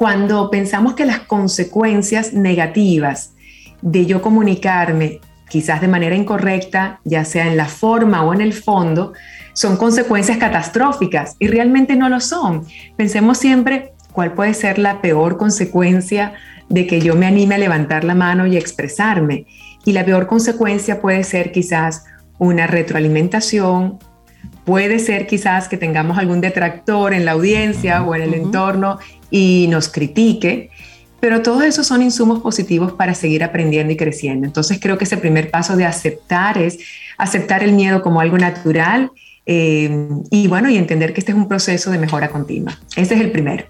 cuando 0.00 0.50
pensamos 0.50 0.94
que 0.94 1.04
las 1.04 1.20
consecuencias 1.20 2.32
negativas 2.32 3.34
de 3.82 4.06
yo 4.06 4.22
comunicarme, 4.22 5.20
quizás 5.50 5.82
de 5.82 5.88
manera 5.88 6.16
incorrecta, 6.16 7.00
ya 7.04 7.26
sea 7.26 7.46
en 7.46 7.58
la 7.58 7.66
forma 7.66 8.24
o 8.24 8.32
en 8.32 8.40
el 8.40 8.54
fondo, 8.54 9.12
son 9.52 9.76
consecuencias 9.76 10.38
catastróficas 10.38 11.36
y 11.38 11.48
realmente 11.48 11.96
no 11.96 12.08
lo 12.08 12.18
son. 12.20 12.64
Pensemos 12.96 13.36
siempre 13.36 13.92
cuál 14.10 14.32
puede 14.32 14.54
ser 14.54 14.78
la 14.78 15.02
peor 15.02 15.36
consecuencia 15.36 16.32
de 16.70 16.86
que 16.86 17.02
yo 17.02 17.14
me 17.14 17.26
anime 17.26 17.56
a 17.56 17.58
levantar 17.58 18.02
la 18.02 18.14
mano 18.14 18.46
y 18.46 18.56
expresarme. 18.56 19.44
Y 19.84 19.92
la 19.92 20.06
peor 20.06 20.26
consecuencia 20.26 21.02
puede 21.02 21.24
ser 21.24 21.52
quizás 21.52 22.04
una 22.38 22.66
retroalimentación, 22.66 23.98
puede 24.64 24.98
ser 24.98 25.26
quizás 25.26 25.68
que 25.68 25.76
tengamos 25.76 26.18
algún 26.18 26.40
detractor 26.40 27.12
en 27.14 27.24
la 27.24 27.32
audiencia 27.32 28.02
o 28.02 28.14
en 28.14 28.22
el 28.22 28.34
entorno 28.34 28.98
y 29.30 29.66
nos 29.68 29.88
critique, 29.88 30.70
pero 31.20 31.42
todos 31.42 31.62
esos 31.64 31.86
son 31.86 32.02
insumos 32.02 32.40
positivos 32.40 32.92
para 32.92 33.14
seguir 33.14 33.44
aprendiendo 33.44 33.92
y 33.92 33.96
creciendo. 33.96 34.46
Entonces 34.46 34.78
creo 34.80 34.96
que 34.98 35.04
ese 35.04 35.16
primer 35.16 35.50
paso 35.50 35.76
de 35.76 35.84
aceptar 35.84 36.58
es 36.58 36.78
aceptar 37.18 37.62
el 37.62 37.72
miedo 37.72 38.02
como 38.02 38.20
algo 38.20 38.38
natural 38.38 39.10
eh, 39.46 40.08
y 40.30 40.48
bueno, 40.48 40.70
y 40.70 40.76
entender 40.76 41.12
que 41.12 41.20
este 41.20 41.32
es 41.32 41.38
un 41.38 41.48
proceso 41.48 41.90
de 41.90 41.98
mejora 41.98 42.28
continua. 42.28 42.78
Ese 42.96 43.14
es 43.14 43.20
el 43.20 43.30
primero. 43.30 43.64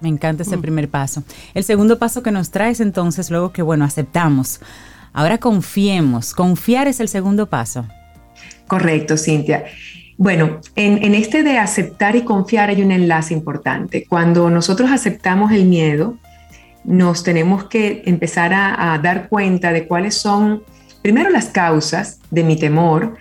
Me 0.00 0.08
encanta 0.08 0.42
ese 0.42 0.56
mm. 0.56 0.60
primer 0.60 0.88
paso. 0.88 1.22
El 1.54 1.64
segundo 1.64 1.98
paso 1.98 2.22
que 2.22 2.32
nos 2.32 2.50
traes 2.50 2.80
entonces, 2.80 3.30
luego 3.30 3.52
que, 3.52 3.62
bueno, 3.62 3.84
aceptamos. 3.84 4.60
Ahora 5.12 5.38
confiemos. 5.38 6.34
Confiar 6.34 6.88
es 6.88 6.98
el 7.00 7.08
segundo 7.08 7.48
paso. 7.48 7.86
Correcto, 8.72 9.18
Cintia. 9.18 9.66
Bueno, 10.16 10.62
en, 10.76 11.14
este 11.14 11.42
de 11.42 11.58
aceptar 11.58 12.16
y 12.16 12.22
confiar 12.22 12.70
hay 12.70 12.80
un 12.80 12.90
enlace 12.90 13.34
importante. 13.34 14.06
Cuando 14.08 14.48
nosotros 14.48 14.90
aceptamos 14.90 15.52
el 15.52 15.66
miedo, 15.66 16.16
nos 16.82 17.22
tenemos 17.22 17.64
que 17.64 18.02
empezar 18.06 18.54
a, 18.54 18.94
a 18.94 18.98
dar 18.98 19.28
cuenta 19.28 19.74
de 19.74 19.86
cuáles 19.86 20.14
son, 20.14 20.62
primero, 21.02 21.28
las 21.28 21.48
causas 21.48 22.20
de 22.30 22.44
mi 22.44 22.56
temor 22.56 23.18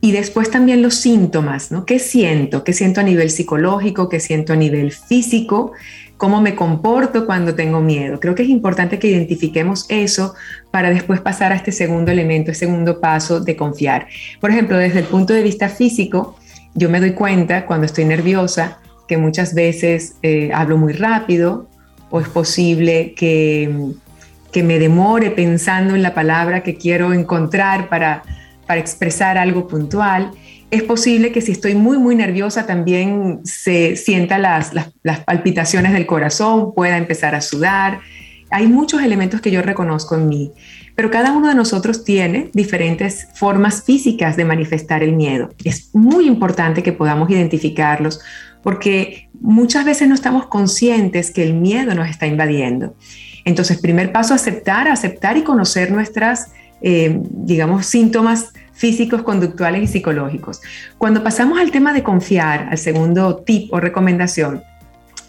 y 0.00 0.10
después 0.10 0.50
también 0.50 0.82
los 0.82 0.96
síntomas, 0.96 1.70
¿no? 1.70 1.84
¿Qué 1.86 2.00
siento? 2.00 2.64
¿Qué 2.64 2.72
siento 2.72 2.98
a 2.98 3.04
nivel 3.04 3.30
psicológico? 3.30 4.08
¿Qué 4.08 4.18
siento 4.18 4.54
a 4.54 4.56
nivel 4.56 4.90
físico? 4.90 5.74
Cómo 6.18 6.42
me 6.42 6.54
comporto 6.54 7.24
cuando 7.24 7.54
tengo 7.54 7.80
miedo. 7.80 8.20
Creo 8.20 8.34
que 8.34 8.42
es 8.42 8.48
importante 8.50 8.98
que 8.98 9.08
identifiquemos 9.08 9.86
eso 9.88 10.34
para 10.70 10.90
después 10.90 11.20
pasar 11.20 11.52
a 11.52 11.54
este 11.54 11.72
segundo 11.72 12.10
elemento, 12.10 12.50
el 12.50 12.56
segundo 12.56 13.00
paso 13.00 13.40
de 13.40 13.56
confiar. 13.56 14.08
Por 14.40 14.50
ejemplo, 14.50 14.76
desde 14.76 14.98
el 14.98 15.06
punto 15.06 15.32
de 15.32 15.42
vista 15.42 15.68
físico, 15.68 16.36
yo 16.74 16.90
me 16.90 17.00
doy 17.00 17.12
cuenta 17.12 17.64
cuando 17.66 17.86
estoy 17.86 18.04
nerviosa 18.04 18.80
que 19.06 19.16
muchas 19.16 19.54
veces 19.54 20.16
eh, 20.22 20.50
hablo 20.52 20.76
muy 20.76 20.92
rápido 20.92 21.68
o 22.10 22.20
es 22.20 22.28
posible 22.28 23.14
que, 23.14 23.92
que 24.52 24.62
me 24.62 24.78
demore 24.78 25.30
pensando 25.30 25.94
en 25.94 26.02
la 26.02 26.14
palabra 26.14 26.62
que 26.62 26.76
quiero 26.76 27.12
encontrar 27.12 27.88
para, 27.88 28.24
para 28.66 28.80
expresar 28.80 29.38
algo 29.38 29.68
puntual 29.68 30.32
es 30.70 30.82
posible 30.82 31.32
que 31.32 31.40
si 31.40 31.52
estoy 31.52 31.74
muy, 31.74 31.98
muy 31.98 32.14
nerviosa 32.14 32.66
también 32.66 33.40
se 33.44 33.96
sienta 33.96 34.38
las, 34.38 34.72
palpitaciones 35.24 35.92
del 35.92 36.06
corazón, 36.06 36.74
pueda 36.74 36.98
empezar 36.98 37.34
a 37.34 37.40
sudar. 37.40 38.00
Hay 38.50 38.66
muchos 38.66 39.02
elementos 39.02 39.40
que 39.40 39.50
yo 39.50 39.62
reconozco 39.62 40.14
en 40.14 40.28
mí, 40.28 40.52
pero 40.94 41.10
cada 41.10 41.32
uno 41.32 41.48
de 41.48 41.54
nosotros 41.54 42.04
tiene 42.04 42.50
diferentes 42.52 43.28
formas 43.34 43.84
físicas 43.84 44.36
de 44.36 44.44
manifestar 44.44 45.02
el 45.02 45.14
miedo. 45.14 45.50
Es 45.64 45.94
muy 45.94 46.26
importante 46.26 46.82
que 46.82 46.92
podamos 46.92 47.30
identificarlos 47.30 48.20
porque 48.62 49.30
muchas 49.40 49.84
veces 49.84 50.08
no 50.08 50.14
estamos 50.14 50.46
conscientes 50.48 51.30
que 51.30 51.42
el 51.42 51.54
miedo 51.54 51.94
nos 51.94 52.10
está 52.10 52.26
invadiendo. 52.26 52.94
Entonces, 53.46 53.78
primer 53.80 54.12
paso, 54.12 54.34
aceptar, 54.34 54.88
aceptar 54.88 55.38
y 55.38 55.42
conocer 55.42 55.90
nuestras, 55.90 56.52
eh, 56.82 57.18
digamos, 57.22 57.86
síntomas 57.86 58.52
físicos, 58.78 59.22
conductuales 59.22 59.82
y 59.82 59.86
psicológicos. 59.88 60.62
Cuando 60.98 61.24
pasamos 61.24 61.58
al 61.58 61.72
tema 61.72 61.92
de 61.92 62.04
confiar, 62.04 62.68
al 62.70 62.78
segundo 62.78 63.36
tip 63.36 63.72
o 63.74 63.80
recomendación, 63.80 64.62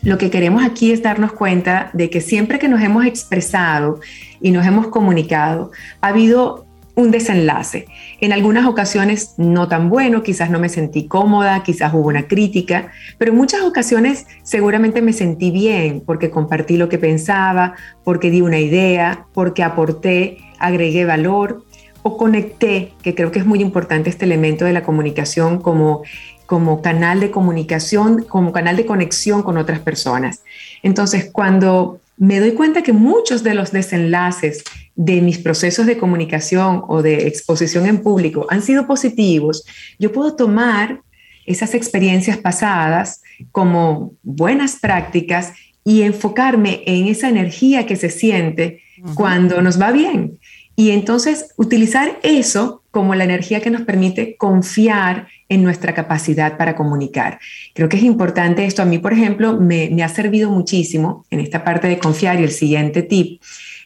lo 0.03 0.19
que 0.19 0.29
queremos 0.29 0.63
aquí 0.63 0.91
es 0.91 1.01
darnos 1.01 1.33
cuenta 1.33 1.89
de 1.93 2.11
que 2.11 2.21
siempre 2.21 2.59
que 2.59 2.69
nos 2.69 2.81
hemos 2.81 3.05
expresado 3.05 3.99
y 4.39 4.51
nos 4.51 4.65
hemos 4.65 4.87
comunicado, 4.87 5.71
ha 5.99 6.09
habido 6.09 6.67
un 6.93 7.11
desenlace. 7.11 7.87
En 8.21 8.33
algunas 8.33 8.67
ocasiones 8.67 9.33
no 9.37 9.67
tan 9.67 9.89
bueno, 9.89 10.21
quizás 10.21 10.51
no 10.51 10.59
me 10.59 10.69
sentí 10.69 11.07
cómoda, 11.07 11.63
quizás 11.63 11.93
hubo 11.93 12.07
una 12.07 12.27
crítica, 12.27 12.91
pero 13.17 13.31
en 13.31 13.37
muchas 13.37 13.61
ocasiones 13.61 14.27
seguramente 14.43 15.01
me 15.01 15.13
sentí 15.13 15.49
bien 15.49 16.03
porque 16.05 16.29
compartí 16.29 16.77
lo 16.77 16.87
que 16.87 16.97
pensaba, 16.97 17.73
porque 18.03 18.29
di 18.29 18.41
una 18.41 18.59
idea, 18.59 19.25
porque 19.33 19.63
aporté, 19.63 20.37
agregué 20.59 21.05
valor 21.05 21.63
o 22.03 22.17
conecté, 22.17 22.93
que 23.01 23.15
creo 23.15 23.31
que 23.31 23.39
es 23.39 23.45
muy 23.45 23.61
importante 23.61 24.09
este 24.09 24.25
elemento 24.25 24.65
de 24.65 24.73
la 24.73 24.83
comunicación 24.83 25.61
como, 25.61 26.03
como 26.45 26.81
canal 26.81 27.19
de 27.19 27.31
comunicación, 27.31 28.23
como 28.23 28.51
canal 28.51 28.77
de 28.77 28.85
conexión 28.85 29.43
con 29.43 29.57
otras 29.57 29.79
personas. 29.79 30.43
Entonces, 30.83 31.29
cuando 31.31 31.99
me 32.17 32.39
doy 32.39 32.51
cuenta 32.51 32.81
que 32.81 32.93
muchos 32.93 33.43
de 33.43 33.53
los 33.53 33.71
desenlaces 33.71 34.63
de 34.95 35.21
mis 35.21 35.37
procesos 35.37 35.85
de 35.85 35.97
comunicación 35.97 36.83
o 36.87 37.01
de 37.01 37.27
exposición 37.27 37.85
en 37.85 38.01
público 38.01 38.45
han 38.49 38.61
sido 38.61 38.87
positivos, 38.87 39.65
yo 39.97 40.11
puedo 40.11 40.35
tomar 40.35 41.01
esas 41.45 41.73
experiencias 41.73 42.37
pasadas 42.37 43.21
como 43.51 44.13
buenas 44.21 44.75
prácticas 44.75 45.53
y 45.85 46.03
enfocarme 46.03 46.83
en 46.85 47.07
esa 47.07 47.29
energía 47.29 47.85
que 47.85 47.95
se 47.95 48.09
siente 48.09 48.81
cuando 49.15 49.61
nos 49.61 49.81
va 49.81 49.91
bien. 49.91 50.37
Y 50.79 50.91
entonces 50.91 51.47
utilizar 51.57 52.19
eso 52.23 52.83
como 52.89 53.13
la 53.13 53.25
energía 53.25 53.59
que 53.59 53.69
nos 53.69 53.81
permite 53.81 54.37
confiar 54.37 55.27
en 55.49 55.61
nuestra 55.61 55.93
capacidad 55.93 56.55
para 56.55 56.77
comunicar. 56.77 57.37
Creo 57.73 57.89
que 57.89 57.97
es 57.97 58.03
importante 58.03 58.63
esto. 58.63 58.81
A 58.81 58.85
mí, 58.85 58.97
por 58.97 59.11
ejemplo, 59.11 59.59
me, 59.59 59.91
ha 60.01 60.07
servido 60.07 60.49
muchísimo 60.49 61.25
en 61.31 61.41
esta 61.41 61.65
parte 61.65 61.89
de 61.89 61.99
confiar 61.99 62.39
y 62.39 62.43
el 62.43 62.51
siguiente 62.51 63.01
tip, 63.01 63.41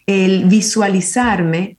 el 0.06 0.46
visualizarme 0.46 1.78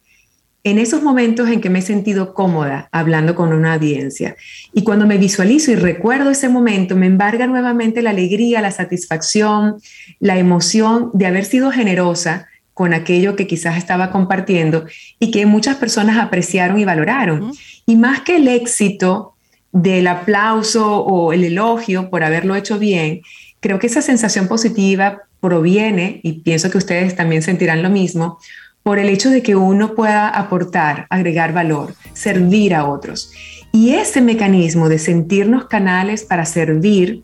en 0.65 0.79
esos 0.81 1.01
momentos 1.01 1.49
en 1.49 1.61
que 1.61 1.71
me 1.71 1.79
he 1.79 1.83
sentido 1.83 2.35
cómoda 2.35 2.89
hablando 2.91 3.37
con 3.37 3.53
una 3.53 3.75
audiencia. 3.75 4.35
Y 4.73 4.83
cuando 4.83 5.07
me 5.07 5.19
visualizo 5.19 5.71
y 5.71 5.77
recuerdo 5.77 6.31
ese 6.31 6.49
momento, 6.49 6.97
me 6.97 7.07
embarga 7.07 7.47
nuevamente 7.47 8.03
la 8.03 8.11
alegría, 8.11 8.61
la 8.61 8.73
satisfacción, 8.73 9.77
la 10.19 10.39
emoción 10.39 11.11
de 11.13 11.27
haber 11.27 11.45
sido 11.45 11.71
generosa 11.71 12.49
con 12.75 12.93
aquello 12.93 13.37
que 13.37 13.47
quizás 13.47 13.79
estaba 13.79 14.11
compartiendo 14.11 14.85
y 15.19 15.31
que 15.31 15.47
muchas 15.47 15.77
personas 15.77 16.19
apreciaron 16.19 16.79
y 16.79 16.85
valoraron. 16.85 17.53
Y 17.87 17.97
más 17.97 18.21
que 18.21 18.37
el 18.37 18.49
éxito 18.49 19.35
del 19.73 20.07
aplauso 20.09 20.99
o 20.99 21.33
el 21.33 21.45
elogio 21.45 22.11
por 22.11 22.25
haberlo 22.25 22.57
hecho 22.57 22.79
bien, 22.79 23.23
creo 23.61 23.79
que 23.79 23.87
esa 23.87 24.03
sensación 24.03 24.49
positiva 24.49 25.23
proviene, 25.41 26.21
y 26.23 26.41
pienso 26.41 26.71
que 26.71 26.79
ustedes 26.79 27.17
también 27.17 27.43
sentirán 27.43 27.83
lo 27.83 27.91
mismo, 27.91 28.39
por 28.83 28.99
el 28.99 29.09
hecho 29.09 29.31
de 29.31 29.43
que 29.43 29.57
uno 29.57 29.95
pueda 29.95 30.29
aportar, 30.29 31.07
agregar 31.11 31.53
valor, 31.53 31.95
servir 32.13 32.75
a 32.75 32.87
otros. 32.87 33.33
Y 33.73 33.95
ese 33.95 34.21
mecanismo 34.21 34.89
de 34.89 34.99
sentirnos 34.99 35.67
canales 35.67 36.25
para 36.25 36.45
servir 36.45 37.23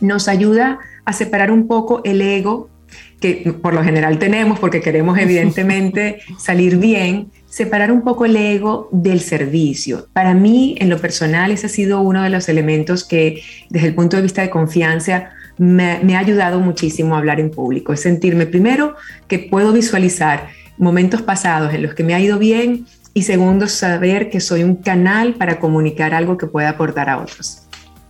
nos 0.00 0.28
ayuda 0.28 0.78
a 1.04 1.12
separar 1.12 1.50
un 1.50 1.66
poco 1.66 2.00
el 2.04 2.20
ego 2.20 2.70
que 3.20 3.54
por 3.60 3.74
lo 3.74 3.82
general 3.82 4.18
tenemos 4.18 4.58
porque 4.58 4.80
queremos 4.80 5.18
evidentemente 5.18 6.18
salir 6.38 6.76
bien, 6.78 7.30
separar 7.46 7.90
un 7.92 8.02
poco 8.02 8.24
el 8.24 8.36
ego 8.36 8.88
del 8.92 9.20
servicio. 9.20 10.08
Para 10.12 10.34
mí, 10.34 10.76
en 10.78 10.90
lo 10.90 10.98
personal, 10.98 11.50
ese 11.50 11.66
ha 11.66 11.70
sido 11.70 12.00
uno 12.00 12.22
de 12.22 12.30
los 12.30 12.48
elementos 12.48 13.04
que 13.04 13.42
desde 13.70 13.88
el 13.88 13.94
punto 13.94 14.16
de 14.16 14.22
vista 14.22 14.42
de 14.42 14.50
confianza 14.50 15.30
me, 15.56 16.00
me 16.02 16.16
ha 16.16 16.18
ayudado 16.18 16.60
muchísimo 16.60 17.14
a 17.14 17.18
hablar 17.18 17.40
en 17.40 17.50
público. 17.50 17.92
Es 17.92 18.00
sentirme 18.00 18.46
primero 18.46 18.96
que 19.28 19.38
puedo 19.38 19.72
visualizar 19.72 20.48
momentos 20.76 21.22
pasados 21.22 21.72
en 21.72 21.82
los 21.82 21.94
que 21.94 22.02
me 22.02 22.14
ha 22.14 22.20
ido 22.20 22.38
bien 22.38 22.86
y 23.16 23.22
segundo, 23.22 23.68
saber 23.68 24.28
que 24.28 24.40
soy 24.40 24.64
un 24.64 24.74
canal 24.74 25.34
para 25.34 25.60
comunicar 25.60 26.14
algo 26.14 26.36
que 26.36 26.48
pueda 26.48 26.70
aportar 26.70 27.08
a 27.08 27.18
otros. 27.18 27.63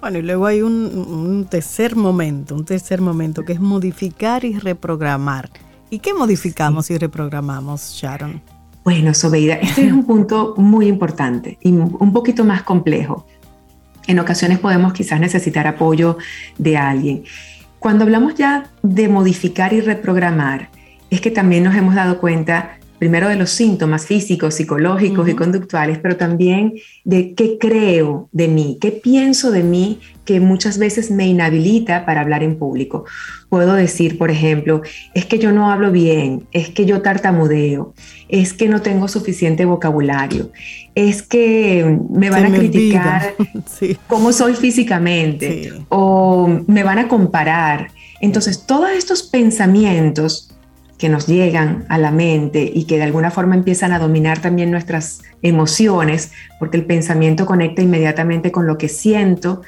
Bueno, 0.05 0.19
y 0.19 0.23
luego 0.23 0.45
hay 0.45 0.61
un, 0.61 1.47
tercer 1.49 1.97
momento, 1.97 2.55
un 2.55 2.67
tercer 2.67 3.01
momento 3.01 3.43
que 3.43 3.55
es 3.55 3.61
modificar 3.61 4.45
y 4.45 4.59
reprogramar. 4.59 5.49
¿Y 5.89 6.01
qué 6.01 6.13
modificamos 6.13 6.91
y 6.91 6.99
reprogramamos, 6.99 7.95
Sharon? 7.95 8.43
Bueno, 8.85 9.15
Sobeida, 9.15 9.55
este 9.55 9.87
es 9.87 9.93
un 9.95 10.05
punto 10.05 10.57
muy 10.59 10.89
importante 10.89 11.57
y 11.63 11.71
un 11.71 12.13
poquito 12.13 12.45
más 12.45 12.65
complejo. 12.65 13.27
En 14.07 14.19
ocasiones 14.19 14.59
podemos 14.59 14.93
quizás 14.93 15.19
necesitar 15.21 15.67
apoyo 15.67 16.19
de 16.59 16.77
alguien. 16.77 17.25
Cuando 17.79 18.05
hablamos 18.05 18.35
ya 18.35 18.71
de 18.83 19.09
modificar 19.09 19.73
y 19.73 19.81
reprogramar, 19.81 20.69
es 21.09 21.23
que 21.23 21.31
también 21.31 21.65
nos 21.65 21.75
hemos 21.77 21.95
dado 21.95 22.19
cuenta 22.19 22.77
primero 23.05 23.29
de 23.29 23.37
los 23.37 23.51
síntomas 23.51 24.07
físicos, 24.07 24.55
psicológicos 24.55 25.29
y 25.29 25.35
conductuales, 25.35 25.99
pero 25.99 26.17
también 26.17 26.73
de 27.05 27.35
qué 27.35 27.59
creo 27.59 28.31
de 28.33 28.49
mí, 28.49 28.79
qué 28.81 28.93
pienso 28.93 29.51
de 29.51 29.63
mí 29.63 30.01
que 30.25 30.41
muchas 30.41 30.79
veces 30.79 31.11
me 31.11 31.27
inhabilita 31.27 32.07
para 32.07 32.23
hablar 32.23 32.43
en 32.43 32.59
público. 32.59 33.05
Puedo 33.51 33.75
decir, 33.75 34.17
por 34.17 34.31
ejemplo, 34.31 34.81
es 35.13 35.27
que 35.27 35.39
yo 35.39 35.53
no 35.53 35.71
hablo 35.71 35.93
bien, 35.93 36.47
es 36.53 36.71
que 36.71 36.87
yo 36.87 37.03
tartamudeo, 37.03 37.93
es 38.31 38.55
que 38.55 38.71
no 38.71 38.81
tengo 38.81 39.07
suficiente 39.07 39.67
vocabulario, 39.67 40.51
es 40.95 41.21
que 41.21 41.99
me 42.09 42.31
van 42.31 42.47
a 42.47 42.57
criticar 42.57 43.35
cómo 44.07 44.33
soy 44.33 44.55
físicamente 44.55 45.75
o 45.91 46.63
me 46.67 46.83
van 46.83 47.01
a 47.01 47.09
comparar. 47.09 47.89
Entonces, 48.23 48.65
todos 48.65 48.93
estos 48.93 49.25
pensamientos 49.25 50.54
que 51.05 51.11
nos 51.11 51.27
llegan 51.27 51.85
a 51.91 51.99
la 51.99 52.11
mente 52.11 52.73
y 52.75 52.85
que 52.85 52.97
de 52.97 53.03
alguna 53.03 53.31
forma 53.31 53.55
empiezan 53.55 53.93
a 53.93 53.99
dominar 53.99 54.39
también 54.39 54.71
nuestras 54.71 55.21
emociones, 55.43 56.33
porque 56.59 56.79
el 56.79 56.87
pensamiento 56.87 57.45
conecta 57.45 57.83
inmediatamente 57.83 58.51
con 58.51 58.67
lo 58.67 58.79
que 58.79 58.89
siento 58.89 59.61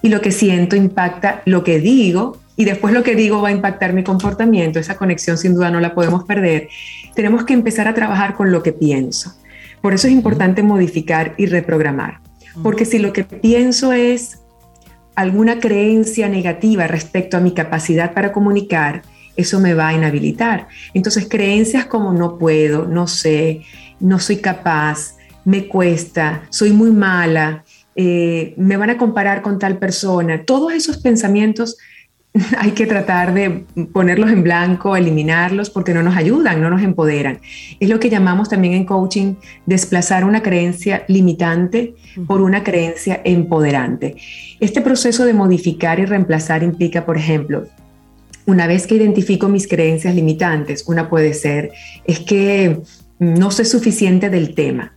y 0.00 0.08
lo 0.08 0.22
que 0.22 0.32
siento 0.32 0.76
impacta 0.76 1.42
lo 1.44 1.62
que 1.62 1.78
digo 1.78 2.38
y 2.56 2.64
después 2.64 2.94
lo 2.94 3.02
que 3.02 3.16
digo 3.16 3.42
va 3.42 3.48
a 3.48 3.52
impactar 3.52 3.92
mi 3.92 4.02
comportamiento. 4.02 4.78
Esa 4.78 4.96
conexión 4.96 5.36
sin 5.36 5.52
duda 5.52 5.70
no 5.70 5.78
la 5.78 5.94
podemos 5.94 6.24
perder. 6.24 6.68
Tenemos 7.14 7.44
que 7.44 7.52
empezar 7.52 7.86
a 7.86 7.92
trabajar 7.92 8.34
con 8.34 8.50
lo 8.50 8.62
que 8.62 8.72
pienso. 8.72 9.34
Por 9.82 9.92
eso 9.92 10.06
es 10.06 10.14
importante 10.14 10.62
modificar 10.62 11.34
y 11.36 11.44
reprogramar. 11.44 12.20
Porque 12.62 12.86
si 12.86 12.98
lo 12.98 13.12
que 13.12 13.24
pienso 13.24 13.92
es 13.92 14.38
alguna 15.16 15.60
creencia 15.60 16.30
negativa 16.30 16.86
respecto 16.86 17.36
a 17.36 17.40
mi 17.40 17.52
capacidad 17.52 18.14
para 18.14 18.32
comunicar, 18.32 19.02
eso 19.38 19.60
me 19.60 19.72
va 19.72 19.88
a 19.88 19.94
inhabilitar. 19.94 20.68
Entonces, 20.92 21.28
creencias 21.30 21.86
como 21.86 22.12
no 22.12 22.36
puedo, 22.36 22.86
no 22.86 23.06
sé, 23.06 23.62
no 24.00 24.18
soy 24.18 24.38
capaz, 24.38 25.14
me 25.44 25.68
cuesta, 25.68 26.42
soy 26.50 26.72
muy 26.72 26.90
mala, 26.90 27.64
eh, 27.94 28.52
me 28.58 28.76
van 28.76 28.90
a 28.90 28.98
comparar 28.98 29.40
con 29.40 29.58
tal 29.58 29.78
persona, 29.78 30.44
todos 30.44 30.74
esos 30.74 30.98
pensamientos 30.98 31.78
hay 32.58 32.72
que 32.72 32.86
tratar 32.86 33.32
de 33.32 33.64
ponerlos 33.92 34.30
en 34.30 34.42
blanco, 34.42 34.96
eliminarlos, 34.96 35.70
porque 35.70 35.94
no 35.94 36.02
nos 36.02 36.16
ayudan, 36.16 36.60
no 36.60 36.68
nos 36.68 36.82
empoderan. 36.82 37.38
Es 37.78 37.88
lo 37.88 38.00
que 38.00 38.10
llamamos 38.10 38.48
también 38.48 38.74
en 38.74 38.84
coaching 38.84 39.36
desplazar 39.66 40.24
una 40.24 40.42
creencia 40.42 41.04
limitante 41.08 41.94
por 42.26 42.40
una 42.40 42.62
creencia 42.64 43.20
empoderante. 43.24 44.16
Este 44.60 44.80
proceso 44.80 45.24
de 45.24 45.32
modificar 45.32 46.00
y 46.00 46.06
reemplazar 46.06 46.62
implica, 46.62 47.06
por 47.06 47.16
ejemplo, 47.16 47.66
una 48.48 48.66
vez 48.66 48.86
que 48.86 48.94
identifico 48.94 49.50
mis 49.50 49.68
creencias 49.68 50.14
limitantes, 50.14 50.84
una 50.86 51.10
puede 51.10 51.34
ser, 51.34 51.70
es 52.06 52.20
que 52.20 52.80
no 53.18 53.50
sé 53.50 53.66
suficiente 53.66 54.30
del 54.30 54.54
tema. 54.54 54.94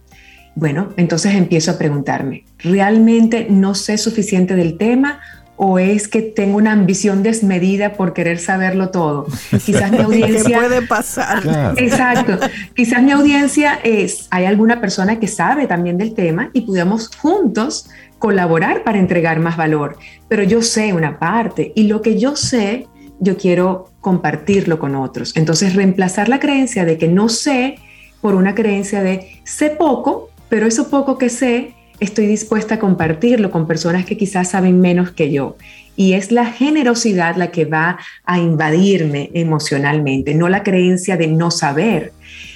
Bueno, 0.56 0.94
entonces 0.96 1.36
empiezo 1.36 1.72
a 1.72 1.78
preguntarme, 1.78 2.46
¿realmente 2.60 3.48
no 3.50 3.76
sé 3.76 3.98
suficiente 3.98 4.56
del 4.56 4.78
tema 4.78 5.20
o 5.58 5.80
es 5.80 6.08
que 6.08 6.22
tengo 6.22 6.58
una 6.58 6.72
ambición 6.72 7.24
desmedida 7.24 7.94
por 7.94 8.14
querer 8.14 8.40
saberlo 8.40 8.90
todo. 8.90 9.28
Quizás 9.66 9.92
mi 9.92 10.00
audiencia... 10.00 10.58
puede 10.58 10.82
pasar? 10.82 11.44
Exacto. 11.78 12.40
Quizás 12.74 13.04
mi 13.04 13.12
audiencia 13.12 13.80
es, 13.84 14.28
hay 14.32 14.46
alguna 14.46 14.80
persona 14.80 15.20
que 15.20 15.28
sabe 15.28 15.68
también 15.68 15.98
del 15.98 16.16
tema 16.16 16.50
y 16.54 16.62
podamos 16.62 17.10
juntos 17.16 17.90
colaborar 18.18 18.84
para 18.84 18.98
entregar 18.98 19.40
más 19.40 19.58
valor. 19.58 19.98
Pero 20.30 20.42
yo 20.44 20.62
sé 20.62 20.94
una 20.94 21.20
parte 21.20 21.74
y 21.76 21.84
lo 21.84 22.02
que 22.02 22.18
yo 22.18 22.36
sé 22.36 22.88
yo 23.22 23.38
quiero 23.38 23.90
compartirlo 24.02 24.80
con 24.80 24.96
otros. 24.96 25.38
Entonces, 25.38 25.76
reemplazar 25.76 26.28
la 26.28 26.40
creencia 26.40 26.84
de 26.84 26.98
que 26.98 27.08
no 27.08 27.30
sé 27.30 27.76
por 28.20 28.36
una 28.36 28.54
creencia 28.56 29.02
de 29.02 29.42
sé 29.46 29.70
poco, 29.70 30.30
pero 30.50 30.66
eso 30.68 30.90
poco 30.90 31.18
que 31.18 31.30
sé, 31.30 31.74
estoy 32.00 32.26
dispuesta 32.26 32.76
a 32.76 32.80
compartirlo 32.80 33.52
con 33.52 33.68
personas 33.68 34.06
que 34.06 34.18
quizás 34.18 34.50
saben 34.50 34.82
menos 34.82 35.12
que 35.12 35.32
yo. 35.32 35.56
Y 35.96 36.14
es 36.14 36.32
la 36.32 36.48
generosidad 36.48 37.36
la 37.36 37.52
que 37.52 37.66
va 37.66 38.00
a 38.26 38.40
invadirme 38.40 39.30
emocionalmente, 39.34 40.34
no 40.34 40.50
la 40.50 40.64
creencia 40.64 41.16
de 41.16 41.28
no 41.28 41.52
saber. 41.52 42.14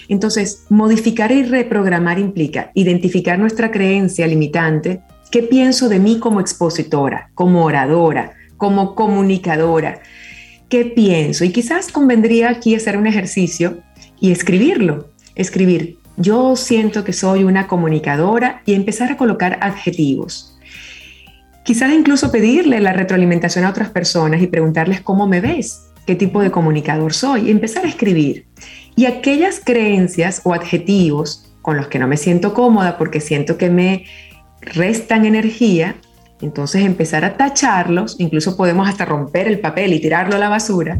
Entonces, 0.07 0.65
modificar 0.69 1.31
y 1.31 1.43
reprogramar 1.43 2.17
implica 2.17 2.71
identificar 2.73 3.37
nuestra 3.37 3.71
creencia 3.71 4.25
limitante, 4.25 5.01
qué 5.29 5.43
pienso 5.43 5.89
de 5.89 5.99
mí 5.99 6.17
como 6.19 6.39
expositora, 6.39 7.29
como 7.35 7.65
oradora, 7.65 8.33
como 8.57 8.95
comunicadora, 8.95 10.01
qué 10.69 10.85
pienso. 10.85 11.45
Y 11.45 11.51
quizás 11.51 11.91
convendría 11.91 12.49
aquí 12.49 12.75
hacer 12.75 12.97
un 12.97 13.07
ejercicio 13.07 13.79
y 14.19 14.31
escribirlo. 14.31 15.09
Escribir, 15.35 15.97
yo 16.17 16.55
siento 16.55 17.03
que 17.03 17.13
soy 17.13 17.43
una 17.43 17.67
comunicadora 17.67 18.61
y 18.65 18.73
empezar 18.73 19.11
a 19.11 19.17
colocar 19.17 19.57
adjetivos. 19.61 20.57
Quizás 21.63 21.91
incluso 21.93 22.31
pedirle 22.31 22.79
la 22.79 22.93
retroalimentación 22.93 23.65
a 23.65 23.69
otras 23.69 23.89
personas 23.89 24.41
y 24.41 24.47
preguntarles 24.47 25.01
cómo 25.01 25.27
me 25.27 25.41
ves, 25.41 25.87
qué 26.05 26.15
tipo 26.15 26.41
de 26.41 26.51
comunicador 26.51 27.13
soy, 27.13 27.47
y 27.47 27.51
empezar 27.51 27.85
a 27.85 27.89
escribir. 27.89 28.45
Y 28.95 29.05
aquellas 29.05 29.59
creencias 29.63 30.41
o 30.43 30.53
adjetivos 30.53 31.51
con 31.61 31.77
los 31.77 31.87
que 31.87 31.97
no 31.99 32.07
me 32.07 32.17
siento 32.17 32.53
cómoda 32.53 32.97
porque 32.97 33.19
siento 33.19 33.57
que 33.57 33.71
me 33.71 34.05
restan 34.61 35.25
energía, 35.25 35.95
entonces 36.45 36.85
empezar 36.85 37.25
a 37.25 37.37
tacharlos, 37.37 38.15
incluso 38.19 38.55
podemos 38.55 38.87
hasta 38.87 39.03
romper 39.03 39.47
el 39.47 39.59
papel 39.59 39.93
y 39.93 39.99
tirarlo 39.99 40.35
a 40.35 40.39
la 40.39 40.47
basura 40.47 40.99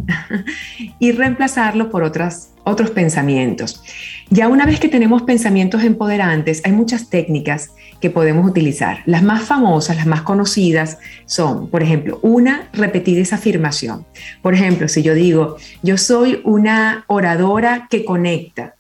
y 1.00 1.12
reemplazarlo 1.12 1.90
por 1.92 2.04
otras, 2.04 2.50
otros 2.64 2.90
pensamientos. 2.90 3.84
Ya 4.30 4.48
una 4.48 4.66
vez 4.66 4.80
que 4.80 4.90
tenemos 4.90 5.22
pensamientos 5.22 5.84
empoderantes, 5.84 6.62
hay 6.66 6.72
muchas 6.72 7.10
técnicas 7.10 7.70
que 8.02 8.10
podemos 8.10 8.50
utilizar. 8.50 9.04
Las 9.06 9.22
más 9.22 9.44
famosas, 9.44 9.98
las 9.98 10.08
más 10.08 10.24
conocidas 10.24 10.98
son, 11.28 11.70
por 11.70 11.84
ejemplo, 11.84 12.20
una, 12.24 12.68
repetir 12.74 13.20
esa 13.20 13.36
afirmación. 13.36 14.04
Por 14.42 14.56
ejemplo, 14.56 14.88
si 14.88 15.04
yo 15.04 15.14
digo, 15.14 15.58
yo 15.84 15.98
soy 15.98 16.42
una 16.44 17.06
oradora 17.08 17.88
que 17.88 18.04
conecta, 18.04 18.74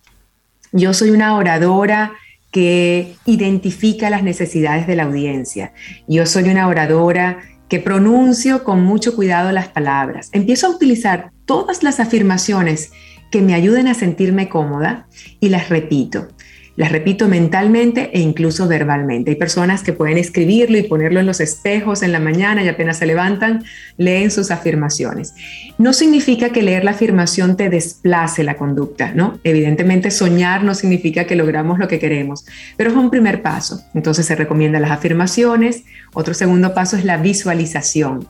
yo 0.72 0.94
soy 0.96 1.12
una 1.12 1.36
oradora 1.36 2.14
que 2.56 3.18
identifica 3.26 4.10
las 4.10 4.24
necesidades 4.24 4.88
de 4.88 4.96
la 4.96 5.04
audiencia. 5.04 5.74
Yo 6.08 6.26
soy 6.26 6.46
una 6.46 6.70
oradora 6.70 7.40
que 7.68 7.82
pronuncio 7.82 8.64
con 8.64 8.82
mucho 8.82 9.14
cuidado 9.14 9.52
las 9.52 9.68
palabras. 9.68 10.30
Empiezo 10.32 10.68
a 10.68 10.70
utilizar 10.70 11.32
todas 11.44 11.84
las 11.84 12.00
afirmaciones 12.00 12.94
que 13.30 13.42
me 13.42 13.56
ayuden 13.56 13.90
a 13.90 13.94
sentirme 13.94 14.48
cómoda 14.48 15.06
y 15.42 15.50
las 15.50 15.68
repito. 15.68 16.30
Las 16.76 16.92
repito 16.92 17.30
mentalmente 17.30 18.10
e 18.14 18.20
incluso 18.20 18.68
verbalmente. 18.68 19.32
Hay 19.32 19.38
personas 19.38 19.82
que 19.82 19.94
pueden 19.94 20.18
escribirlo 20.18 20.78
y 20.78 20.84
ponerlo 20.84 21.22
en 21.22 21.26
los 21.26 21.40
espejos 21.40 22.04
en 22.04 22.12
la 22.12 22.20
mañana 22.20 22.64
y 22.64 22.68
apenas 22.68 22.98
se 22.98 23.06
levantan, 23.06 23.64
leen 23.98 24.30
sus 24.30 24.52
afirmaciones. 24.52 25.34
No 25.78 25.94
significa 25.94 26.50
que 26.50 26.64
leer 26.64 26.84
la 26.84 26.92
afirmación 26.92 27.56
te 27.56 27.70
desplace 27.70 28.44
la 28.44 28.58
conducta, 28.58 29.14
¿no? 29.14 29.40
Evidentemente 29.46 30.12
soñar 30.12 30.64
no 30.64 30.76
significa 30.76 31.26
que 31.26 31.38
logramos 31.38 31.80
lo 31.80 31.88
que 31.88 32.00
queremos, 32.00 32.46
pero 32.76 32.90
es 32.90 32.96
un 32.98 33.10
primer 33.10 33.42
paso. 33.42 33.82
Entonces 33.94 34.26
se 34.26 34.36
recomiendan 34.36 34.82
las 34.82 34.92
afirmaciones. 34.92 35.84
Otro 36.14 36.34
segundo 36.34 36.74
paso 36.74 36.98
es 36.98 37.06
la 37.06 37.18
visualización. 37.18 38.28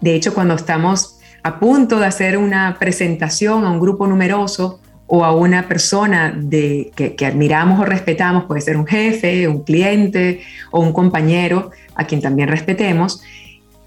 De 0.00 0.14
hecho, 0.14 0.32
cuando 0.32 0.54
estamos 0.54 1.18
a 1.42 1.58
punto 1.58 1.98
de 1.98 2.06
hacer 2.06 2.38
una 2.38 2.76
presentación 2.78 3.64
a 3.64 3.70
un 3.70 3.80
grupo 3.80 4.06
numeroso, 4.06 4.80
o 5.12 5.24
a 5.24 5.34
una 5.34 5.66
persona 5.66 6.32
de, 6.34 6.92
que, 6.94 7.26
admiramos 7.26 7.80
o 7.80 7.84
respetamos, 7.84 8.44
puede 8.44 8.60
ser 8.60 8.76
un 8.76 8.86
jefe, 8.86 9.48
un 9.48 9.64
cliente 9.64 10.40
o 10.70 10.80
un 10.80 10.92
compañero 10.92 11.72
a 11.96 12.06
quien 12.06 12.22
también 12.22 12.48
respetemos, 12.48 13.20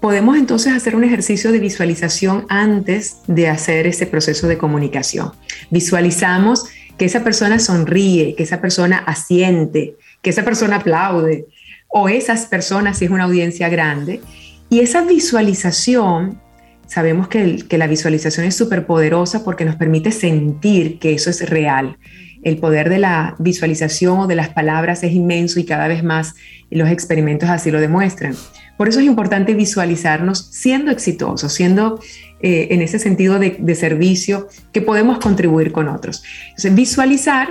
podemos 0.00 0.36
entonces 0.36 0.74
hacer 0.74 0.94
un 0.94 1.02
ejercicio 1.02 1.50
de 1.50 1.60
visualización 1.60 2.44
antes 2.50 3.20
de 3.26 3.48
hacer 3.48 3.86
ese 3.86 4.06
proceso 4.06 4.48
de 4.48 4.58
comunicación. 4.58 5.32
Visualizamos 5.70 6.66
que 6.98 7.06
esa 7.06 7.24
persona 7.24 7.58
sonríe, 7.58 8.34
que 8.34 8.42
esa 8.42 8.60
persona 8.60 8.98
asiente, 8.98 9.96
que 10.20 10.28
esa 10.28 10.44
persona 10.44 10.76
aplaude, 10.76 11.46
o 11.88 12.10
esas 12.10 12.44
personas 12.44 12.98
si 12.98 13.06
es 13.06 13.10
una 13.10 13.24
audiencia 13.24 13.70
grande. 13.70 14.20
Y 14.68 14.80
esa 14.80 15.00
visualización 15.00 16.38
Sabemos 16.86 17.28
que, 17.28 17.64
la 17.70 17.86
visualización 17.86 18.46
es 18.46 18.54
súper 18.54 18.86
poderosa 18.86 19.44
porque 19.44 19.64
nos 19.64 19.76
permite 19.76 20.12
sentir 20.12 20.98
que 20.98 21.14
eso 21.14 21.30
es 21.30 21.48
real. 21.48 21.98
El 22.42 22.58
poder 22.58 22.90
de 22.90 22.98
la 22.98 23.36
visualización 23.38 24.18
o 24.20 24.26
de 24.26 24.34
las 24.34 24.50
palabras 24.50 25.02
es 25.02 25.12
inmenso 25.12 25.58
y 25.58 25.64
cada 25.64 25.88
vez 25.88 26.04
más 26.04 26.34
los 26.70 26.88
experimentos 26.90 27.48
así 27.48 27.70
lo 27.70 27.80
demuestran. 27.80 28.34
Por 28.76 28.88
eso 28.88 29.00
es 29.00 29.06
importante 29.06 29.54
visualizarnos 29.54 30.48
siendo 30.50 30.90
exitosos, 30.90 31.52
siendo 31.52 32.00
eh, 32.40 32.68
en 32.70 32.82
ese 32.82 32.98
sentido 32.98 33.38
de, 33.38 33.56
de, 33.58 33.74
servicio 33.74 34.48
que 34.72 34.82
podemos 34.82 35.18
contribuir 35.18 35.72
con 35.72 35.88
otros. 35.88 36.22
Entonces, 36.48 36.74
visualizar 36.74 37.48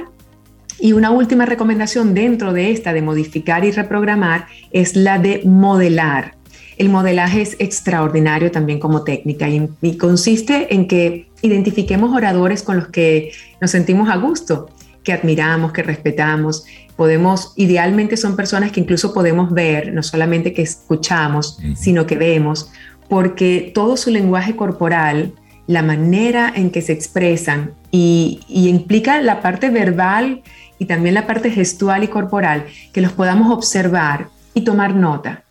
y 0.80 0.94
una 0.94 1.12
última 1.12 1.46
recomendación 1.46 2.14
dentro 2.14 2.54
de 2.54 2.72
esta 2.72 2.94
de 2.94 3.02
modificar 3.02 3.64
y 3.64 3.72
reprogramar 3.72 4.48
es 4.72 4.96
la 4.96 5.18
de 5.18 5.42
modelar. 5.46 6.36
El 6.78 6.90
modelaje 6.90 7.42
es 7.42 7.56
extraordinario 7.60 8.52
también 8.52 8.80
como 8.80 9.04
técnica 9.04 9.48
y, 9.50 9.98
consiste 9.98 10.74
en 10.74 10.88
que 10.88 11.28
identifiquemos 11.42 12.16
oradores 12.16 12.64
con 12.64 12.78
los 12.78 12.88
que 12.88 13.32
nos 13.62 13.72
sentimos 13.72 14.10
a 14.10 14.16
gusto, 14.18 14.70
que 15.04 15.14
admiramos, 15.14 15.72
que 15.72 15.84
respetamos. 15.84 16.66
Podemos, 16.96 17.54
idealmente 17.56 18.18
son 18.18 18.36
personas 18.36 18.72
que 18.72 18.80
incluso 18.80 19.14
podemos 19.14 19.52
ver, 19.52 19.94
no 19.94 20.04
solamente 20.04 20.54
que 20.54 20.62
escuchamos, 20.62 21.60
sino 21.76 22.06
que 22.06 22.16
vemos, 22.16 22.72
porque 23.10 23.72
todo 23.74 23.98
su 23.98 24.10
lenguaje 24.10 24.56
corporal, 24.56 25.34
la 25.68 25.82
manera 25.82 26.52
en 26.56 26.72
que 26.72 26.82
se 26.82 26.94
expresan 26.94 27.74
y, 27.92 28.42
y 28.48 28.68
implica 28.68 29.22
la 29.22 29.42
parte 29.42 29.70
verbal 29.70 30.42
y 30.80 30.86
también 30.86 31.16
la 31.16 31.28
parte 31.28 31.52
gestual 31.52 32.04
y 32.04 32.08
corporal, 32.08 32.66
que 32.92 33.02
los 33.02 33.14
podamos 33.14 33.52
observar 33.52 34.30
y 34.54 34.62
tomar 34.62 34.96
nota. 34.96 35.43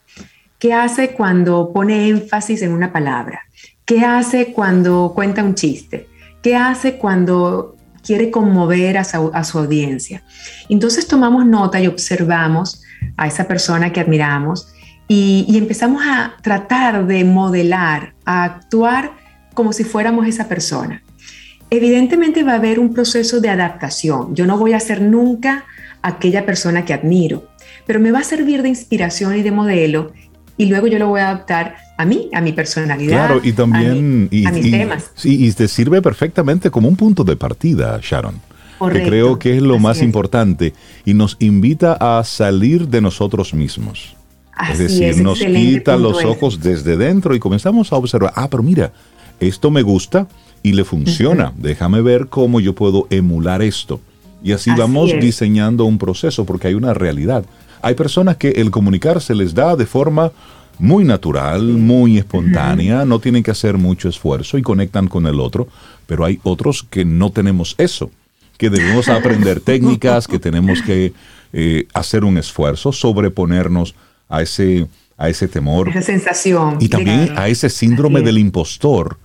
¿Qué 0.63 0.73
hace 0.73 1.11
cuando 1.11 1.73
pone 1.73 2.07
énfasis 2.07 2.63
en 2.63 2.71
una 2.71 2.93
palabra? 2.93 3.41
¿Qué 3.85 4.05
hace 4.05 4.53
cuando 4.53 5.11
cuenta 5.13 5.43
un 5.43 5.57
chiste? 5.57 6.07
¿Qué 6.41 6.55
hace 6.55 6.99
cuando 6.99 7.75
quiere 8.01 8.31
conmover 8.31 8.97
a 8.97 9.03
su, 9.03 9.59
audiencia? 9.59 10.23
Entonces 10.69 11.09
tomamos 11.09 11.45
nota 11.47 11.81
y 11.81 11.89
observamos 11.89 12.81
a 13.17 13.27
esa 13.27 13.49
persona 13.49 13.93
que 13.93 13.99
admiramos 13.99 14.73
y, 15.09 15.47
y 15.49 15.59
empezamos 15.59 16.05
a 16.07 16.35
tratar 16.43 17.09
de 17.09 17.25
modelar, 17.25 18.15
a 18.25 18.45
actuar 18.45 19.15
como 19.55 19.73
si 19.73 19.83
fuéramos 19.83 20.29
esa 20.29 20.47
persona. 20.47 21.03
Evidentemente 21.71 22.45
va 22.45 22.53
a 22.53 22.57
haber 22.59 22.79
un 22.79 22.95
proceso 22.95 23.41
de 23.41 23.49
adaptación. 23.49 24.37
Yo 24.37 24.47
no 24.47 24.57
voy 24.59 24.75
a 24.75 24.79
ser 24.79 25.03
nunca 25.03 25.65
aquella 26.03 26.47
persona 26.47 26.85
que 26.85 26.95
admiro, 26.95 27.49
pero 27.85 27.99
me 27.99 28.13
va 28.13 28.21
a 28.21 28.25
servir 28.25 28.63
de 28.63 28.69
inspiración 28.69 29.37
y 29.37 29.43
de 29.43 29.51
modelo 29.51 30.13
y 30.57 30.67
luego 30.67 30.87
yo 30.87 30.99
lo 30.99 31.09
voy 31.09 31.21
a 31.21 31.31
adaptar 31.31 31.77
a 31.97 32.05
mí, 32.05 32.29
a 32.33 32.41
mi 32.41 32.53
personalidad. 32.53 33.27
Claro, 33.27 33.41
y 33.43 33.53
también 33.53 34.29
a, 34.47 34.53
mis 34.53 34.71
temas. 34.71 35.11
Sí, 35.15 35.47
y 35.47 35.53
te 35.53 35.69
sirve 35.69 36.03
perfectamente 36.03 36.71
como 36.71 36.89
un 36.89 36.97
punto 36.97 37.25
de 37.25 37.37
partida, 37.37 37.99
Sharon. 38.03 38.41
que 38.93 39.03
creo 39.03 39.39
que 39.39 39.57
es 39.57 39.63
lo 39.63 39.79
más 39.79 40.03
importante 40.03 40.73
y 41.05 41.15
nos 41.15 41.37
invita 41.41 41.97
a 42.01 42.23
salir 42.25 42.89
de 42.89 43.01
nosotros 43.01 43.55
mismos. 43.55 44.17
es 44.71 44.79
decir, 44.79 45.23
nos 45.23 45.39
quita 45.41 45.97
los 45.97 46.25
ojos 46.25 46.61
desde 46.61 46.97
dentro 46.97 47.35
y 47.35 47.39
comenzamos 47.39 47.93
a 47.93 47.97
observar, 47.97 48.33
ah, 48.37 48.49
pero 48.51 48.63
mira, 48.63 48.93
esto 49.41 49.71
me 49.71 49.83
gusta 49.83 50.29
y 50.63 50.73
le 50.73 50.85
funciona. 50.85 51.53
Déjame 51.57 52.01
ver 52.03 52.29
cómo 52.29 52.61
yo 52.61 52.75
puedo 52.75 53.07
emular 53.11 53.63
esto. 53.63 54.01
Y 54.45 54.53
así, 54.53 54.71
vamos 54.77 55.13
diseñando 55.21 55.85
un 55.85 55.99
proceso 55.99 56.45
porque 56.45 56.69
hay 56.69 56.75
una 56.75 56.95
realidad. 56.95 57.45
Hay 57.83 57.95
personas 57.95 58.37
que 58.37 58.51
el 58.51 58.71
comunicar 58.71 59.21
se 59.21 59.35
les 59.35 59.55
da 59.55 59.77
de 59.77 59.87
forma 59.87 60.33
muy 60.79 61.05
natural, 61.05 61.63
muy 61.63 62.19
espontánea, 62.19 63.05
no 63.05 63.19
tienen 63.19 63.43
que 63.43 63.51
hacer 63.51 63.77
mucho 63.77 64.09
esfuerzo 64.09 64.59
y 64.59 64.63
conectan 64.63 65.09
con 65.09 65.27
el 65.27 65.39
otro, 65.41 65.69
pero 66.07 66.25
hay 66.25 66.41
otros 66.43 66.85
que 66.89 67.05
no 67.05 67.31
tenemos 67.31 67.75
eso, 67.79 68.11
que 68.57 68.71
debemos 68.71 69.09
aprender 69.09 69.61
técnicas, 69.65 70.27
que 70.27 70.39
tenemos 70.39 70.81
que 70.83 71.13
eh, 71.53 71.87
hacer 71.93 72.25
un 72.25 72.39
esfuerzo, 72.39 72.93
sobreponernos 72.93 73.95
a 74.29 74.43
ese, 74.43 74.87
a 75.19 75.29
ese 75.29 75.49
temor. 75.49 75.89
Esa 75.89 76.03
sensación. 76.03 76.79
Y 76.81 76.89
también 76.89 77.35
a 77.37 77.49
ese 77.49 77.69
síndrome 77.69 78.23
del 78.23 78.39
impostor 78.39 79.19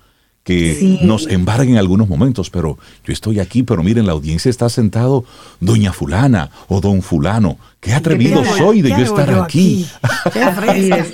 que 0.48 1.00
nos 1.02 1.28
embarga 1.28 1.70
en 1.70 1.76
algunos 1.76 2.08
momentos, 2.08 2.50
pero 2.50 2.78
yo 3.04 3.12
estoy 3.12 3.42
aquí, 3.42 3.64
pero 3.64 3.84
miren, 3.84 4.06
la 4.06 4.14
audiencia 4.14 4.50
está 4.50 4.70
sentado 4.70 5.26
doña 5.60 5.92
fulana 5.92 6.52
o 6.70 6.80
don 6.80 7.02
fulano. 7.02 7.58
Qué 7.82 7.92
atrevido 7.92 8.46
soy 8.46 8.82
de 8.82 8.92
yo 8.92 9.00
estar 9.00 9.30
aquí. 9.42 9.86
Así 10.02 10.90
es. 10.94 11.14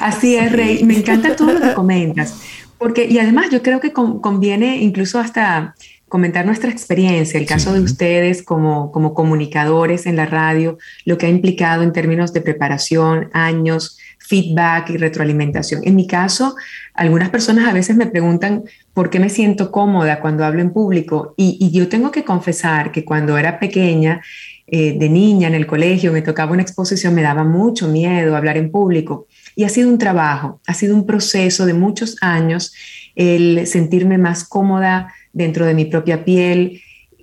Así 0.00 0.36
es, 0.36 0.52
Rey. 0.52 0.84
Me 0.84 0.98
encanta 0.98 1.34
todo 1.34 1.54
lo 1.54 1.60
que 1.60 1.74
comentas. 1.74 2.36
Porque, 2.78 3.06
y 3.06 3.18
además 3.18 3.46
yo 3.50 3.60
creo 3.60 3.80
que 3.80 3.92
conviene 3.92 4.76
incluso 4.76 5.18
hasta 5.18 5.74
comentar 6.08 6.46
nuestra 6.46 6.70
experiencia, 6.70 7.40
el 7.40 7.46
caso 7.46 7.72
de 7.72 7.80
ustedes 7.80 8.44
como, 8.44 8.92
como 8.92 9.14
comunicadores 9.14 10.06
en 10.06 10.14
la 10.14 10.26
radio, 10.26 10.78
lo 11.04 11.18
que 11.18 11.26
ha 11.26 11.28
implicado 11.28 11.82
en 11.82 11.92
términos 11.92 12.32
de 12.32 12.40
preparación, 12.40 13.30
años, 13.32 13.98
feedback 14.30 14.90
y 14.90 14.96
retroalimentación. 14.96 15.80
En 15.84 15.96
mi 15.96 16.06
caso, 16.06 16.54
algunas 16.94 17.30
personas 17.30 17.68
a 17.68 17.72
veces 17.72 17.96
me 17.96 18.06
preguntan 18.06 18.62
por 18.94 19.10
qué 19.10 19.18
me 19.18 19.28
siento 19.28 19.72
cómoda 19.72 20.20
cuando 20.20 20.44
hablo 20.44 20.60
en 20.62 20.72
público 20.72 21.34
y, 21.36 21.68
yo 21.72 21.88
tengo 21.88 22.12
que 22.12 22.22
confesar 22.24 22.92
que 22.92 23.04
cuando 23.04 23.36
era 23.36 23.58
pequeña, 23.58 24.22
eh, 24.68 24.96
de 24.96 25.08
niña 25.08 25.48
en 25.48 25.54
el 25.54 25.66
colegio, 25.66 26.12
me 26.12 26.22
tocaba 26.22 26.52
una 26.52 26.62
exposición, 26.62 27.12
me 27.12 27.22
daba 27.22 27.42
mucho 27.42 27.88
miedo 27.88 28.36
hablar 28.36 28.56
en 28.56 28.70
público 28.70 29.26
y 29.56 29.64
ha 29.64 29.68
sido 29.68 29.88
un 29.88 29.98
trabajo, 29.98 30.60
ha 30.64 30.74
sido 30.74 30.94
un 30.94 31.06
proceso 31.06 31.66
de 31.66 31.74
muchos 31.74 32.16
años 32.20 32.72
el 33.16 33.66
sentirme 33.66 34.16
más 34.16 34.44
cómoda 34.44 35.12
dentro 35.32 35.66
de 35.66 35.74
mi 35.74 35.86
propia 35.86 36.24
piel, 36.24 36.80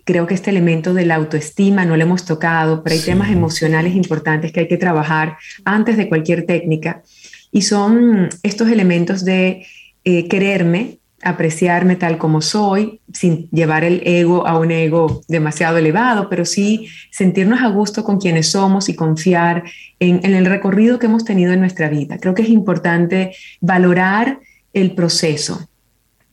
creo 0.07 0.25
que 0.25 0.33
este 0.33 0.49
elemento 0.49 0.93
de 0.93 1.05
la 1.05 1.15
autoestima 1.15 1.83
no 1.83 1.97
lo 1.97 2.03
hemos 2.03 2.23
tocado, 2.23 2.81
pero 2.81 2.95
hay 2.95 3.01
temas 3.01 3.29
emocionales 3.29 3.93
importantes 3.93 4.53
que 4.53 4.61
hay 4.61 4.67
que 4.69 4.77
trabajar 4.77 5.37
antes 5.65 5.97
de 5.97 6.07
cualquier 6.07 6.45
técnica. 6.45 7.03
Y 7.51 7.63
son 7.63 8.29
estos 8.41 8.69
elementos 8.69 9.25
de 9.25 9.65
eh, 10.05 10.29
quererme, 10.29 10.99
apreciarme 11.21 11.97
tal 11.97 12.17
como 12.17 12.41
soy, 12.41 13.01
sin 13.11 13.49
llevar 13.49 13.83
el 13.83 14.01
ego 14.05 14.47
a 14.47 14.57
un 14.57 14.71
ego 14.71 15.23
demasiado 15.27 15.77
elevado, 15.77 16.29
pero 16.29 16.45
sí 16.45 16.87
sentirnos 17.11 17.61
a 17.61 17.67
gusto 17.67 18.05
con 18.05 18.17
quienes 18.17 18.49
somos 18.51 18.87
y 18.87 18.95
confiar 18.95 19.63
en, 19.99 20.21
en 20.23 20.35
el 20.35 20.45
recorrido 20.45 20.99
que 20.99 21.07
hemos 21.07 21.25
tenido 21.25 21.51
en 21.51 21.59
nuestra 21.59 21.89
vida. 21.89 22.17
Creo 22.17 22.33
que 22.33 22.43
es 22.43 22.49
importante 22.49 23.35
valorar 23.59 24.39
el 24.71 24.95
proceso. 24.95 25.67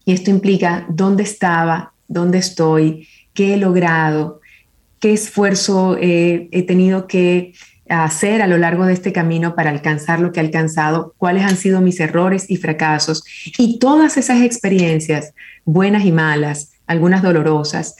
Y 0.04 0.12
esto 0.12 0.30
implica 0.30 0.86
dónde 0.88 1.24
estaba, 1.24 1.92
dónde 2.06 2.38
estoy, 2.38 3.08
qué 3.34 3.54
he 3.54 3.56
logrado, 3.56 4.40
qué 5.00 5.12
esfuerzo 5.12 5.98
he 6.00 6.64
tenido 6.66 7.06
que 7.06 7.52
hacer 7.88 8.40
a 8.40 8.46
lo 8.46 8.56
largo 8.56 8.86
de 8.86 8.94
este 8.94 9.12
camino 9.12 9.54
para 9.54 9.70
alcanzar 9.70 10.20
lo 10.20 10.32
que 10.32 10.40
he 10.40 10.42
alcanzado, 10.42 11.14
cuáles 11.18 11.42
han 11.42 11.56
sido 11.56 11.82
mis 11.82 12.00
errores 12.00 12.46
y 12.48 12.56
fracasos 12.56 13.24
y 13.58 13.78
todas 13.78 14.16
esas 14.16 14.42
experiencias, 14.42 15.34
buenas 15.66 16.04
y 16.06 16.12
malas, 16.12 16.72
algunas 16.86 17.22
dolorosas, 17.22 17.96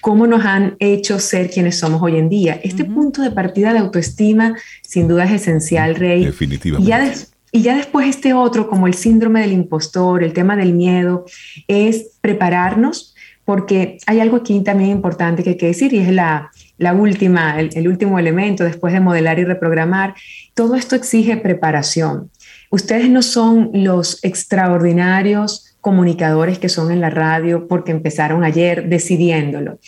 cómo 0.00 0.26
nos 0.26 0.44
han 0.44 0.76
hecho 0.80 1.18
ser 1.20 1.48
quienes 1.50 1.78
somos 1.78 2.02
hoy 2.02 2.16
en 2.16 2.28
día. 2.28 2.60
Este 2.62 2.84
punto 2.84 3.22
de 3.22 3.30
partida 3.30 3.72
de 3.72 3.78
autoestima 3.78 4.56
sin 4.82 5.06
duda 5.08 5.24
es 5.24 5.32
esencial, 5.32 5.94
Rey. 5.94 6.24
Definitivamente. 6.24 6.84
Y 6.84 6.88
ya, 6.88 7.14
y 7.52 7.62
ya 7.62 7.76
después 7.76 8.08
este 8.08 8.34
otro, 8.34 8.68
como 8.68 8.86
el 8.88 8.94
síndrome 8.94 9.40
del 9.40 9.52
impostor, 9.52 10.24
el 10.24 10.32
tema 10.32 10.56
del 10.56 10.74
miedo, 10.74 11.24
es 11.68 12.18
prepararnos 12.20 13.13
porque 13.44 13.98
hay 14.06 14.20
algo 14.20 14.38
aquí 14.38 14.60
también 14.62 14.90
importante 14.90 15.42
que 15.42 15.50
hay 15.50 15.56
que 15.56 15.66
decir 15.66 15.92
y 15.92 15.98
es 15.98 16.10
la, 16.10 16.50
última, 16.94 17.60
el, 17.60 17.88
último 17.88 18.18
elemento 18.18 18.64
después 18.64 18.92
de 18.92 19.00
modelar 19.00 19.38
y 19.38 19.44
reprogramar. 19.44 20.14
Todo 20.54 20.74
esto 20.74 20.96
exige 20.96 21.36
preparación. 21.36 22.30
Ustedes 22.70 23.10
no 23.10 23.22
son 23.22 23.70
los 23.72 24.22
extraordinarios 24.24 25.76
comunicadores 25.80 26.58
que 26.58 26.70
son 26.70 26.90
en 26.90 27.02
la 27.02 27.10
radio 27.10 27.68
porque 27.68 27.92
empezaron 27.92 28.42
ayer 28.42 28.88
decidiéndolo. 28.88 29.78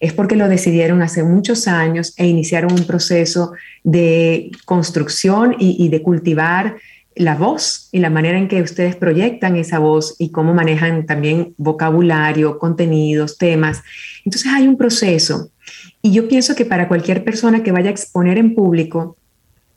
Es 0.00 0.12
porque 0.12 0.36
lo 0.36 0.48
decidieron 0.48 1.00
hace 1.00 1.22
muchos 1.22 1.66
años 1.66 2.12
e 2.18 2.26
iniciaron 2.26 2.72
un 2.72 2.84
proceso 2.84 3.52
de 3.82 4.50
construcción 4.66 5.56
y, 5.58 5.82
y 5.82 5.88
de 5.88 6.02
cultivar 6.02 6.76
la 7.16 7.34
voz 7.34 7.88
y 7.92 7.98
la 7.98 8.10
manera 8.10 8.38
en 8.38 8.46
que 8.46 8.60
ustedes 8.60 8.94
proyectan 8.94 9.56
esa 9.56 9.78
voz 9.78 10.14
y 10.18 10.30
cómo 10.30 10.52
manejan 10.52 11.06
también 11.06 11.54
vocabulario, 11.56 12.58
contenidos, 12.58 13.38
temas. 13.38 13.82
Entonces 14.24 14.52
hay 14.52 14.68
un 14.68 14.76
proceso. 14.76 15.50
Y 16.02 16.12
yo 16.12 16.28
pienso 16.28 16.54
que 16.54 16.66
para 16.66 16.88
cualquier 16.88 17.24
persona 17.24 17.62
que 17.62 17.72
vaya 17.72 17.88
a 17.88 17.92
exponer 17.92 18.36
en 18.36 18.54
público, 18.54 19.16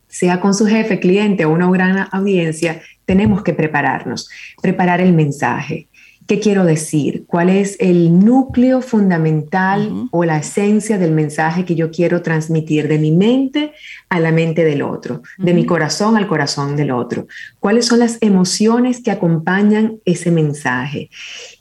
sea 0.09 0.41
con 0.41 0.53
su 0.53 0.65
jefe, 0.65 0.99
cliente 0.99 1.45
o 1.45 1.51
una 1.51 1.69
gran 1.71 2.09
audiencia, 2.11 2.81
tenemos 3.05 3.41
que 3.41 3.53
prepararnos, 3.53 4.29
preparar 4.61 4.99
el 4.99 5.13
mensaje, 5.13 5.87
¿Qué 6.29 6.39
quiero 6.39 6.63
decir? 6.63 7.23
¿Cuál 7.25 7.49
es 7.49 7.75
el 7.79 8.23
núcleo 8.23 8.83
fundamental 8.83 10.07
o 10.11 10.23
la 10.25 10.37
esencia 10.37 10.99
del 10.99 11.11
mensaje 11.11 11.65
que 11.65 11.73
yo 11.73 11.89
quiero 11.89 12.21
transmitir 12.21 12.87
de 12.87 12.99
mi 12.99 13.09
mente 13.09 13.73
a 14.09 14.19
la 14.19 14.31
mente 14.31 14.63
del 14.63 14.83
otro, 14.83 15.23
de 15.39 15.55
mi 15.55 15.65
corazón 15.65 16.17
al 16.17 16.27
corazón 16.27 16.75
del 16.75 16.91
otro? 16.91 17.25
¿Cuáles 17.59 17.87
son 17.87 17.97
las 17.97 18.19
emociones 18.21 19.01
que 19.01 19.09
acompañan 19.09 20.01
ese 20.05 20.29
mensaje? 20.29 21.09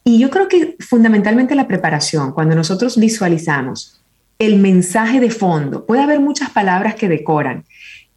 Y 0.05 0.19
yo 0.19 0.29
creo 0.29 0.49
que 0.49 0.77
fundamentalmente 0.81 1.55
la 1.55 1.67
preparación, 1.67 2.33
cuando 2.33 2.55
nosotros 2.55 2.99
visualizamos 2.99 4.03
el 4.39 4.59
mensaje 4.59 5.19
de 5.19 5.31
fondo, 5.31 5.87
puede 5.87 6.03
haber 6.03 6.21
muchas 6.21 6.51
palabras 6.51 6.95
que 6.95 7.09
decoran, 7.09 7.65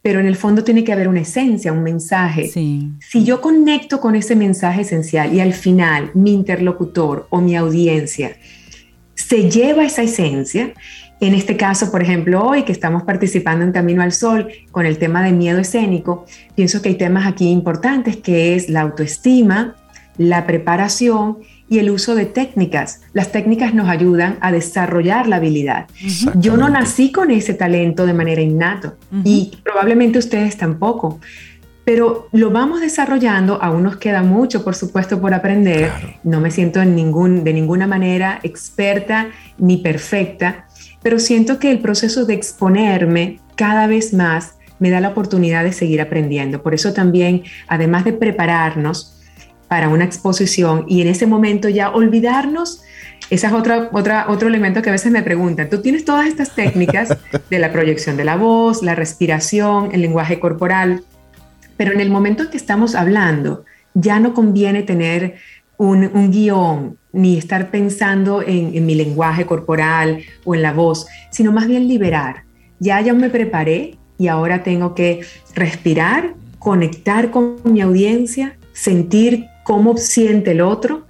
pero 0.02 0.18
en 0.18 0.26
el 0.26 0.36
fondo 0.36 0.64
tiene 0.64 0.82
que 0.82 0.92
haber 0.92 1.08
una 1.08 1.20
esencia, 1.20 1.72
un 1.72 1.84
mensaje. 1.84 2.48
Si 2.48 3.24
yo 3.24 3.40
conecto 3.40 4.00
con 4.00 4.16
ese 4.16 4.34
mensaje 4.34 4.82
esencial 4.82 5.32
y 5.32 5.40
al 5.40 5.54
final 5.54 6.10
mi 6.14 6.32
interlocutor 6.34 7.28
o 7.30 7.40
mi 7.40 7.56
audiencia 7.56 8.36
se 9.14 9.48
lleva 9.48 9.84
esa 9.84 10.02
esencia, 10.02 10.74
en 11.20 11.34
este 11.34 11.56
caso, 11.56 11.92
por 11.92 12.02
ejemplo, 12.02 12.44
hoy 12.44 12.64
que 12.64 12.72
estamos 12.72 13.04
participando 13.04 13.64
en 13.64 13.70
Camino 13.70 14.02
al 14.02 14.10
Sol 14.10 14.48
con 14.72 14.86
el 14.86 14.98
tema 14.98 15.22
de 15.22 15.30
miedo 15.30 15.60
escénico, 15.60 16.26
pienso 16.56 16.82
que 16.82 16.88
hay 16.88 16.94
temas 16.96 17.28
aquí 17.28 17.48
importantes 17.48 18.16
que 18.16 18.56
es 18.56 18.68
la 18.68 18.80
autoestima, 18.80 19.76
la 20.18 20.46
preparación 20.46 21.38
y 21.72 21.78
el 21.78 21.88
uso 21.88 22.14
de 22.14 22.26
técnicas. 22.26 23.00
Las 23.14 23.32
técnicas 23.32 23.72
nos 23.72 23.88
ayudan 23.88 24.36
a 24.42 24.52
desarrollar 24.52 25.26
la 25.26 25.36
habilidad. 25.36 25.86
Yo 26.34 26.58
no 26.58 26.68
nací 26.68 27.10
con 27.10 27.30
ese 27.30 27.54
talento 27.54 28.04
de 28.04 28.12
manera 28.12 28.42
innato 28.42 28.98
y 29.24 29.52
probablemente 29.64 30.18
ustedes 30.18 30.58
tampoco. 30.58 31.18
Pero 31.86 32.28
lo 32.32 32.50
vamos 32.50 32.82
desarrollando, 32.82 33.58
aún 33.62 33.84
nos 33.84 33.96
queda 33.96 34.22
mucho, 34.22 34.62
por 34.62 34.74
supuesto, 34.74 35.18
por 35.18 35.32
aprender. 35.32 35.90
No 36.24 36.42
me 36.42 36.50
siento 36.50 36.82
en 36.82 36.94
ningún, 36.94 37.42
de 37.42 37.54
ninguna 37.54 37.86
manera 37.86 38.38
experta 38.42 39.28
ni 39.56 39.78
perfecta, 39.78 40.66
pero 41.02 41.18
siento 41.18 41.58
que 41.58 41.70
el 41.70 41.78
proceso 41.78 42.26
de 42.26 42.34
exponerme 42.34 43.40
cada 43.56 43.86
vez 43.86 44.12
más 44.12 44.56
me 44.78 44.90
da 44.90 45.00
la 45.00 45.08
oportunidad 45.08 45.64
de 45.64 45.72
seguir 45.72 46.02
aprendiendo. 46.02 46.62
Por 46.62 46.74
eso 46.74 46.92
también, 46.92 47.44
además 47.66 48.04
de 48.04 48.12
prepararnos 48.12 49.21
para 49.72 49.88
una 49.88 50.04
exposición 50.04 50.84
y 50.86 51.00
en 51.00 51.08
ese 51.08 51.26
momento 51.26 51.66
ya 51.66 51.88
olvidarnos, 51.88 52.82
ese 53.30 53.46
es 53.46 53.52
otra, 53.54 53.88
otra, 53.92 54.26
otro 54.28 54.48
elemento 54.48 54.82
que 54.82 54.90
a 54.90 54.92
veces 54.92 55.10
me 55.10 55.22
preguntan, 55.22 55.70
tú 55.70 55.80
tienes 55.80 56.04
todas 56.04 56.26
estas 56.26 56.54
técnicas 56.54 57.16
de 57.50 57.58
la 57.58 57.72
proyección 57.72 58.18
de 58.18 58.24
la 58.24 58.36
voz, 58.36 58.82
la 58.82 58.94
respiración, 58.94 59.88
el 59.92 60.02
lenguaje 60.02 60.38
corporal, 60.38 61.04
pero 61.78 61.90
en 61.90 62.02
el 62.02 62.10
momento 62.10 62.42
en 62.42 62.50
que 62.50 62.58
estamos 62.58 62.94
hablando, 62.94 63.64
ya 63.94 64.20
no 64.20 64.34
conviene 64.34 64.82
tener 64.82 65.36
un, 65.78 66.30
guion 66.30 66.98
ni 67.10 67.38
estar 67.38 67.70
pensando 67.70 68.42
en, 68.42 68.76
en 68.76 68.84
mi 68.84 68.94
lenguaje 68.94 69.46
corporal 69.46 70.18
o 70.44 70.54
en 70.54 70.60
la 70.60 70.74
voz, 70.74 71.06
sino 71.30 71.50
más 71.50 71.66
bien 71.66 71.88
liberar. 71.88 72.44
Ya, 72.78 73.00
ya 73.00 73.14
me 73.14 73.30
preparé, 73.30 73.96
y 74.18 74.28
ahora 74.28 74.64
tengo 74.64 74.94
que 74.94 75.22
respirar, 75.54 76.34
conectar 76.58 77.30
con 77.30 77.56
mi 77.64 77.80
audiencia, 77.80 78.58
sentir 78.74 79.46
cómo 79.64 79.96
siente 79.96 80.52
el 80.52 80.60
otro 80.60 81.06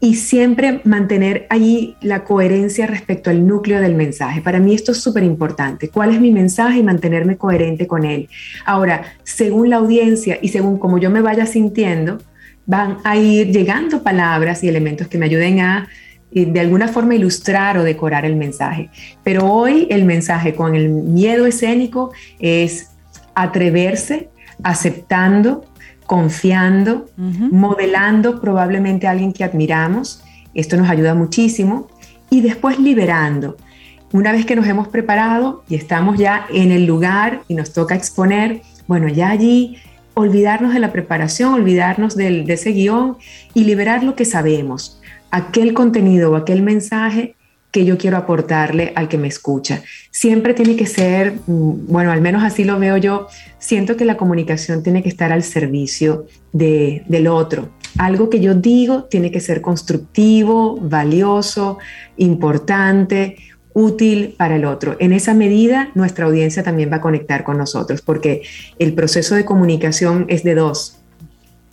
y 0.00 0.16
siempre 0.16 0.80
mantener 0.84 1.46
allí 1.48 1.96
la 2.00 2.24
coherencia 2.24 2.86
respecto 2.86 3.30
al 3.30 3.46
núcleo 3.46 3.80
del 3.80 3.94
mensaje. 3.94 4.42
Para 4.42 4.60
mí 4.60 4.74
esto 4.74 4.92
es 4.92 4.98
súper 4.98 5.22
importante. 5.22 5.88
¿Cuál 5.88 6.12
es 6.12 6.20
mi 6.20 6.30
mensaje 6.30 6.78
y 6.78 6.82
mantenerme 6.82 7.36
coherente 7.36 7.86
con 7.86 8.04
él? 8.04 8.28
Ahora, 8.64 9.02
según 9.24 9.70
la 9.70 9.76
audiencia 9.76 10.38
y 10.42 10.48
según 10.48 10.78
cómo 10.78 10.98
yo 10.98 11.10
me 11.10 11.22
vaya 11.22 11.46
sintiendo, 11.46 12.18
van 12.66 12.98
a 13.04 13.16
ir 13.16 13.52
llegando 13.52 14.02
palabras 14.02 14.62
y 14.62 14.68
elementos 14.68 15.08
que 15.08 15.18
me 15.18 15.26
ayuden 15.26 15.60
a 15.60 15.88
de 16.30 16.60
alguna 16.60 16.88
forma 16.88 17.14
ilustrar 17.14 17.78
o 17.78 17.84
decorar 17.84 18.26
el 18.26 18.36
mensaje. 18.36 18.90
Pero 19.22 19.50
hoy 19.50 19.86
el 19.90 20.04
mensaje 20.04 20.54
con 20.54 20.74
el 20.74 20.90
miedo 20.90 21.46
escénico 21.46 22.12
es 22.38 22.90
atreverse, 23.34 24.28
aceptando, 24.62 25.64
confiando, 26.06 27.06
modelando 27.16 28.40
probablemente 28.40 29.06
a 29.06 29.10
alguien 29.10 29.32
que 29.32 29.44
admiramos. 29.44 30.22
Esto 30.54 30.76
nos 30.76 30.88
ayuda 30.88 31.14
muchísimo. 31.14 31.88
Y 32.30 32.40
después 32.40 32.78
liberando. 32.78 33.56
Una 34.12 34.32
vez 34.32 34.46
que 34.46 34.56
nos 34.56 34.66
hemos 34.66 34.88
preparado 34.88 35.64
y 35.68 35.74
estamos 35.74 36.18
ya 36.18 36.46
en 36.52 36.72
el 36.72 36.86
lugar 36.86 37.42
y 37.48 37.54
nos 37.54 37.72
toca 37.72 37.94
exponer, 37.94 38.62
bueno, 38.86 39.08
ya 39.08 39.30
allí 39.30 39.78
olvidarnos 40.14 40.72
de 40.72 40.80
la 40.80 40.92
preparación, 40.92 41.54
olvidarnos 41.54 42.16
de 42.16 42.44
ese 42.48 42.70
guion 42.70 43.16
y 43.52 43.64
liberar 43.64 44.02
lo 44.02 44.14
que 44.14 44.24
sabemos 44.24 45.00
aquel 45.30 45.74
contenido 45.74 46.32
o 46.32 46.36
aquel 46.36 46.62
mensaje 46.62 47.34
que 47.70 47.84
yo 47.84 47.98
quiero 47.98 48.16
aportarle 48.16 48.92
al 48.94 49.08
que 49.08 49.18
me 49.18 49.28
escucha. 49.28 49.82
Siempre 50.10 50.54
tiene 50.54 50.76
que 50.76 50.86
ser, 50.86 51.34
mm, 51.46 51.86
bueno, 51.88 52.10
al 52.10 52.20
menos 52.20 52.42
así 52.42 52.64
lo 52.64 52.78
veo 52.78 52.96
yo, 52.96 53.28
siento 53.58 53.96
que 53.96 54.04
la 54.04 54.16
comunicación 54.16 54.82
tiene 54.82 55.02
que 55.02 55.08
estar 55.08 55.32
al 55.32 55.42
servicio 55.42 56.26
de, 56.52 57.02
del 57.08 57.26
otro. 57.26 57.70
Algo 57.98 58.30
que 58.30 58.40
yo 58.40 58.54
digo 58.54 59.04
tiene 59.04 59.30
que 59.30 59.40
ser 59.40 59.60
constructivo, 59.60 60.76
valioso, 60.80 61.78
importante, 62.16 63.36
útil 63.76 64.34
para 64.38 64.56
el 64.56 64.64
otro. 64.64 64.96
En 65.00 65.12
esa 65.12 65.34
medida, 65.34 65.90
nuestra 65.94 66.24
audiencia 66.24 66.62
también 66.62 66.90
va 66.90 66.96
a 66.96 67.00
conectar 67.02 67.44
con 67.44 67.58
nosotros, 67.58 68.00
porque 68.00 68.40
el 68.78 68.94
proceso 68.94 69.34
de 69.34 69.44
comunicación 69.44 70.24
es 70.28 70.44
de 70.44 70.54
dos. 70.54 70.96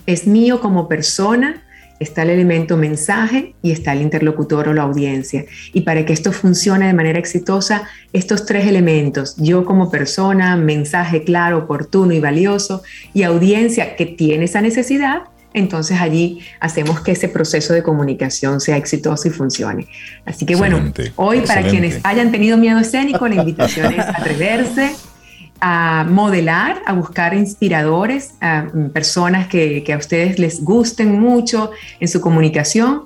Es 0.05 0.27
mío 0.27 0.59
como 0.59 0.89
persona, 0.89 1.63
está 2.04 2.24
el 2.24 2.30
elemento 2.30 2.78
mensaje 2.78 3.56
y 3.62 3.72
está 3.72 3.93
el 3.93 4.01
interlocutor 4.01 4.70
o 4.70 4.74
la 4.74 4.84
audiencia. 4.84 5.45
Y 5.74 5.82
para 5.82 6.06
que 6.06 6.14
esto 6.14 6.32
funcione 6.32 6.88
de 6.88 6.93
manera 6.93 7.20
exitosa, 7.20 7.88
estos 8.14 8.45
tres 8.45 8.68
elementos, 8.68 9.36
yo 9.38 9.66
como 9.66 9.89
persona, 9.89 10.56
mensaje 10.56 11.24
claro, 11.24 11.60
oportuno 11.60 12.14
y 12.14 12.20
valioso, 12.20 12.84
y 13.14 13.24
audiencia 13.24 13.95
que 13.95 14.06
tiene 14.06 14.45
esa 14.45 14.62
necesidad, 14.62 15.24
entonces 15.54 16.01
allí 16.01 16.39
hacemos 16.60 17.01
que 17.01 17.12
ese 17.12 17.30
proceso 17.30 17.74
de 17.74 17.84
comunicación 17.84 18.60
sea 18.60 18.78
exitoso 18.78 19.28
y 19.28 19.32
funcione. 19.32 19.88
Así 20.26 20.45
que 20.45 20.56
bueno, 20.56 20.91
hoy 21.16 21.41
para 21.41 21.68
quienes 21.68 21.99
hayan 22.04 22.32
tenido 22.32 22.58
miedo 22.58 22.80
escénico, 22.80 23.28
la 23.28 23.36
invitación 23.36 23.93
es 23.93 23.99
atreverse 23.99 24.91
a 25.60 26.06
modelar, 26.10 26.82
a 26.86 26.93
buscar 26.93 27.34
inspiradores, 27.34 28.36
a 28.41 28.64
mm, 28.64 28.89
personas 28.89 29.47
que, 29.47 29.84
a 29.93 29.97
ustedes 29.97 30.39
les 30.39 30.64
gusten 30.64 31.20
mucho 31.20 31.72
en 31.99 32.08
su 32.08 32.20
comunicación 32.22 33.04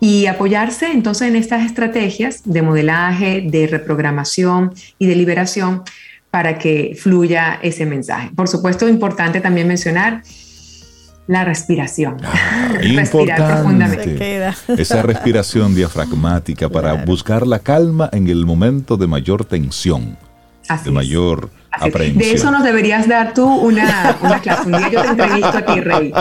y 0.00 0.26
apoyarse 0.26 0.90
entonces 0.92 1.28
en 1.28 1.36
estas 1.36 1.66
estrategias 1.66 2.42
de 2.44 2.62
modelaje, 2.62 3.42
de 3.42 3.66
reprogramación 3.66 4.72
y 4.98 5.06
de 5.06 5.16
liberación 5.16 5.82
para 6.30 6.58
que 6.58 6.96
fluya 6.98 7.58
ese 7.62 7.84
mensaje. 7.84 8.30
Por 8.34 8.48
supuesto, 8.48 8.88
importante 8.88 9.40
también 9.40 9.66
mencionar 9.66 10.22
la 11.26 11.44
respiración. 11.44 12.16
Ah, 12.24 12.72
Respirar 12.80 13.54
profundamente. 13.54 14.52
Esa 14.78 15.02
respiración 15.02 15.74
diafragmática 15.74 16.68
para 16.68 17.04
buscar 17.04 17.46
la 17.46 17.58
calma 17.60 18.08
en 18.12 18.28
el 18.28 18.46
momento 18.46 18.96
de 18.96 19.06
mayor 19.06 19.44
tensión, 19.44 20.16
de 20.84 20.90
mayor 20.90 21.50
de 22.14 22.32
eso 22.32 22.50
nos 22.50 22.64
deberías 22.64 23.06
dar 23.06 23.34
tú 23.34 23.46
una, 23.46 24.16
clase. 24.42 24.66
Un 24.66 24.78
día 24.78 24.90
yo 24.90 25.02
te 25.02 25.08
entrevisto 25.08 25.58
a 25.58 25.62
ti, 25.62 25.80
Rey. 25.80 26.12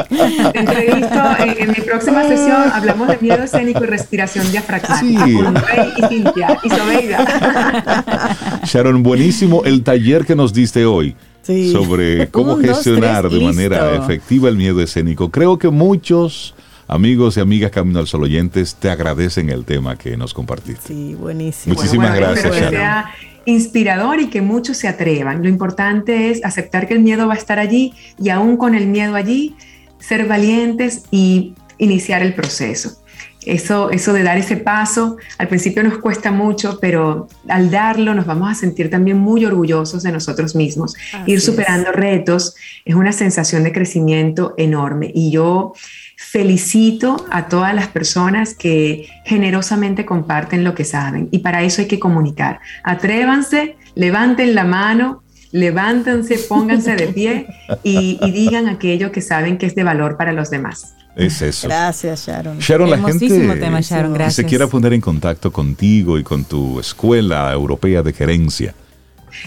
Te 0.54 0.60
entrevisto 0.60 1.20
en, 1.39 1.70
mi 1.70 1.82
próxima 1.82 2.24
sesión. 2.28 2.72
Hablamos 2.72 3.08
de 3.08 3.18
miedo 3.22 3.43
escénico 3.43 3.84
y 3.84 3.88
respiración 3.88 4.50
diafragmática 4.52 5.22
con 5.22 5.56
Rey 5.56 5.93
y 5.98 6.08
Cintia 6.08 6.60
y 6.64 6.70
Sobeida. 6.70 8.62
Sharon, 8.64 9.04
buenísimo 9.04 9.64
el 9.66 9.84
taller 9.84 10.26
que 10.26 10.36
nos 10.36 10.54
diste 10.54 10.86
hoy. 10.86 11.16
sobre 11.43 12.28
cómo 12.28 12.58
gestionar 12.58 13.30
de 13.30 13.39
manera 13.39 13.95
efectiva 13.95 14.50
el 14.50 14.58
miedo 14.58 14.82
escénico. 14.82 15.32
Creo 15.32 15.58
que 15.58 15.70
muchos 15.70 16.56
amigos 16.88 17.38
y 17.38 17.39
amigas 17.39 17.72
Camino 17.72 18.00
al 18.00 18.08
Sol 18.08 18.24
oyentes 18.24 18.76
te 18.76 18.89
agradecen 18.89 19.50
el 19.50 19.66
tema 19.66 19.98
que 19.98 20.18
nos 20.18 20.34
compartiste. 20.34 20.88
Sí, 20.88 21.16
buenísimo. 21.16 21.76
Muchísimas 21.76 22.16
gracias, 22.16 22.54
Sharon 22.54 23.37
inspirador 23.48 24.20
y 24.20 24.28
que 24.28 24.41
muchos 24.41 24.78
se 24.78 24.89
atrevan. 24.89 25.41
Lo 25.41 25.48
importante 25.48 26.30
es 26.30 26.43
aceptar 26.43 26.86
que 26.86 26.93
el 26.93 27.00
miedo 27.00 27.28
va 27.28 27.34
a 27.34 27.38
estar 27.38 27.60
allí 27.60 27.93
y 28.22 28.30
aún 28.30 28.58
con 28.58 28.76
el 28.76 28.88
miedo 28.88 29.16
allí, 29.16 29.56
ser 30.00 30.28
valientes 30.28 31.06
y 31.12 31.56
iniciar 31.78 32.22
el 32.22 32.34
proceso. 32.34 33.02
Eso, 33.45 33.89
eso 33.91 34.12
de 34.12 34.24
dar 34.24 34.38
ese 34.38 34.58
paso, 34.58 35.16
al 35.38 35.48
principio 35.48 35.82
nos 35.82 36.00
cuesta 36.00 36.30
mucho, 36.32 36.78
pero 36.82 37.30
al 37.48 37.72
darlo 37.72 38.14
nos 38.14 38.26
vamos 38.26 38.52
a 38.52 38.56
sentir 38.56 38.89
también 38.89 39.18
muy 39.18 39.45
orgullosos 39.45 40.04
de 40.04 40.12
nosotros 40.12 40.54
mismos. 40.54 40.95
Ir 41.26 41.39
superando 41.39 41.93
retos 41.93 42.54
es 42.84 42.95
una 42.95 43.14
sensación 43.14 43.64
de 43.64 43.72
crecimiento 43.72 44.54
enorme. 44.58 45.10
Y 45.16 45.32
yo 45.32 45.72
felicito 46.18 47.26
a 47.30 47.47
todas 47.47 47.74
las 47.74 47.88
personas 47.88 48.55
que 48.55 49.07
generosamente 49.24 50.03
comparten 50.03 50.63
lo 50.63 50.74
que 50.74 50.84
saben. 50.84 51.30
Y 51.32 51.39
para 51.39 51.61
eso 51.63 51.82
hay 51.82 51.88
que 51.88 51.99
comunicar. 51.99 52.59
Atrévanse, 52.84 53.78
levanten 53.93 54.55
la 54.55 54.63
mano, 54.63 55.24
levántense, 55.51 56.39
pónganse 56.39 56.95
de 56.95 57.07
pie 57.07 57.47
y, 57.84 58.18
y 58.22 58.32
digan 58.32 58.68
aquello 58.68 59.11
que 59.11 59.22
saben 59.22 59.57
que 59.57 59.68
es 59.68 59.76
de 59.76 59.84
valor 59.84 60.18
para 60.18 60.34
los 60.34 60.49
demás. 60.49 60.95
Es 61.15 61.41
eso. 61.41 61.68
Gracias, 61.68 62.28
Sharon. 62.28 62.59
Sharon, 62.59 62.89
la 62.89 62.97
gente 62.97 63.28
tema, 63.59 63.82
Sharon, 63.82 64.13
gracias. 64.13 64.36
se 64.36 64.45
quiera 64.45 64.68
poner 64.68 64.93
en 64.93 65.01
contacto 65.01 65.51
contigo 65.51 66.18
y 66.18 66.24
con 66.24 66.45
tu 66.45 66.80
escuela 66.80 67.51
europea 67.53 68.03
de 68.03 68.13
gerencia. 68.13 68.76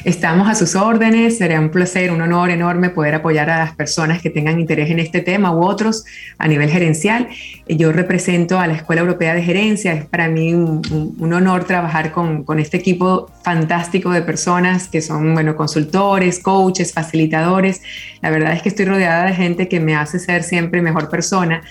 Estamos 0.05 0.49
a 0.49 0.55
sus 0.55 0.77
órdenes, 0.77 1.39
sería 1.39 1.61
un 1.61 1.71
placer, 1.71 2.11
un 2.11 2.23
honor 2.23 2.51
enorme 2.51 2.91
poder 2.91 3.15
apoyar 3.15 3.51
a 3.51 3.59
las 3.59 3.75
personas 3.75 4.23
que 4.23 4.31
tengan 4.31 4.59
interés 4.59 4.91
en 4.91 4.99
este 4.99 5.21
tema 5.21 5.55
u 5.55 5.63
otros 5.63 6.05
a 6.39 6.49
nivel 6.49 6.71
gerencial. 6.71 7.29
Yo 7.69 7.93
represento 7.93 8.59
a 8.59 8.67
la 8.67 8.75
Escuela 8.75 9.03
Europea 9.03 9.35
de 9.35 9.43
Gerencia, 9.43 9.93
es 9.93 10.07
para 10.07 10.29
mí 10.29 10.55
un, 10.55 11.33
honor 11.33 11.65
trabajar 11.65 12.13
con, 12.13 12.59
este 12.59 12.79
equipo 12.79 13.31
fantástico 13.43 14.11
de 14.11 14.23
personas 14.23 14.89
que 14.89 15.01
son 15.01 15.35
bueno, 15.35 15.57
consultores, 15.57 16.39
coaches, 16.41 16.93
facilitadores. 16.93 17.83
La 18.23 18.31
verdad 18.31 18.53
es 18.53 18.63
que 18.63 18.71
estoy 18.71 18.87
rodeada 18.87 19.27
de 19.27 19.35
gente 19.35 19.69
que 19.69 19.81
me 19.81 19.95
hace 19.95 20.19
ser 20.19 20.43
siempre 20.43 20.83
mejor 20.83 21.09
persona. 21.09 21.63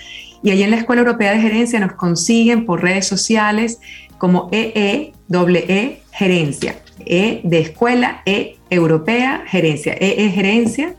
Y 0.42 0.50
allí 0.50 0.62
en 0.62 0.70
la 0.70 0.76
Escuela 0.76 1.02
Europea 1.02 1.32
de 1.32 1.40
Gerencia 1.40 1.80
nos 1.80 1.92
consiguen 1.92 2.64
por 2.64 2.82
redes 2.82 3.06
sociales 3.06 3.78
como 4.18 4.48
EE, 4.52 5.12
e, 5.28 6.02
Gerencia. 6.12 6.76
E 7.06 7.40
de 7.44 7.60
escuela, 7.60 8.22
E 8.26 8.56
europea, 8.70 9.44
gerencia, 9.46 9.94
E 9.98 10.28
gerencia. 10.30 10.94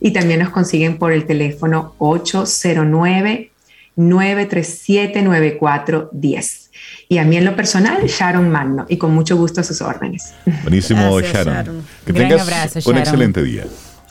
Y 0.00 0.10
también 0.10 0.40
nos 0.40 0.50
consiguen 0.50 0.98
por 0.98 1.12
el 1.12 1.24
teléfono 1.24 1.94
809 1.98 3.50
937-9410. 3.96 6.66
Y 7.08 7.18
a 7.18 7.24
mí 7.24 7.36
en 7.36 7.44
lo 7.44 7.54
personal, 7.56 8.04
Sharon 8.06 8.48
Magno, 8.50 8.86
y 8.88 8.98
con 8.98 9.12
mucho 9.14 9.36
gusto 9.36 9.60
a 9.60 9.64
sus 9.64 9.80
órdenes. 9.80 10.34
Buenísimo, 10.62 11.20
Sharon. 11.20 11.84
Que 12.04 12.12
tengas 12.12 12.86
un 12.86 12.98
excelente 12.98 13.42
día. 13.42 13.64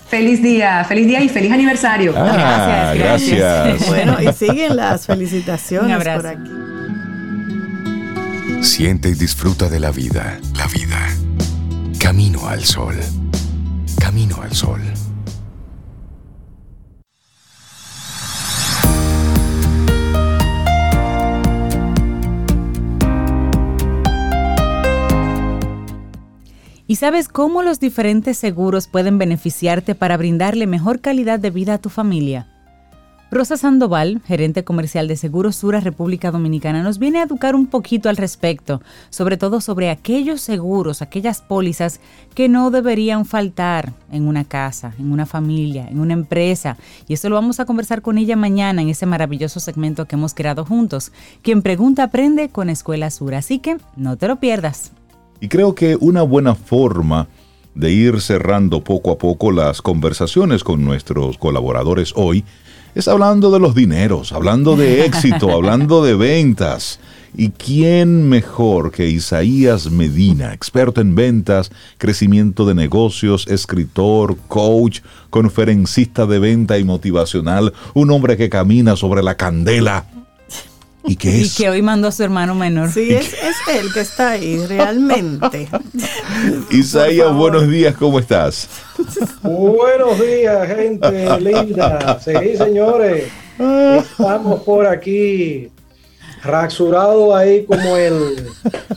Feliz 0.10 0.42
día, 0.42 0.84
feliz 0.86 1.06
día 1.08 1.22
y 1.24 1.30
feliz 1.30 1.52
aniversario. 1.52 2.14
Ah, 2.16 2.94
gracias, 2.96 3.38
gracias. 3.38 3.88
Bueno, 3.88 4.18
y 4.22 4.32
siguen 4.34 4.76
las 4.76 5.08
felicitaciones 5.08 5.98
por 5.98 6.28
aquí. 6.28 6.52
Siente 8.62 9.10
y 9.10 9.14
disfruta 9.14 9.68
de 9.68 9.80
la 9.80 9.90
vida. 9.92 10.40
La 10.56 10.68
vida. 10.68 11.10
Camino 12.06 12.48
al 12.48 12.64
sol. 12.64 12.94
Camino 14.00 14.40
al 14.40 14.52
sol. 14.54 14.80
¿Y 26.86 26.98
sabes 26.98 27.28
cómo 27.28 27.64
los 27.64 27.80
diferentes 27.80 28.38
seguros 28.38 28.88
pueden 28.88 29.18
beneficiarte 29.18 29.96
para 29.96 30.16
brindarle 30.16 30.68
mejor 30.68 31.02
calidad 31.02 31.40
de 31.40 31.50
vida 31.50 31.74
a 31.74 31.78
tu 31.80 31.90
familia? 31.90 32.55
Rosa 33.32 33.58
Sandoval, 33.58 34.22
gerente 34.28 34.64
comercial 34.64 35.08
de 35.08 35.18
Seguros 35.18 35.56
Sura 35.56 35.80
República 35.80 36.30
Dominicana, 36.30 36.84
nos 36.84 37.00
viene 37.00 37.20
a 37.20 37.24
educar 37.24 37.56
un 37.56 37.66
poquito 37.66 38.08
al 38.08 38.18
respecto, 38.18 38.82
sobre 39.10 39.36
todo 39.36 39.62
sobre 39.62 39.90
aquellos 39.90 40.42
seguros, 40.42 41.02
aquellas 41.02 41.42
pólizas 41.42 42.00
que 42.36 42.48
no 42.50 42.70
deberían 42.70 43.26
faltar 43.26 43.94
en 44.12 44.28
una 44.28 44.46
casa, 44.46 44.94
en 45.00 45.12
una 45.12 45.26
familia, 45.26 45.88
en 45.90 46.00
una 46.00 46.14
empresa. 46.14 46.78
Y 47.08 47.16
eso 47.16 47.28
lo 47.30 47.36
vamos 47.36 47.60
a 47.60 47.66
conversar 47.66 48.04
con 48.04 48.20
ella 48.20 48.36
mañana 48.36 48.84
en 48.84 48.90
ese 48.90 49.08
maravilloso 49.08 49.60
segmento 49.60 50.06
que 50.06 50.16
hemos 50.16 50.36
creado 50.36 50.64
juntos. 50.64 51.12
Quien 51.42 51.64
pregunta 51.64 52.04
aprende 52.04 52.50
con 52.50 52.70
Escuela 52.70 53.10
Sura, 53.10 53.40
así 53.40 53.58
que 53.58 53.78
no 53.98 54.18
te 54.18 54.28
lo 54.28 54.40
pierdas. 54.40 54.92
Y 55.40 55.48
creo 55.48 55.74
que 55.74 55.98
una 56.00 56.22
buena 56.22 56.54
forma 56.54 57.28
de 57.74 57.92
ir 57.92 58.22
cerrando 58.22 58.84
poco 58.84 59.12
a 59.12 59.18
poco 59.18 59.52
las 59.52 59.82
conversaciones 59.82 60.64
con 60.64 60.86
nuestros 60.86 61.38
colaboradores 61.38 62.14
hoy 62.16 62.46
es 62.96 63.10
hablando 63.10 63.52
de 63.52 63.60
los 63.60 63.76
dineros, 63.76 64.32
hablando 64.32 64.76
de 64.76 65.06
éxito, 65.06 65.52
hablando 65.54 66.04
de 66.04 66.16
ventas. 66.16 67.00
¿Y 67.38 67.50
quién 67.50 68.30
mejor 68.30 68.92
que 68.92 69.10
Isaías 69.10 69.92
Medina, 69.92 70.54
experto 70.54 71.02
en 71.02 71.16
ventas, 71.16 71.70
crecimiento 71.98 72.66
de 72.66 72.76
negocios, 72.76 73.46
escritor, 73.48 74.38
coach, 74.48 75.02
conferencista 75.30 76.26
de 76.26 76.40
venta 76.40 76.80
y 76.80 76.86
motivacional, 76.86 77.74
un 77.94 78.12
hombre 78.12 78.38
que 78.38 78.50
camina 78.50 78.96
sobre 78.96 79.22
la 79.22 79.36
candela 79.36 80.06
¿Y 81.08 81.16
qué 81.16 81.42
es? 81.42 81.54
Y 81.60 81.64
que 81.64 81.70
hoy 81.70 81.82
mandó 81.82 82.08
a 82.08 82.12
su 82.12 82.24
hermano 82.24 82.56
menor. 82.56 82.92
Sí, 82.92 83.14
es, 83.14 83.34
es 83.34 83.56
él 83.72 83.94
que 83.94 84.02
está 84.02 84.32
ahí, 84.32 84.58
realmente. 84.68 85.68
Isaías, 86.72 87.34
buenos 87.34 87.68
días, 87.70 87.96
¿cómo 87.96 88.20
estás? 88.20 88.68
Buenos 89.42 90.20
días, 90.20 90.68
gente 90.68 91.40
linda. 91.40 92.20
Sí, 92.24 92.58
señores. 92.58 93.26
Estamos 93.58 94.62
por 94.64 94.86
aquí 94.86 95.70
rasurado 96.44 97.36
ahí 97.36 97.66
como 97.66 97.98
el 97.98 98.48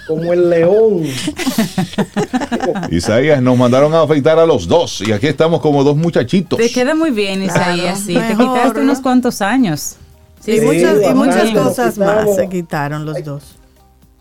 como 0.07 0.33
el 0.33 0.51
león. 0.51 1.05
Isaías, 2.91 3.41
nos 3.41 3.57
mandaron 3.57 3.95
a 3.95 4.03
afeitar 4.03 4.39
a 4.39 4.47
los 4.47 4.67
dos 4.67 5.01
y 5.07 5.13
aquí 5.13 5.27
estamos 5.29 5.61
como 5.61 5.85
dos 5.85 5.97
muchachitos. 5.97 6.59
Te 6.59 6.71
queda 6.71 6.95
muy 6.95 7.11
bien, 7.11 7.43
Isaías, 7.43 8.01
sí. 8.01 8.15
Te 8.15 8.35
quitaste 8.37 8.81
unos 8.81 9.01
cuantos 9.01 9.41
años 9.41 9.97
y 10.49 10.61
muchas, 11.15 11.51
cosas 11.53 11.99
más 11.99 12.35
se 12.35 12.49
quitaron 12.49 13.05
los 13.05 13.23
dos. 13.23 13.59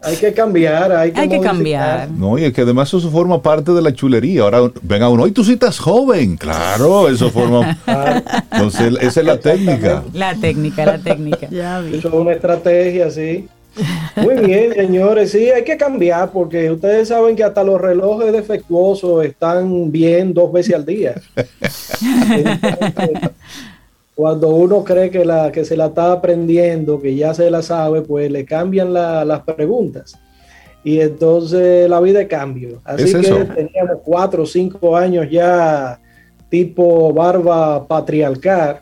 Hay 0.04 0.16
que 0.16 0.32
cambiar, 0.32 0.92
hay 0.92 1.12
que, 1.12 1.20
hay 1.20 1.28
que 1.28 1.42
cambiar. 1.42 2.12
No, 2.12 2.38
y 2.38 2.44
es 2.44 2.54
que 2.54 2.62
además 2.62 2.94
eso 2.94 3.10
forma 3.10 3.42
parte 3.42 3.72
de 3.72 3.82
la 3.82 3.92
chulería. 3.92 4.44
Ahora 4.44 4.72
venga 4.84 5.10
uno, 5.10 5.26
y 5.26 5.32
tú 5.32 5.44
sí 5.44 5.54
estás 5.54 5.80
joven. 5.80 6.38
Claro, 6.38 7.10
eso 7.10 7.32
forma. 7.32 7.78
Entonces, 8.52 8.94
esa 9.02 9.20
es 9.20 9.26
la 9.26 9.40
técnica. 9.40 10.04
La 10.14 10.36
técnica, 10.36 10.86
la 10.86 11.00
técnica. 11.00 11.48
ya 11.52 11.80
vi. 11.80 11.98
Eso 11.98 12.10
es 12.10 12.14
una 12.14 12.34
estrategia, 12.34 13.10
sí. 13.10 13.48
Muy 14.16 14.36
bien, 14.46 14.74
señores. 14.74 15.32
Sí, 15.32 15.50
hay 15.50 15.64
que 15.64 15.78
cambiar 15.78 16.32
porque 16.32 16.72
ustedes 16.72 17.08
saben 17.08 17.36
que 17.36 17.44
hasta 17.44 17.64
los 17.64 17.80
relojes 17.80 18.32
defectuosos 18.32 19.26
están 19.26 19.92
bien 19.92 20.34
dos 20.34 20.52
veces 20.52 20.76
al 20.76 20.86
día. 20.86 21.16
Cuando 24.18 24.50
uno 24.50 24.84
cree 24.84 25.12
que, 25.12 25.24
la, 25.24 25.52
que 25.52 25.64
se 25.64 25.78
la 25.78 25.86
está 25.86 26.12
aprendiendo, 26.12 27.00
que 27.00 27.16
ya 27.16 27.36
se 27.36 27.52
la 27.52 27.62
sabe, 27.62 28.02
pues 28.02 28.32
le 28.32 28.46
cambian 28.46 28.92
las 28.92 29.42
preguntas. 29.42 30.18
Y 30.84 31.00
entonces 31.00 31.88
la 31.88 32.02
vida 32.02 32.18
de 32.18 32.28
cambio. 32.28 32.82
Así 32.84 33.14
que 33.14 33.30
teníamos 33.30 34.00
cuatro 34.04 34.42
o 34.42 34.46
cinco 34.48 34.98
años 34.98 35.28
ya 35.30 36.00
tipo 36.50 37.14
barba 37.14 37.88
patriarcal. 37.88 38.80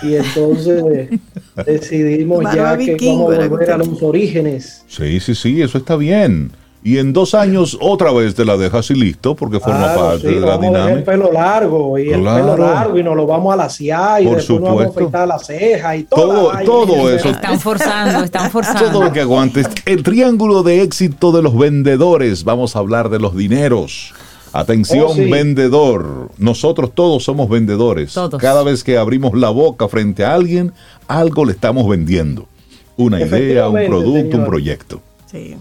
Y 0.00 0.14
entonces 0.14 1.10
decidimos 1.66 2.44
ya 2.54 2.74
que 2.78 2.96
vamos 2.98 3.36
a 3.36 3.46
volver 3.46 3.70
a 3.70 3.76
los 3.76 4.02
orígenes. 4.02 4.86
Sí, 4.88 5.20
sí, 5.20 5.34
sí, 5.34 5.60
eso 5.60 5.76
está 5.76 5.96
bien 5.96 6.50
y 6.88 6.96
en 6.96 7.12
dos 7.12 7.34
años 7.34 7.76
otra 7.82 8.12
vez 8.12 8.34
te 8.34 8.46
la 8.46 8.56
dejas 8.56 8.90
y 8.90 8.94
listo, 8.94 9.36
porque 9.36 9.60
forma 9.60 9.94
parte 9.94 10.26
de 10.26 10.40
la 10.40 10.56
dinámica. 10.56 10.92
el 10.94 11.04
pelo 11.04 11.30
largo 11.30 11.98
y 11.98 12.08
el 12.08 12.24
pelo 12.24 12.56
largo 12.56 12.98
y 12.98 13.02
nos 13.02 13.14
lo 13.14 13.26
vamos 13.26 13.52
a 13.52 13.56
lasear 13.56 14.22
y 14.22 14.24
Por 14.24 14.36
después 14.36 14.46
supuesto. 14.46 14.70
nos 14.70 14.78
vamos 14.78 14.96
a 14.96 14.98
afeitar 14.98 15.28
las 15.28 15.46
cejas 15.46 15.98
y 15.98 16.04
todo. 16.04 16.50
Todo, 16.64 17.12
eso. 17.12 17.28
Están 17.28 17.60
forzando, 17.60 18.24
están 18.24 18.50
forzando. 18.50 18.84
Todo 18.90 19.04
lo 19.04 19.12
que 19.12 19.20
aguantes. 19.20 19.68
El 19.84 20.02
triángulo 20.02 20.62
de 20.62 20.80
éxito 20.80 21.30
de 21.30 21.42
los 21.42 21.58
vendedores. 21.58 22.44
Vamos 22.44 22.74
a 22.74 22.78
hablar 22.78 23.10
de 23.10 23.18
los 23.18 23.36
dineros. 23.36 24.14
Atención, 24.54 25.10
oh, 25.10 25.30
vendedor. 25.30 26.30
Nosotros 26.38 26.92
todos 26.94 27.22
somos 27.22 27.50
vendedores. 27.50 28.18
Cada 28.38 28.62
vez 28.62 28.82
que 28.82 28.96
abrimos 28.96 29.34
la 29.36 29.50
boca 29.50 29.88
frente 29.88 30.24
a 30.24 30.32
alguien, 30.32 30.72
algo 31.06 31.44
le 31.44 31.52
estamos 31.52 31.86
vendiendo. 31.86 32.48
Una 32.96 33.20
idea, 33.20 33.68
un 33.68 33.84
producto, 33.86 34.38
un 34.38 34.46
proyecto. 34.46 35.02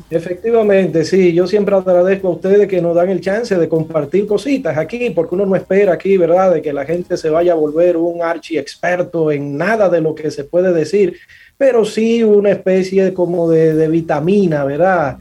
Efectivamente, 0.09 1.03
sí, 1.03 1.33
yo 1.33 1.45
siempre 1.45 1.75
agradezco 1.75 2.29
a 2.29 2.31
ustedes 2.31 2.67
que 2.67 2.81
nos 2.81 2.95
dan 2.95 3.09
el 3.09 3.21
chance 3.21 3.57
de 3.57 3.67
compartir 3.67 4.25
cositas 4.25 4.77
aquí, 4.77 5.09
porque 5.09 5.35
uno 5.35 5.45
no 5.45 5.55
espera 5.55 5.93
aquí, 5.93 6.17
¿verdad?, 6.17 6.53
de 6.53 6.61
que 6.61 6.71
la 6.71 6.85
gente 6.85 7.17
se 7.17 7.29
vaya 7.29 7.51
a 7.51 7.55
volver 7.55 7.97
un 7.97 8.21
archi 8.21 8.57
experto 8.57 9.31
en 9.31 9.57
nada 9.57 9.89
de 9.89 10.01
lo 10.01 10.15
que 10.15 10.31
se 10.31 10.43
puede 10.43 10.71
decir, 10.73 11.17
pero 11.57 11.83
sí 11.83 12.23
una 12.23 12.51
especie 12.51 13.13
como 13.13 13.49
de, 13.49 13.87
vitamina, 13.87 14.63
¿verdad? 14.63 15.17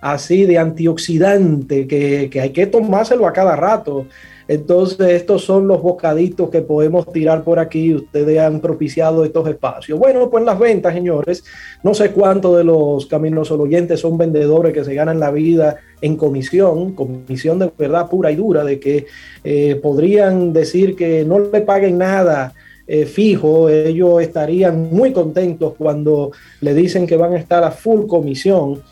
Así 0.00 0.46
de 0.46 0.58
antioxidante 0.58 1.86
que, 1.86 2.28
que 2.30 2.40
hay 2.40 2.50
que 2.50 2.66
tomárselo 2.66 3.26
a 3.26 3.32
cada 3.32 3.56
rato. 3.56 4.06
Entonces, 4.48 5.12
estos 5.12 5.44
son 5.44 5.68
los 5.68 5.82
bocaditos 5.82 6.50
que 6.50 6.62
podemos 6.62 7.10
tirar 7.12 7.44
por 7.44 7.58
aquí. 7.58 7.94
Ustedes 7.94 8.38
han 8.38 8.60
propiciado 8.60 9.24
estos 9.24 9.48
espacios. 9.48 9.98
Bueno, 9.98 10.28
pues 10.30 10.44
las 10.44 10.58
ventas, 10.58 10.94
señores. 10.94 11.44
No 11.82 11.94
sé 11.94 12.10
cuántos 12.10 12.56
de 12.56 12.64
los 12.64 13.06
caminos 13.06 13.50
oyentes 13.50 14.00
son 14.00 14.18
vendedores 14.18 14.72
que 14.72 14.84
se 14.84 14.94
ganan 14.94 15.20
la 15.20 15.30
vida 15.30 15.76
en 16.00 16.16
comisión, 16.16 16.92
comisión 16.92 17.58
de 17.58 17.70
verdad 17.78 18.08
pura 18.10 18.30
y 18.30 18.36
dura, 18.36 18.64
de 18.64 18.80
que 18.80 19.06
eh, 19.44 19.76
podrían 19.76 20.52
decir 20.52 20.96
que 20.96 21.24
no 21.24 21.38
le 21.38 21.60
paguen 21.60 21.98
nada. 21.98 22.52
Eh, 22.86 23.06
fijo, 23.06 23.68
ellos 23.68 24.20
estarían 24.20 24.90
muy 24.90 25.12
contentos 25.12 25.74
cuando 25.78 26.32
le 26.60 26.74
dicen 26.74 27.06
que 27.06 27.16
van 27.16 27.32
a 27.34 27.38
estar 27.38 27.62
a 27.62 27.70
full 27.70 28.06
comisión. 28.06 28.82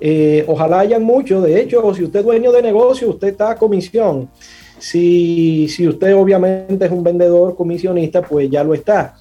Eh, 0.00 0.44
ojalá 0.46 0.80
hayan 0.80 1.02
muchos, 1.02 1.42
de 1.44 1.60
hecho, 1.60 1.94
si 1.94 2.04
usted 2.04 2.20
es 2.20 2.26
dueño 2.26 2.52
de 2.52 2.60
negocio, 2.60 3.08
usted 3.08 3.28
está 3.28 3.52
a 3.52 3.56
comisión. 3.56 4.28
Si, 4.78 5.68
si 5.68 5.88
usted 5.88 6.14
obviamente 6.14 6.84
es 6.84 6.90
un 6.90 7.02
vendedor 7.02 7.54
comisionista, 7.56 8.22
pues 8.22 8.50
ya 8.50 8.62
lo 8.62 8.74
está. 8.74 9.14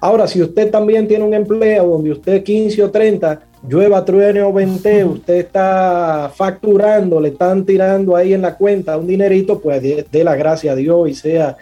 Ahora, 0.00 0.26
si 0.26 0.40
usted 0.40 0.70
también 0.70 1.08
tiene 1.08 1.24
un 1.24 1.34
empleo 1.34 1.86
donde 1.86 2.12
usted 2.12 2.42
15 2.42 2.84
o 2.84 2.90
30, 2.90 3.40
llueva, 3.68 4.04
truene 4.04 4.42
o 4.42 4.52
vente, 4.52 5.04
usted 5.04 5.34
está 5.34 6.30
facturando, 6.34 7.20
le 7.20 7.28
están 7.28 7.64
tirando 7.64 8.14
ahí 8.14 8.32
en 8.32 8.42
la 8.42 8.56
cuenta 8.56 8.96
un 8.96 9.06
dinerito, 9.06 9.58
pues 9.58 9.82
dé 9.82 10.24
la 10.24 10.36
gracia 10.36 10.72
a 10.72 10.76
Dios 10.76 11.08
y 11.08 11.14
sea 11.14 11.56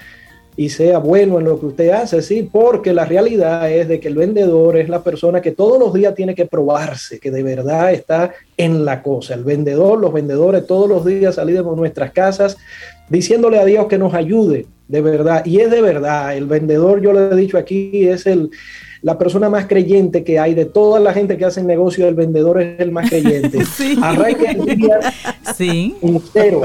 y 0.57 0.71
sea 0.71 0.99
bueno 0.99 1.39
en 1.39 1.45
lo 1.45 1.61
que 1.61 1.67
usted 1.67 1.91
hace, 1.91 2.23
sí, 2.23 2.49
porque 2.51 2.95
la 2.95 3.05
realidad 3.05 3.71
es 3.71 3.89
de 3.89 4.01
que 4.01 4.09
el 4.09 4.15
vendedor 4.15 4.79
es 4.79 4.89
la 4.89 5.03
persona 5.03 5.43
que 5.43 5.53
todos 5.53 5.79
los 5.79 5.93
días 5.93 6.15
tiene 6.15 6.35
que 6.35 6.47
probarse 6.47 7.19
que 7.21 7.31
de 7.31 7.43
verdad 7.43 7.93
está 7.93 8.33
en 8.57 8.85
la 8.85 9.03
cosa. 9.03 9.35
El 9.35 9.45
vendedor, 9.45 10.01
los 10.01 10.13
vendedores 10.13 10.67
todos 10.67 10.89
los 10.89 11.05
días 11.05 11.35
salimos 11.35 11.75
de 11.75 11.81
nuestras 11.81 12.11
casas 12.13 12.57
diciéndole 13.11 13.59
a 13.59 13.65
Dios 13.65 13.87
que 13.87 13.99
nos 13.99 14.15
ayude, 14.15 14.67
de 14.89 15.01
verdad, 15.01 15.45
y 15.45 15.61
es 15.61 15.71
de 15.71 15.83
verdad, 15.83 16.37
el 16.37 16.47
vendedor, 16.47 17.01
yo 17.01 17.13
le 17.13 17.27
he 17.27 17.37
dicho 17.37 17.59
aquí, 17.59 18.09
es 18.09 18.27
el, 18.27 18.51
la 19.07 19.17
persona 19.17 19.49
más 19.49 19.67
creyente 19.69 20.25
que 20.25 20.41
hay 20.41 20.53
de 20.53 20.65
toda 20.65 20.99
la 20.99 21.13
gente 21.13 21.37
que 21.37 21.45
hace 21.45 21.63
negocio, 21.63 22.09
el 22.09 22.17
vendedor 22.17 22.61
es 22.61 22.81
el 22.81 22.91
más 22.91 23.09
creyente. 23.09 23.61
Arranca 24.03 24.51
el 24.51 24.65
día 24.65 24.99
en 25.61 26.21
cero. 26.33 26.63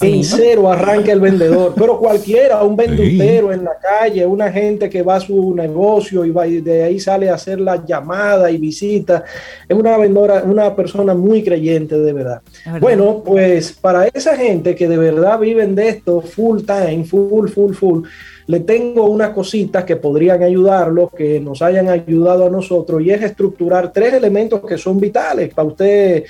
En 0.00 0.24
cero 0.24 0.72
arranca 0.72 1.12
el 1.12 1.20
vendedor. 1.20 1.74
Pero 1.76 1.98
cualquiera, 1.98 2.62
un 2.62 2.74
vendedor 2.74 3.52
en 3.52 3.64
la 3.64 3.76
calle, 3.78 4.24
una 4.24 4.50
gente 4.50 4.88
que 4.88 5.02
va 5.02 5.16
a 5.16 5.20
su 5.20 5.54
negocio 5.54 6.24
y, 6.24 6.30
va, 6.30 6.46
y 6.46 6.62
de 6.62 6.84
ahí 6.84 6.98
sale 6.98 7.28
a 7.28 7.34
hacer 7.34 7.60
la 7.60 7.84
llamada 7.84 8.50
y 8.50 8.56
visita, 8.56 9.22
es 9.68 9.76
una 9.76 9.98
vendedora, 9.98 10.42
una 10.42 10.74
persona 10.74 11.12
muy 11.12 11.44
creyente 11.44 11.98
de 11.98 12.12
verdad. 12.14 12.40
Bueno, 12.80 13.22
pues 13.22 13.72
para 13.72 14.06
esa 14.06 14.34
gente 14.38 14.74
que 14.74 14.88
de 14.88 14.96
verdad 14.96 15.38
viven 15.38 15.74
de 15.74 15.90
esto 15.90 16.22
full 16.22 16.62
time, 16.62 17.04
full, 17.04 17.48
full, 17.48 17.74
full, 17.74 18.04
le 18.46 18.60
tengo 18.60 19.04
unas 19.04 19.30
cositas 19.30 19.84
que 19.84 19.96
podrían 19.96 20.42
ayudarlos, 20.42 21.10
que 21.12 21.40
nos 21.40 21.62
hayan 21.62 21.88
ayudado 21.88 22.46
a 22.46 22.50
nosotros, 22.50 23.02
y 23.02 23.10
es 23.10 23.22
estructurar 23.22 23.92
tres 23.92 24.14
elementos 24.14 24.60
que 24.66 24.78
son 24.78 24.98
vitales 24.98 25.52
para 25.54 25.68
usted 25.68 26.24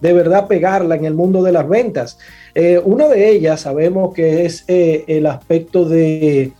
de 0.00 0.12
verdad 0.12 0.46
pegarla 0.46 0.96
en 0.96 1.04
el 1.04 1.14
mundo 1.14 1.42
de 1.42 1.52
las 1.52 1.68
ventas. 1.68 2.18
Eh, 2.54 2.80
una 2.84 3.08
de 3.08 3.30
ellas 3.30 3.62
sabemos 3.62 4.14
que 4.14 4.44
es 4.44 4.64
eh, 4.68 5.04
el 5.06 5.26
aspecto 5.26 5.84
de, 5.84 6.52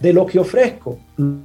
lo 0.00 0.26
que 0.26 0.38
ofrezco, 0.38 0.98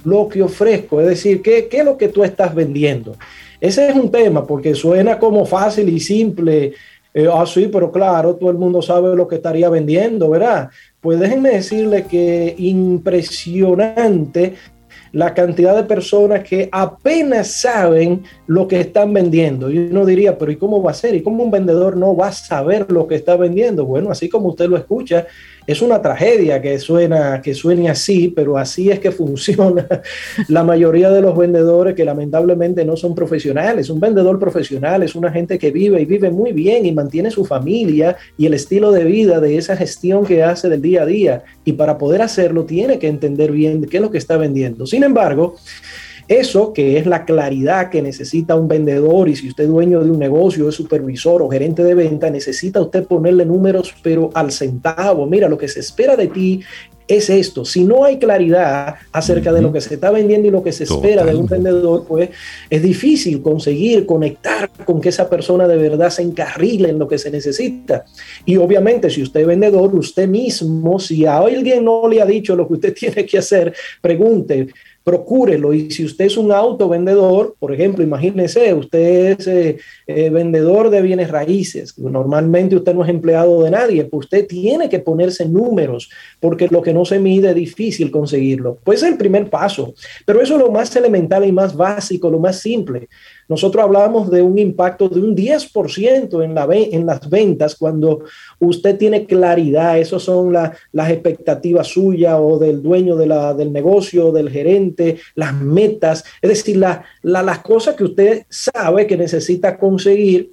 lo 0.04 0.28
que 0.28 0.42
ofrezco, 0.42 1.00
es 1.00 1.08
decir, 1.08 1.42
¿qué, 1.42 1.66
¿qué 1.68 1.78
es 1.78 1.84
lo 1.84 1.96
que 1.96 2.08
tú 2.08 2.22
estás 2.22 2.54
vendiendo? 2.54 3.16
Ese 3.60 3.88
es 3.88 3.94
un 3.94 4.10
tema 4.10 4.46
porque 4.46 4.74
suena 4.74 5.18
como 5.18 5.46
fácil 5.46 5.88
y 5.88 6.00
simple. 6.00 6.74
Eh, 7.14 7.28
ah, 7.30 7.44
sí, 7.46 7.68
pero 7.70 7.92
claro, 7.92 8.36
todo 8.36 8.50
el 8.50 8.56
mundo 8.56 8.80
sabe 8.80 9.14
lo 9.14 9.28
que 9.28 9.36
estaría 9.36 9.68
vendiendo, 9.68 10.30
¿verdad? 10.30 10.70
Pues 11.00 11.20
déjenme 11.20 11.50
decirle 11.50 12.06
que 12.06 12.54
impresionante 12.56 14.54
la 15.12 15.34
cantidad 15.34 15.76
de 15.76 15.82
personas 15.84 16.42
que 16.42 16.70
apenas 16.72 17.60
saben 17.60 18.22
lo 18.46 18.66
que 18.66 18.80
están 18.80 19.12
vendiendo. 19.12 19.70
Y 19.70 19.78
uno 19.78 20.06
diría, 20.06 20.38
pero 20.38 20.50
¿y 20.50 20.56
cómo 20.56 20.82
va 20.82 20.92
a 20.92 20.94
ser? 20.94 21.14
¿Y 21.14 21.22
cómo 21.22 21.44
un 21.44 21.50
vendedor 21.50 21.96
no 21.96 22.16
va 22.16 22.28
a 22.28 22.32
saber 22.32 22.90
lo 22.90 23.06
que 23.06 23.16
está 23.16 23.36
vendiendo? 23.36 23.84
Bueno, 23.84 24.10
así 24.10 24.30
como 24.30 24.48
usted 24.48 24.68
lo 24.68 24.78
escucha, 24.78 25.26
es 25.66 25.82
una 25.82 26.00
tragedia 26.02 26.60
que 26.60 26.78
suena 26.78 27.40
que 27.40 27.54
suene 27.54 27.88
así, 27.88 28.32
pero 28.34 28.58
así 28.58 28.90
es 28.90 29.00
que 29.00 29.10
funciona 29.12 29.86
la 30.48 30.64
mayoría 30.64 31.10
de 31.10 31.20
los 31.20 31.36
vendedores 31.36 31.94
que 31.94 32.04
lamentablemente 32.04 32.84
no 32.84 32.96
son 32.96 33.14
profesionales. 33.14 33.90
Un 33.90 34.00
vendedor 34.00 34.38
profesional 34.38 35.02
es 35.02 35.14
una 35.14 35.30
gente 35.30 35.58
que 35.58 35.70
vive 35.70 36.00
y 36.00 36.04
vive 36.04 36.30
muy 36.30 36.52
bien 36.52 36.86
y 36.86 36.92
mantiene 36.92 37.30
su 37.30 37.44
familia 37.44 38.16
y 38.36 38.46
el 38.46 38.54
estilo 38.54 38.92
de 38.92 39.04
vida 39.04 39.40
de 39.40 39.56
esa 39.56 39.76
gestión 39.76 40.24
que 40.24 40.42
hace 40.42 40.68
del 40.68 40.82
día 40.82 41.02
a 41.02 41.06
día. 41.06 41.42
Y 41.64 41.72
para 41.72 41.98
poder 41.98 42.22
hacerlo 42.22 42.64
tiene 42.64 42.98
que 42.98 43.08
entender 43.08 43.52
bien 43.52 43.84
qué 43.84 43.98
es 43.98 44.02
lo 44.02 44.10
que 44.10 44.18
está 44.18 44.36
vendiendo. 44.36 44.86
Sin 44.86 45.04
embargo, 45.04 45.56
eso 46.32 46.72
que 46.72 46.98
es 46.98 47.06
la 47.06 47.24
claridad 47.24 47.90
que 47.90 48.02
necesita 48.02 48.56
un 48.56 48.68
vendedor 48.68 49.28
y 49.28 49.36
si 49.36 49.48
usted 49.48 49.64
es 49.64 49.70
dueño 49.70 50.02
de 50.02 50.10
un 50.10 50.18
negocio, 50.18 50.68
es 50.68 50.74
supervisor 50.74 51.42
o 51.42 51.48
gerente 51.48 51.82
de 51.82 51.94
venta, 51.94 52.30
necesita 52.30 52.80
usted 52.80 53.06
ponerle 53.06 53.44
números 53.44 53.94
pero 54.02 54.30
al 54.34 54.50
centavo. 54.50 55.26
Mira, 55.26 55.48
lo 55.48 55.58
que 55.58 55.68
se 55.68 55.80
espera 55.80 56.16
de 56.16 56.28
ti 56.28 56.62
es 57.08 57.30
esto. 57.30 57.64
Si 57.64 57.84
no 57.84 58.04
hay 58.04 58.18
claridad 58.18 58.96
acerca 59.12 59.52
de 59.52 59.62
lo 59.62 59.72
que 59.72 59.80
se 59.80 59.94
está 59.94 60.10
vendiendo 60.10 60.48
y 60.48 60.50
lo 60.50 60.62
que 60.62 60.72
se 60.72 60.84
espera 60.84 61.24
de 61.24 61.34
un 61.34 61.46
vendedor, 61.46 62.04
pues 62.06 62.30
es 62.70 62.82
difícil 62.82 63.42
conseguir 63.42 64.06
conectar 64.06 64.70
con 64.84 65.00
que 65.00 65.08
esa 65.08 65.28
persona 65.28 65.66
de 65.68 65.76
verdad 65.76 66.10
se 66.10 66.22
encarrile 66.22 66.90
en 66.90 66.98
lo 66.98 67.08
que 67.08 67.18
se 67.18 67.30
necesita. 67.30 68.04
Y 68.44 68.56
obviamente, 68.56 69.10
si 69.10 69.22
usted 69.22 69.40
es 69.40 69.46
vendedor, 69.46 69.94
usted 69.94 70.28
mismo, 70.28 70.98
si 70.98 71.26
a 71.26 71.38
alguien 71.38 71.84
no 71.84 72.08
le 72.08 72.22
ha 72.22 72.26
dicho 72.26 72.56
lo 72.56 72.66
que 72.66 72.74
usted 72.74 72.94
tiene 72.98 73.26
que 73.26 73.38
hacer, 73.38 73.74
pregunte 74.00 74.68
procúrelo. 75.04 75.72
Y 75.72 75.90
si 75.90 76.04
usted 76.04 76.26
es 76.26 76.36
un 76.36 76.52
autovendedor, 76.52 77.54
por 77.58 77.72
ejemplo, 77.72 78.02
imagínese, 78.02 78.72
usted 78.74 79.38
es 79.38 79.46
eh, 79.46 79.76
eh, 80.06 80.30
vendedor 80.30 80.90
de 80.90 81.02
bienes 81.02 81.30
raíces, 81.30 81.98
normalmente 81.98 82.76
usted 82.76 82.94
no 82.94 83.04
es 83.04 83.10
empleado 83.10 83.62
de 83.62 83.70
nadie, 83.70 84.04
pues 84.04 84.26
usted 84.26 84.46
tiene 84.46 84.88
que 84.88 84.98
ponerse 84.98 85.46
números, 85.46 86.10
porque 86.40 86.68
lo 86.68 86.82
que 86.82 86.94
no 86.94 87.04
se 87.04 87.18
mide 87.18 87.50
es 87.50 87.54
difícil 87.54 88.10
conseguirlo. 88.10 88.78
Pues 88.84 89.02
es 89.02 89.08
el 89.10 89.16
primer 89.16 89.50
paso, 89.50 89.94
pero 90.24 90.40
eso 90.40 90.54
es 90.54 90.60
lo 90.60 90.70
más 90.70 90.94
elemental 90.96 91.44
y 91.46 91.52
más 91.52 91.76
básico, 91.76 92.30
lo 92.30 92.38
más 92.38 92.60
simple. 92.60 93.08
Nosotros 93.48 93.84
hablamos 93.84 94.30
de 94.30 94.42
un 94.42 94.58
impacto 94.58 95.08
de 95.08 95.20
un 95.20 95.36
10% 95.36 96.44
en, 96.44 96.54
la, 96.54 96.66
en 96.70 97.06
las 97.06 97.28
ventas 97.28 97.74
cuando 97.76 98.24
usted 98.58 98.96
tiene 98.96 99.26
claridad, 99.26 99.98
esas 99.98 100.22
son 100.22 100.52
las 100.52 101.10
expectativas 101.10 101.88
suyas 101.88 102.36
o 102.40 102.58
del 102.58 102.82
dueño 102.82 103.16
de 103.16 103.26
la, 103.26 103.54
del 103.54 103.72
negocio, 103.72 104.32
del 104.32 104.50
gerente, 104.50 105.18
las 105.34 105.54
metas, 105.54 106.24
es 106.40 106.48
decir, 106.48 106.82
las 107.22 107.58
cosas 107.60 107.94
que 107.94 108.04
usted 108.04 108.46
sabe 108.48 109.06
que 109.06 109.16
necesita 109.16 109.78
conseguir 109.78 110.52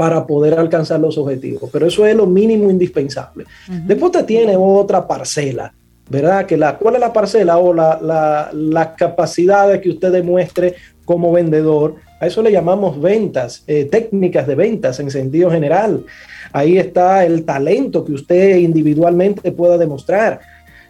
para 0.00 0.26
poder 0.26 0.58
alcanzar 0.58 0.98
los 0.98 1.18
objetivos. 1.18 1.68
Pero 1.70 1.86
eso 1.86 2.06
es 2.06 2.16
lo 2.16 2.26
mínimo 2.26 2.70
indispensable. 2.70 3.44
Después 3.86 4.12
te 4.12 4.22
tiene 4.22 4.56
otra 4.56 5.06
parcela, 5.06 5.74
¿verdad? 6.10 6.44
Que 6.44 6.58
la, 6.58 6.76
¿Cuál 6.76 6.96
es 6.96 7.00
la 7.00 7.12
parcela 7.12 7.56
o 7.56 7.72
la, 7.72 7.98
la, 8.02 8.50
la 8.52 8.94
capacidad 8.94 9.68
de 9.68 9.80
que 9.80 9.88
usted 9.88 10.12
demuestre 10.12 10.74
como 11.10 11.32
vendedor. 11.32 11.96
A 12.20 12.28
eso 12.28 12.40
le 12.40 12.52
llamamos 12.52 13.00
ventas, 13.00 13.64
eh, 13.66 13.86
técnicas 13.90 14.46
de 14.46 14.54
ventas 14.54 15.00
en 15.00 15.10
sentido 15.10 15.50
general. 15.50 16.04
Ahí 16.52 16.78
está 16.78 17.26
el 17.26 17.44
talento 17.44 18.04
que 18.04 18.12
usted 18.12 18.58
individualmente 18.58 19.50
pueda 19.50 19.76
demostrar. 19.76 20.38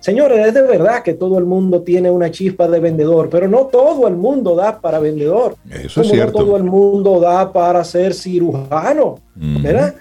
Señores, 0.00 0.46
es 0.46 0.52
de 0.52 0.60
verdad 0.60 1.02
que 1.02 1.14
todo 1.14 1.38
el 1.38 1.46
mundo 1.46 1.80
tiene 1.80 2.10
una 2.10 2.30
chispa 2.30 2.68
de 2.68 2.80
vendedor, 2.80 3.30
pero 3.30 3.48
no 3.48 3.68
todo 3.68 4.08
el 4.08 4.16
mundo 4.16 4.54
da 4.54 4.78
para 4.78 4.98
vendedor. 4.98 5.56
Eso 5.70 6.02
es 6.02 6.08
cierto. 6.08 6.38
No 6.38 6.44
todo 6.44 6.56
el 6.58 6.64
mundo 6.64 7.18
da 7.18 7.50
para 7.50 7.82
ser 7.82 8.12
cirujano, 8.12 9.20
¿verdad? 9.34 9.94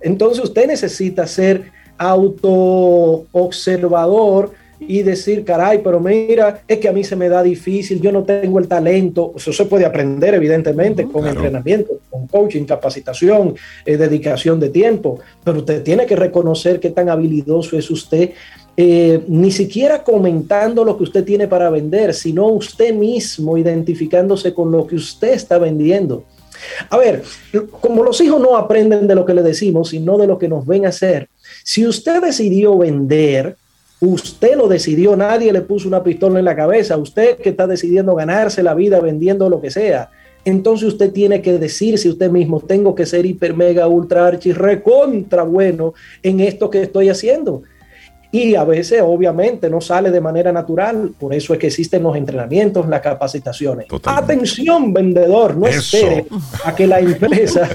Entonces 0.00 0.42
usted 0.42 0.68
necesita 0.68 1.26
ser 1.26 1.70
auto 1.98 3.26
observador 3.32 4.52
y 4.78 5.02
decir, 5.02 5.44
caray, 5.44 5.80
pero 5.82 6.00
mira, 6.00 6.62
es 6.66 6.78
que 6.78 6.88
a 6.88 6.92
mí 6.92 7.04
se 7.04 7.16
me 7.16 7.28
da 7.28 7.42
difícil, 7.42 8.00
yo 8.00 8.12
no 8.12 8.24
tengo 8.24 8.58
el 8.58 8.68
talento. 8.68 9.32
Eso 9.36 9.52
se 9.52 9.64
puede 9.64 9.84
aprender, 9.84 10.34
evidentemente, 10.34 11.06
con 11.06 11.26
entrenamiento, 11.26 12.00
con 12.10 12.26
coaching, 12.26 12.64
capacitación, 12.64 13.54
eh, 13.84 13.96
dedicación 13.96 14.60
de 14.60 14.68
tiempo, 14.68 15.18
pero 15.42 15.58
usted 15.58 15.82
tiene 15.82 16.06
que 16.06 16.16
reconocer 16.16 16.80
qué 16.80 16.90
tan 16.90 17.08
habilidoso 17.08 17.76
es 17.78 17.90
usted. 17.90 18.30
Eh, 18.78 19.22
ni 19.28 19.50
siquiera 19.50 20.04
comentando 20.04 20.84
lo 20.84 20.98
que 20.98 21.04
usted 21.04 21.24
tiene 21.24 21.48
para 21.48 21.70
vender, 21.70 22.12
sino 22.12 22.48
usted 22.48 22.92
mismo 22.94 23.56
identificándose 23.56 24.52
con 24.52 24.70
lo 24.70 24.86
que 24.86 24.96
usted 24.96 25.32
está 25.32 25.56
vendiendo. 25.56 26.24
A 26.90 26.96
ver, 26.98 27.22
como 27.80 28.02
los 28.02 28.20
hijos 28.20 28.40
no 28.40 28.56
aprenden 28.56 29.06
de 29.06 29.14
lo 29.14 29.24
que 29.24 29.34
le 29.34 29.42
decimos, 29.42 29.90
sino 29.90 30.18
de 30.18 30.26
lo 30.26 30.38
que 30.38 30.48
nos 30.48 30.66
ven 30.66 30.86
hacer, 30.86 31.28
si 31.64 31.86
usted 31.86 32.22
decidió 32.22 32.76
vender, 32.76 33.56
Usted 34.06 34.56
lo 34.56 34.68
decidió, 34.68 35.16
nadie 35.16 35.52
le 35.52 35.62
puso 35.62 35.88
una 35.88 36.04
pistola 36.04 36.38
en 36.38 36.44
la 36.44 36.54
cabeza. 36.54 36.96
Usted 36.96 37.38
que 37.38 37.48
está 37.48 37.66
decidiendo 37.66 38.14
ganarse 38.14 38.62
la 38.62 38.72
vida 38.72 39.00
vendiendo 39.00 39.50
lo 39.50 39.60
que 39.60 39.72
sea. 39.72 40.10
Entonces 40.44 40.86
usted 40.86 41.10
tiene 41.10 41.42
que 41.42 41.58
decirse 41.58 42.08
usted 42.08 42.30
mismo, 42.30 42.60
tengo 42.60 42.94
que 42.94 43.04
ser 43.04 43.26
hiper, 43.26 43.54
mega, 43.54 43.88
ultra, 43.88 44.24
archi, 44.24 44.52
recontra 44.52 45.42
bueno 45.42 45.92
en 46.22 46.38
esto 46.38 46.70
que 46.70 46.82
estoy 46.82 47.08
haciendo. 47.08 47.64
Y 48.36 48.54
a 48.54 48.64
veces, 48.64 49.00
obviamente, 49.02 49.70
no 49.70 49.80
sale 49.80 50.10
de 50.10 50.20
manera 50.20 50.52
natural. 50.52 51.12
Por 51.18 51.32
eso 51.32 51.54
es 51.54 51.58
que 51.58 51.68
existen 51.68 52.02
los 52.02 52.14
entrenamientos, 52.16 52.86
las 52.86 53.00
capacitaciones. 53.00 53.86
Atención, 54.04 54.92
vendedor, 54.92 55.56
no 55.56 55.66
espere 55.66 56.26
a 56.62 56.74
que 56.74 56.86
la 56.86 57.00
empresa, 57.00 57.66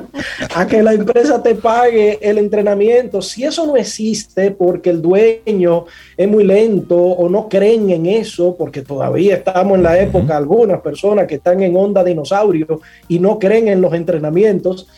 a 0.56 0.66
que 0.66 0.82
la 0.82 0.94
empresa 0.94 1.40
te 1.40 1.54
pague 1.54 2.18
el 2.22 2.38
entrenamiento. 2.38 3.22
Si 3.22 3.44
eso 3.44 3.64
no 3.64 3.76
existe 3.76 4.50
porque 4.50 4.90
el 4.90 5.00
dueño 5.00 5.84
es 6.16 6.28
muy 6.28 6.42
lento 6.42 6.96
o 6.96 7.28
no 7.28 7.48
creen 7.48 7.90
en 7.90 8.06
eso, 8.06 8.56
porque 8.58 8.82
todavía 8.82 9.36
estamos 9.36 9.78
en 9.78 9.84
la 9.84 9.96
época, 9.96 10.36
algunas 10.36 10.80
personas 10.80 11.28
que 11.28 11.36
están 11.36 11.62
en 11.62 11.76
onda 11.76 12.02
dinosaurio 12.02 12.80
y 13.06 13.20
no 13.20 13.38
creen 13.38 13.68
en 13.68 13.80
los 13.80 13.94
entrenamientos, 13.94 14.88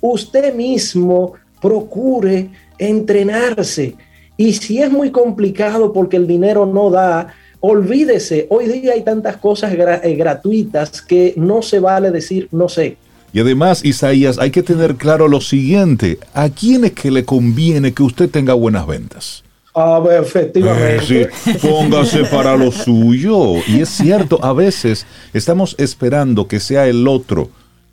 usted 0.00 0.54
mismo 0.54 1.32
procure 1.60 2.50
entrenarse 2.78 3.96
y 4.40 4.54
si 4.54 4.80
es 4.80 4.90
muy 4.90 5.10
complicado 5.10 5.92
porque 5.92 6.16
el 6.16 6.26
dinero 6.26 6.64
no 6.64 6.88
da, 6.88 7.34
olvídese, 7.60 8.46
hoy 8.48 8.68
día 8.68 8.94
hay 8.94 9.02
tantas 9.02 9.36
cosas 9.36 9.70
eh, 9.74 10.14
gratuitas 10.16 11.02
que 11.02 11.34
no 11.36 11.60
se 11.60 11.78
vale 11.78 12.10
decir 12.10 12.48
no 12.50 12.66
sé. 12.66 12.96
Y 13.34 13.40
además, 13.40 13.84
Isaías, 13.84 14.38
hay 14.38 14.50
que 14.50 14.62
tener 14.62 14.94
claro 14.94 15.28
lo 15.28 15.42
siguiente, 15.42 16.18
¿a 16.32 16.48
quién 16.48 16.86
es 16.86 16.92
que 16.92 17.10
le 17.10 17.26
conviene 17.26 17.92
que 17.92 18.02
usted 18.02 18.30
tenga 18.30 18.54
buenas 18.54 18.86
ventas? 18.86 19.44
Ah, 19.74 20.02
efectivamente. 20.10 21.20
Eh, 21.20 21.28
sí, 21.44 21.52
póngase 21.60 22.24
para 22.24 22.56
lo 22.56 22.72
suyo. 22.72 23.56
Y 23.68 23.82
es 23.82 23.90
cierto, 23.90 24.42
a 24.42 24.54
veces 24.54 25.06
estamos 25.34 25.74
esperando 25.78 26.48
que 26.48 26.60
sea 26.60 26.86
el 26.86 27.06
otro 27.06 27.50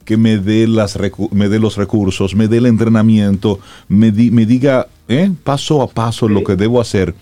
que 0.07 0.15
me 0.15 0.37
dé, 0.37 0.67
las 0.67 0.97
me 1.31 1.49
dé 1.49 1.59
los 1.59 1.75
recursos, 1.75 2.33
me 2.33 2.47
dé 2.47 2.59
el 2.59 2.65
entrenamiento, 2.65 3.59
me, 3.89 4.09
me 4.13 4.45
diga 4.45 4.87
¿eh? 5.09 5.29
paso 5.43 5.81
a 5.81 5.89
paso 5.89 6.29
lo 6.29 6.45
que 6.45 6.55
debo 6.55 6.79
hacer 6.79 7.13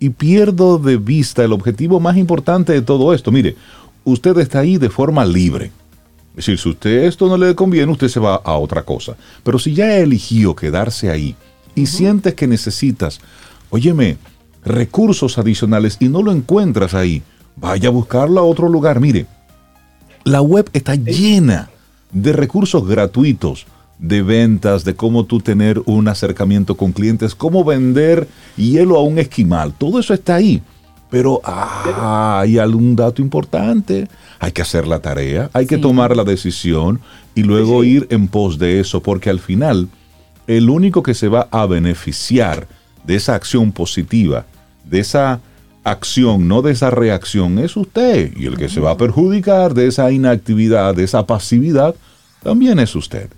y 0.00 0.10
pierdo 0.10 0.78
de 0.78 0.96
vista 0.96 1.44
el 1.44 1.52
objetivo 1.52 2.00
más 2.00 2.16
importante 2.16 2.72
de 2.72 2.82
todo 2.82 3.14
esto. 3.14 3.30
Mire, 3.30 3.54
usted 4.02 4.36
está 4.38 4.58
ahí 4.58 4.76
de 4.76 4.90
forma 4.90 5.24
libre. 5.24 5.70
Es 6.30 6.46
decir, 6.46 6.58
si 6.58 6.68
usted 6.70 7.04
esto 7.04 7.28
no 7.28 7.36
le 7.36 7.54
conviene, 7.54 7.92
usted 7.92 8.08
se 8.08 8.18
va 8.18 8.34
a 8.34 8.56
otra 8.56 8.82
cosa. 8.82 9.16
Pero 9.44 9.60
si 9.60 9.72
ya 9.72 9.98
eligió 9.98 10.56
quedarse 10.56 11.10
ahí 11.10 11.36
y 11.76 11.86
sientes 11.86 12.34
que 12.34 12.48
necesitas, 12.48 13.20
óyeme, 13.70 14.16
recursos 14.64 15.38
adicionales 15.38 15.96
y 16.00 16.08
no 16.08 16.24
lo 16.24 16.32
encuentras 16.32 16.94
ahí, 16.94 17.22
vaya 17.54 17.88
a 17.88 17.92
buscarlo 17.92 18.40
a 18.40 18.44
otro 18.44 18.68
lugar. 18.68 18.98
Mire, 18.98 19.26
la 20.24 20.42
web 20.42 20.68
está 20.72 20.96
llena 20.96 21.68
de 22.12 22.32
recursos 22.32 22.86
gratuitos 22.86 23.66
de 23.98 24.22
ventas, 24.22 24.84
de 24.84 24.94
cómo 24.96 25.24
tú 25.24 25.40
tener 25.40 25.80
un 25.86 26.08
acercamiento 26.08 26.76
con 26.76 26.92
clientes, 26.92 27.34
cómo 27.34 27.64
vender 27.64 28.26
hielo 28.56 28.96
a 28.96 29.02
un 29.02 29.18
esquimal. 29.18 29.72
Todo 29.72 30.00
eso 30.00 30.12
está 30.12 30.34
ahí. 30.34 30.60
Pero 31.08 31.40
ah, 31.44 32.40
hay 32.40 32.58
algún 32.58 32.96
dato 32.96 33.22
importante. 33.22 34.08
Hay 34.40 34.50
que 34.50 34.62
hacer 34.62 34.88
la 34.88 34.98
tarea, 34.98 35.50
hay 35.52 35.66
que 35.66 35.78
tomar 35.78 36.16
la 36.16 36.24
decisión 36.24 37.00
y 37.34 37.44
luego 37.44 37.84
ir 37.84 38.08
en 38.10 38.28
pos 38.28 38.58
de 38.58 38.80
eso, 38.80 39.02
porque 39.02 39.30
al 39.30 39.38
final 39.38 39.88
el 40.46 40.68
único 40.68 41.02
que 41.02 41.14
se 41.14 41.28
va 41.28 41.48
a 41.52 41.66
beneficiar 41.66 42.66
de 43.04 43.14
esa 43.14 43.34
acción 43.34 43.72
positiva, 43.72 44.46
de 44.84 45.00
esa 45.00 45.40
acción, 45.84 46.48
no 46.48 46.62
de 46.62 46.72
esa 46.72 46.90
reacción, 46.90 47.58
es 47.58 47.76
usted. 47.76 48.32
Y 48.36 48.46
el 48.46 48.56
que 48.56 48.68
se 48.68 48.80
va 48.80 48.92
a 48.92 48.96
perjudicar 48.96 49.74
de 49.74 49.86
esa 49.88 50.10
inactividad, 50.10 50.94
de 50.94 51.04
esa 51.04 51.26
pasividad, 51.26 51.94
también 52.42 52.78
es 52.78 52.94
usted. 52.94 53.28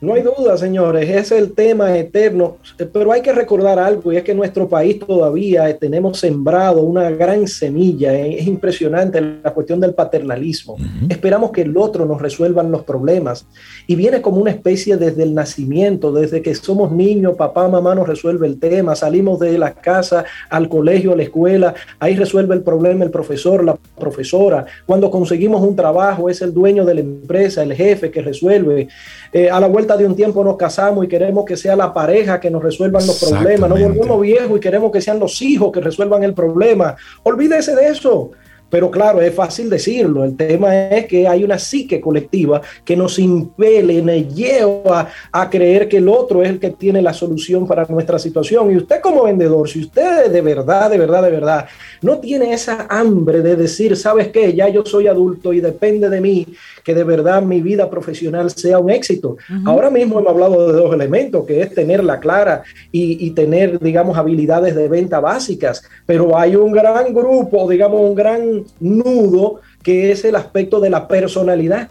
No 0.00 0.14
hay 0.14 0.22
duda, 0.22 0.56
señores, 0.56 1.08
es 1.08 1.32
el 1.32 1.52
tema 1.52 1.96
eterno, 1.96 2.58
pero 2.92 3.12
hay 3.12 3.22
que 3.22 3.32
recordar 3.32 3.78
algo 3.78 4.12
y 4.12 4.16
es 4.16 4.22
que 4.22 4.32
en 4.32 4.38
nuestro 4.38 4.68
país 4.68 4.98
todavía 4.98 5.76
tenemos 5.78 6.18
sembrado 6.18 6.82
una 6.82 7.10
gran 7.10 7.46
semilla, 7.48 8.14
¿eh? 8.14 8.38
es 8.38 8.46
impresionante 8.46 9.20
la 9.20 9.52
cuestión 9.52 9.80
del 9.80 9.94
paternalismo. 9.94 10.76
Esperamos 11.08 11.50
que 11.50 11.62
el 11.62 11.76
otro 11.76 12.06
nos 12.06 12.20
resuelva 12.20 12.62
los 12.62 12.84
problemas 12.84 13.46
y 13.86 13.96
viene 13.96 14.20
como 14.20 14.38
una 14.38 14.50
especie 14.50 14.96
desde 14.96 15.22
el 15.22 15.34
nacimiento, 15.34 16.12
desde 16.12 16.42
que 16.42 16.54
somos 16.54 16.92
niños, 16.92 17.36
papá, 17.36 17.68
mamá 17.68 17.94
nos 17.94 18.06
resuelve 18.06 18.46
el 18.46 18.58
tema, 18.58 18.94
salimos 18.94 19.38
de 19.38 19.58
la 19.58 19.74
casa 19.74 20.24
al 20.50 20.68
colegio, 20.68 21.12
a 21.12 21.16
la 21.16 21.22
escuela, 21.24 21.74
ahí 21.98 22.14
resuelve 22.16 22.54
el 22.54 22.62
problema 22.62 23.04
el 23.04 23.10
profesor, 23.10 23.64
la 23.64 23.76
profesora. 23.98 24.66
Cuando 24.86 25.10
conseguimos 25.10 25.62
un 25.62 25.76
trabajo 25.76 26.28
es 26.28 26.42
el 26.42 26.52
dueño 26.52 26.84
de 26.84 26.94
la 26.94 27.00
empresa, 27.00 27.62
el 27.62 27.74
jefe 27.74 28.10
que 28.10 28.22
resuelve. 28.22 28.88
Eh, 29.32 29.50
a 29.50 29.60
la 29.60 29.68
vuelta 29.68 29.96
de 29.96 30.06
un 30.06 30.16
tiempo 30.16 30.42
nos 30.42 30.56
casamos 30.56 31.04
y 31.04 31.08
queremos 31.08 31.44
que 31.44 31.56
sea 31.56 31.76
la 31.76 31.92
pareja 31.92 32.40
que 32.40 32.50
nos 32.50 32.62
resuelvan 32.62 33.06
los 33.06 33.22
problemas, 33.22 33.68
no 33.68 33.76
volvemos 33.76 34.20
viejos 34.20 34.56
y 34.56 34.60
queremos 34.60 34.90
que 34.90 35.00
sean 35.00 35.18
los 35.18 35.40
hijos 35.42 35.70
que 35.72 35.80
resuelvan 35.80 36.22
el 36.22 36.34
problema. 36.34 36.96
Olvídese 37.22 37.74
de 37.74 37.88
eso. 37.88 38.30
Pero 38.70 38.90
claro, 38.90 39.20
es 39.20 39.34
fácil 39.34 39.70
decirlo. 39.70 40.24
El 40.24 40.36
tema 40.36 40.88
es 40.88 41.06
que 41.06 41.26
hay 41.26 41.44
una 41.44 41.58
psique 41.58 42.00
colectiva 42.00 42.60
que 42.84 42.96
nos 42.96 43.18
impele, 43.18 44.02
nos 44.02 44.34
lleva 44.34 45.08
a 45.32 45.50
creer 45.50 45.88
que 45.88 45.98
el 45.98 46.08
otro 46.08 46.42
es 46.42 46.50
el 46.50 46.58
que 46.58 46.70
tiene 46.70 47.00
la 47.00 47.12
solución 47.12 47.66
para 47.66 47.86
nuestra 47.86 48.18
situación. 48.18 48.70
Y 48.70 48.76
usted 48.76 49.00
como 49.00 49.24
vendedor, 49.24 49.68
si 49.68 49.80
usted 49.80 50.30
de 50.30 50.40
verdad, 50.40 50.90
de 50.90 50.98
verdad, 50.98 51.22
de 51.22 51.30
verdad, 51.30 51.66
no 52.02 52.18
tiene 52.18 52.52
esa 52.52 52.86
hambre 52.88 53.40
de 53.42 53.56
decir, 53.56 53.96
¿sabes 53.96 54.28
qué? 54.28 54.52
Ya 54.54 54.68
yo 54.68 54.84
soy 54.84 55.06
adulto 55.06 55.52
y 55.52 55.60
depende 55.60 56.08
de 56.08 56.20
mí 56.20 56.46
que 56.84 56.94
de 56.94 57.04
verdad 57.04 57.42
mi 57.42 57.60
vida 57.60 57.90
profesional 57.90 58.50
sea 58.50 58.78
un 58.78 58.90
éxito. 58.90 59.36
Ahora 59.64 59.90
mismo 59.90 60.18
hemos 60.18 60.30
hablado 60.30 60.66
de 60.66 60.72
dos 60.72 60.94
elementos, 60.94 61.44
que 61.46 61.60
es 61.60 61.74
tenerla 61.74 62.18
clara 62.18 62.62
y, 62.90 63.26
y 63.26 63.30
tener, 63.32 63.78
digamos, 63.78 64.16
habilidades 64.16 64.74
de 64.74 64.88
venta 64.88 65.20
básicas. 65.20 65.82
Pero 66.06 66.38
hay 66.38 66.56
un 66.56 66.72
gran 66.72 67.12
grupo, 67.12 67.68
digamos, 67.68 68.00
un 68.00 68.14
gran 68.14 68.57
nudo 68.80 69.60
que 69.82 70.10
es 70.12 70.24
el 70.24 70.36
aspecto 70.36 70.80
de 70.80 70.90
la 70.90 71.08
personalidad. 71.08 71.90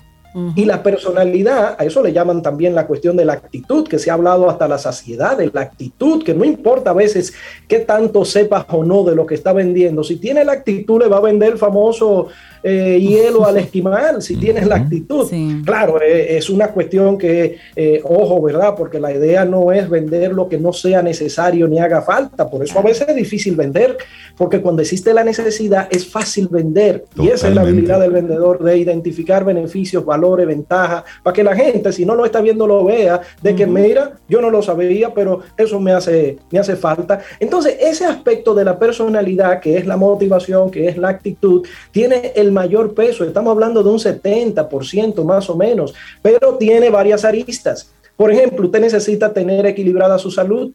Y 0.56 0.66
la 0.66 0.84
personalidad, 0.84 1.76
a 1.78 1.86
eso 1.86 2.04
le 2.04 2.14
llaman 2.14 2.42
también 2.42 2.76
la 2.76 2.86
cuestión 2.86 3.18
de 3.18 3.26
la 3.26 3.34
actitud, 3.34 3.88
que 3.88 4.00
se 4.00 4.10
ha 4.10 4.14
hablado 4.14 4.50
hasta 4.50 4.68
la 4.68 4.78
saciedad, 4.78 5.38
de 5.38 5.50
la 5.54 5.62
actitud, 5.62 6.24
que 6.24 6.34
no 6.34 6.44
importa 6.44 6.92
a 6.92 6.94
veces 6.94 7.34
qué 7.68 7.80
tanto 7.80 8.26
sepas 8.26 8.66
o 8.70 8.84
no 8.84 9.04
de 9.04 9.16
lo 9.16 9.26
que 9.26 9.36
está 9.36 9.54
vendiendo, 9.54 10.04
si 10.04 10.18
tiene 10.18 10.44
la 10.44 10.54
actitud 10.54 11.02
le 11.02 11.08
va 11.08 11.18
a 11.18 11.22
vender 11.22 11.54
el 11.54 11.58
famoso 11.58 12.28
eh, 12.64 13.00
hielo 13.00 13.46
al 13.46 13.58
esquimal, 13.58 14.22
si 14.22 14.36
tienes 14.36 14.68
la 14.68 14.76
actitud. 14.76 15.28
Claro, 15.66 16.02
eh, 16.02 16.38
es 16.38 16.50
una 16.50 16.70
cuestión 16.70 17.18
que, 17.18 17.58
eh, 17.76 18.02
ojo, 18.04 18.42
¿verdad? 18.42 18.74
Porque 18.76 19.00
la 19.00 19.14
idea 19.14 19.46
no 19.46 19.72
es 19.72 19.90
vender 19.90 20.34
lo 20.34 20.50
que 20.50 20.58
no 20.58 20.74
sea 20.74 21.02
necesario 21.02 21.68
ni 21.68 21.80
haga 21.80 22.02
falta, 22.02 22.50
por 22.50 22.64
eso 22.64 22.80
a 22.80 22.82
veces 22.82 23.08
es 23.08 23.16
difícil 23.16 23.56
vender, 23.56 23.98
porque 24.36 24.62
cuando 24.62 24.82
existe 24.82 25.14
la 25.14 25.24
necesidad 25.24 25.88
es 25.90 26.08
fácil 26.08 26.48
vender, 26.50 27.06
y 27.16 27.30
esa 27.30 27.48
es 27.48 27.56
la 27.56 27.62
habilidad 27.62 28.00
del 28.00 28.12
vendedor, 28.12 28.64
de 28.64 28.78
identificar 28.78 29.46
beneficios, 29.46 30.06
valores, 30.06 30.27
ventajas, 30.36 31.04
para 31.24 31.34
que 31.34 31.44
la 31.44 31.56
gente, 31.56 31.92
si 31.92 32.06
no 32.06 32.16
lo 32.16 32.26
está 32.26 32.42
viendo, 32.42 32.68
lo 32.68 32.84
vea, 32.86 33.22
de 33.42 33.56
que 33.56 33.66
mira, 33.66 34.14
yo 34.28 34.42
no 34.42 34.50
lo 34.50 34.62
sabía, 34.62 35.14
pero 35.14 35.42
eso 35.58 35.80
me 35.80 35.92
hace, 35.92 36.38
me 36.52 36.60
hace 36.60 36.76
falta. 36.76 37.22
Entonces, 37.40 37.78
ese 37.80 38.06
aspecto 38.06 38.54
de 38.54 38.66
la 38.66 38.78
personalidad, 38.78 39.60
que 39.60 39.78
es 39.78 39.86
la 39.86 39.98
motivación, 39.98 40.70
que 40.72 40.88
es 40.88 40.98
la 40.98 41.10
actitud, 41.10 41.66
tiene 41.92 42.34
el 42.36 42.52
mayor 42.52 42.94
peso, 42.94 43.24
estamos 43.24 43.52
hablando 43.52 43.84
de 43.84 43.90
un 43.90 44.00
70% 44.00 45.24
más 45.24 45.50
o 45.50 45.56
menos, 45.56 45.94
pero 46.22 46.58
tiene 46.58 46.90
varias 46.90 47.26
aristas. 47.26 47.92
Por 48.16 48.32
ejemplo, 48.32 48.66
usted 48.66 48.82
necesita 48.82 49.32
tener 49.32 49.66
equilibrada 49.68 50.18
su 50.18 50.32
salud. 50.32 50.74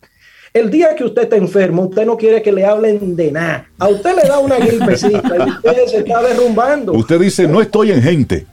El 0.55 0.69
día 0.69 0.95
que 0.95 1.05
usted 1.05 1.23
está 1.23 1.37
enfermo, 1.37 1.85
usted 1.85 2.05
no 2.05 2.15
quiere 2.15 2.43
que 2.43 2.53
le 2.53 2.67
hablen 2.67 3.17
de 3.17 3.33
nada. 3.33 3.67
A 3.79 3.89
usted 3.89 4.15
le 4.15 4.29
da 4.29 4.39
una 4.39 4.59
gripecita 4.59 5.35
y 5.35 5.49
usted 5.49 5.87
se 5.87 5.97
está 5.99 6.23
derrumbando. 6.23 6.93
Usted 6.93 7.19
dice, 7.21 7.49
no 7.49 7.63
estoy 7.63 7.91
en 7.91 8.03
gente. 8.03 8.47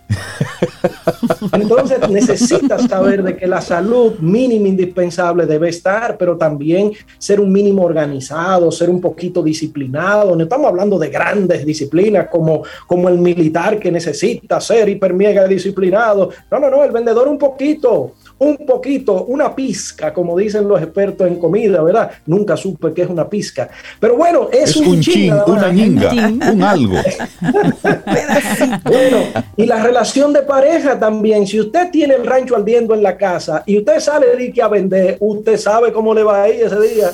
Entonces 1.52 2.00
necesita 2.10 2.80
saber 2.80 3.22
de 3.22 3.36
que 3.36 3.48
la 3.48 3.60
salud 3.60 4.18
mínima 4.20 4.70
indispensable 4.70 5.46
debe 5.46 5.70
estar, 5.70 6.18
pero 6.18 6.38
también 6.38 6.94
ser 7.18 7.42
un 7.42 7.52
mínimo 7.52 7.84
organizado, 7.84 8.72
ser 8.72 8.90
un 8.90 9.02
poquito 9.02 9.44
disciplinado. 9.44 10.38
No 10.38 10.44
estamos 10.44 10.68
hablando 10.68 10.98
de 10.98 11.10
grandes 11.10 11.66
disciplinas 11.66 12.28
como, 12.30 12.64
como 12.88 13.10
el 13.10 13.18
militar 13.18 13.78
que 13.78 13.92
necesita 13.92 14.62
ser 14.62 14.88
hiper 14.88 15.14
mega 15.14 15.46
disciplinado. 15.48 16.30
No, 16.50 16.60
no, 16.60 16.70
no, 16.70 16.82
el 16.82 16.92
vendedor 16.92 17.28
un 17.28 17.38
poquito 17.38 18.14
un 18.40 18.58
poquito, 18.66 19.26
una 19.26 19.56
pizca, 19.56 20.14
como 20.14 20.38
dicen 20.38 20.68
los 20.68 20.82
expertos 20.82 21.28
en 21.28 21.36
comida, 21.38 21.82
¿verdad? 21.82 22.12
Nunca 22.26 22.58
supe 22.58 22.94
qué 22.94 23.04
es 23.04 23.10
una 23.10 23.30
pizca. 23.30 23.70
Pero 24.00 24.16
bueno, 24.16 24.50
es, 24.52 24.76
un, 24.76 25.00
chin, 25.02 25.34
una 25.46 25.72
ñinga, 25.72 26.12
un 26.52 26.64
algo. 26.64 26.96
bueno, 28.84 29.18
y 29.56 29.66
la 29.66 29.84
relación 29.84 30.34
de 30.34 30.42
pareja 30.42 30.98
también. 31.00 31.46
Si 31.46 31.60
usted 31.60 31.92
tiene 31.92 32.16
el 32.16 32.26
rancho 32.26 32.56
ardiendo 32.56 32.94
en 32.94 33.04
la 33.04 33.18
casa 33.18 33.64
y 33.66 33.78
usted 33.78 34.00
sale 34.00 34.36
de 34.36 34.52
que 34.52 34.62
a 34.62 34.68
vender, 34.68 35.18
usted 35.20 35.58
sabe 35.58 35.92
cómo 35.92 36.14
le 36.14 36.24
va 36.24 36.44
a 36.44 36.50
ir 36.50 36.64
ese 36.64 36.80
día. 36.80 37.12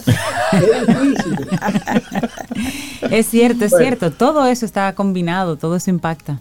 Es 0.54 0.88
difícil. 0.88 1.36
Es 3.12 3.28
cierto, 3.28 3.66
es 3.66 3.74
cierto. 3.78 4.12
Todo 4.12 4.48
eso 4.48 4.66
está 4.66 4.94
combinado, 4.96 5.58
todo 5.58 5.76
eso 5.76 5.90
impacta. 5.90 6.40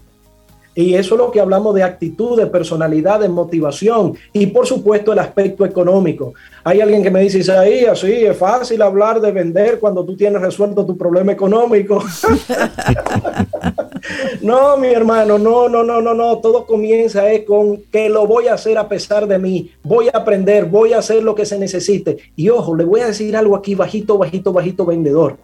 Y 0.74 0.94
eso 0.94 1.14
es 1.14 1.18
lo 1.18 1.30
que 1.30 1.40
hablamos 1.40 1.74
de 1.74 1.82
actitud, 1.82 2.38
de 2.38 2.46
personalidad, 2.46 3.20
de 3.20 3.28
motivación 3.28 4.14
y 4.32 4.46
por 4.46 4.66
supuesto 4.66 5.12
el 5.12 5.18
aspecto 5.20 5.64
económico. 5.64 6.34
Hay 6.64 6.80
alguien 6.80 7.02
que 7.02 7.10
me 7.10 7.20
dice, 7.20 7.50
ahí 7.52 7.84
así 7.84 8.10
es 8.10 8.36
fácil 8.36 8.82
hablar 8.82 9.20
de 9.20 9.32
vender 9.32 9.78
cuando 9.78 10.04
tú 10.04 10.16
tienes 10.16 10.40
resuelto 10.40 10.84
tu 10.84 10.96
problema 10.96 11.32
económico. 11.32 12.02
no, 14.42 14.76
mi 14.76 14.88
hermano, 14.88 15.38
no, 15.38 15.68
no, 15.68 15.82
no, 15.82 16.00
no, 16.00 16.14
no. 16.14 16.38
Todo 16.38 16.66
comienza 16.66 17.30
es 17.30 17.44
con 17.44 17.82
que 17.90 18.08
lo 18.08 18.26
voy 18.26 18.48
a 18.48 18.54
hacer 18.54 18.78
a 18.78 18.88
pesar 18.88 19.26
de 19.26 19.38
mí. 19.38 19.70
Voy 19.82 20.08
a 20.08 20.18
aprender, 20.18 20.66
voy 20.66 20.92
a 20.92 20.98
hacer 20.98 21.22
lo 21.22 21.34
que 21.34 21.46
se 21.46 21.58
necesite. 21.58 22.18
Y 22.36 22.48
ojo, 22.48 22.74
le 22.76 22.84
voy 22.84 23.00
a 23.00 23.06
decir 23.06 23.36
algo 23.36 23.56
aquí 23.56 23.74
bajito, 23.74 24.18
bajito, 24.18 24.52
bajito, 24.52 24.84
vendedor. 24.84 25.38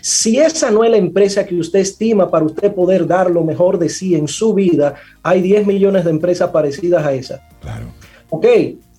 Si 0.00 0.38
esa 0.38 0.70
no 0.70 0.84
es 0.84 0.90
la 0.90 0.96
empresa 0.96 1.44
que 1.44 1.56
usted 1.56 1.80
estima 1.80 2.30
para 2.30 2.44
usted 2.44 2.72
poder 2.72 3.06
dar 3.06 3.30
lo 3.30 3.42
mejor 3.42 3.78
de 3.78 3.88
sí 3.88 4.14
en 4.14 4.28
su 4.28 4.54
vida, 4.54 4.94
hay 5.22 5.40
10 5.40 5.66
millones 5.66 6.04
de 6.04 6.10
empresas 6.10 6.50
parecidas 6.50 7.04
a 7.04 7.12
esa. 7.12 7.48
Claro. 7.60 7.86
Ok, 8.30 8.46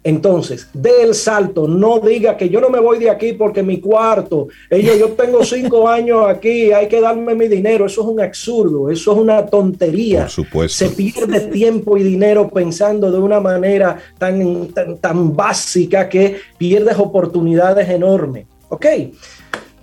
entonces, 0.05 0.69
dé 0.71 1.01
el 1.01 1.15
salto, 1.15 1.67
no 1.67 1.99
diga 1.99 2.37
que 2.37 2.47
yo 2.47 2.61
no 2.61 2.69
me 2.69 2.79
voy 2.79 2.99
de 2.99 3.09
aquí 3.09 3.33
porque 3.33 3.63
mi 3.63 3.79
cuarto, 3.79 4.49
ella, 4.69 4.95
yo 4.95 5.09
tengo 5.13 5.43
cinco 5.43 5.89
años 5.89 6.27
aquí, 6.27 6.71
hay 6.71 6.87
que 6.87 7.01
darme 7.01 7.33
mi 7.33 7.47
dinero. 7.47 7.87
Eso 7.87 8.01
es 8.01 8.07
un 8.09 8.21
absurdo, 8.21 8.91
eso 8.91 9.13
es 9.13 9.17
una 9.17 9.47
tontería. 9.47 10.21
Por 10.21 10.29
supuesto. 10.29 10.85
Se 10.85 10.91
pierde 10.91 11.39
tiempo 11.51 11.97
y 11.97 12.03
dinero 12.03 12.47
pensando 12.49 13.11
de 13.11 13.17
una 13.17 13.39
manera 13.39 13.97
tan, 14.19 14.67
tan, 14.67 14.97
tan 14.97 15.35
básica 15.35 16.07
que 16.07 16.35
pierdes 16.55 16.99
oportunidades 16.99 17.89
enormes. 17.89 18.45
Ok, 18.69 18.85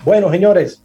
bueno, 0.04 0.30
señores, 0.30 0.82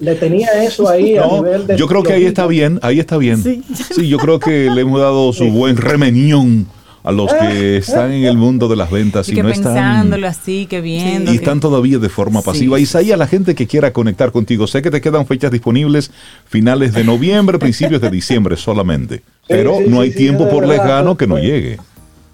le 0.00 0.16
tenía 0.16 0.64
eso 0.64 0.88
ahí 0.88 1.16
a 1.16 1.26
nivel 1.32 1.64
de. 1.64 1.76
Yo 1.76 1.86
creo 1.86 2.02
que 2.02 2.12
ahí 2.12 2.24
está 2.24 2.48
bien, 2.48 2.80
ahí 2.82 2.98
está 2.98 3.18
bien. 3.18 3.40
Sí. 3.40 4.08
yo 4.08 4.18
creo 4.18 4.40
que 4.40 4.68
le 4.68 4.80
hemos 4.80 5.00
dado 5.00 5.32
su 5.32 5.48
buen 5.48 5.76
remenión 5.76 6.66
a 7.08 7.12
los 7.12 7.32
que 7.32 7.78
están 7.78 8.12
en 8.12 8.24
el 8.26 8.36
mundo 8.36 8.68
de 8.68 8.76
las 8.76 8.90
ventas 8.90 9.30
y, 9.30 9.34
que 9.34 9.42
no 9.42 9.48
pensándolo 9.48 10.26
están 10.26 10.42
así, 10.42 10.66
que 10.66 10.82
viendo. 10.82 11.30
y 11.32 11.36
que- 11.36 11.42
están 11.42 11.58
todavía 11.58 11.96
de 11.98 12.10
forma 12.10 12.42
pasiva. 12.42 12.76
Sí, 12.76 12.82
Isaías, 12.82 13.18
la 13.18 13.26
gente 13.26 13.54
que 13.54 13.66
quiera 13.66 13.94
conectar 13.94 14.30
contigo, 14.30 14.66
sé 14.66 14.82
que 14.82 14.90
te 14.90 15.00
quedan 15.00 15.26
fechas 15.26 15.50
disponibles 15.50 16.10
finales 16.44 16.92
de 16.92 17.04
noviembre, 17.04 17.58
principios 17.58 18.02
de 18.02 18.10
diciembre 18.10 18.58
solamente. 18.58 19.22
Pero 19.48 19.78
sí, 19.78 19.84
no 19.88 20.02
hay 20.02 20.12
sí, 20.12 20.18
tiempo 20.18 20.50
por 20.50 20.66
verdad, 20.66 20.84
lejano 20.84 21.16
que 21.16 21.26
no 21.26 21.36
pues. 21.36 21.44
llegue. 21.44 21.78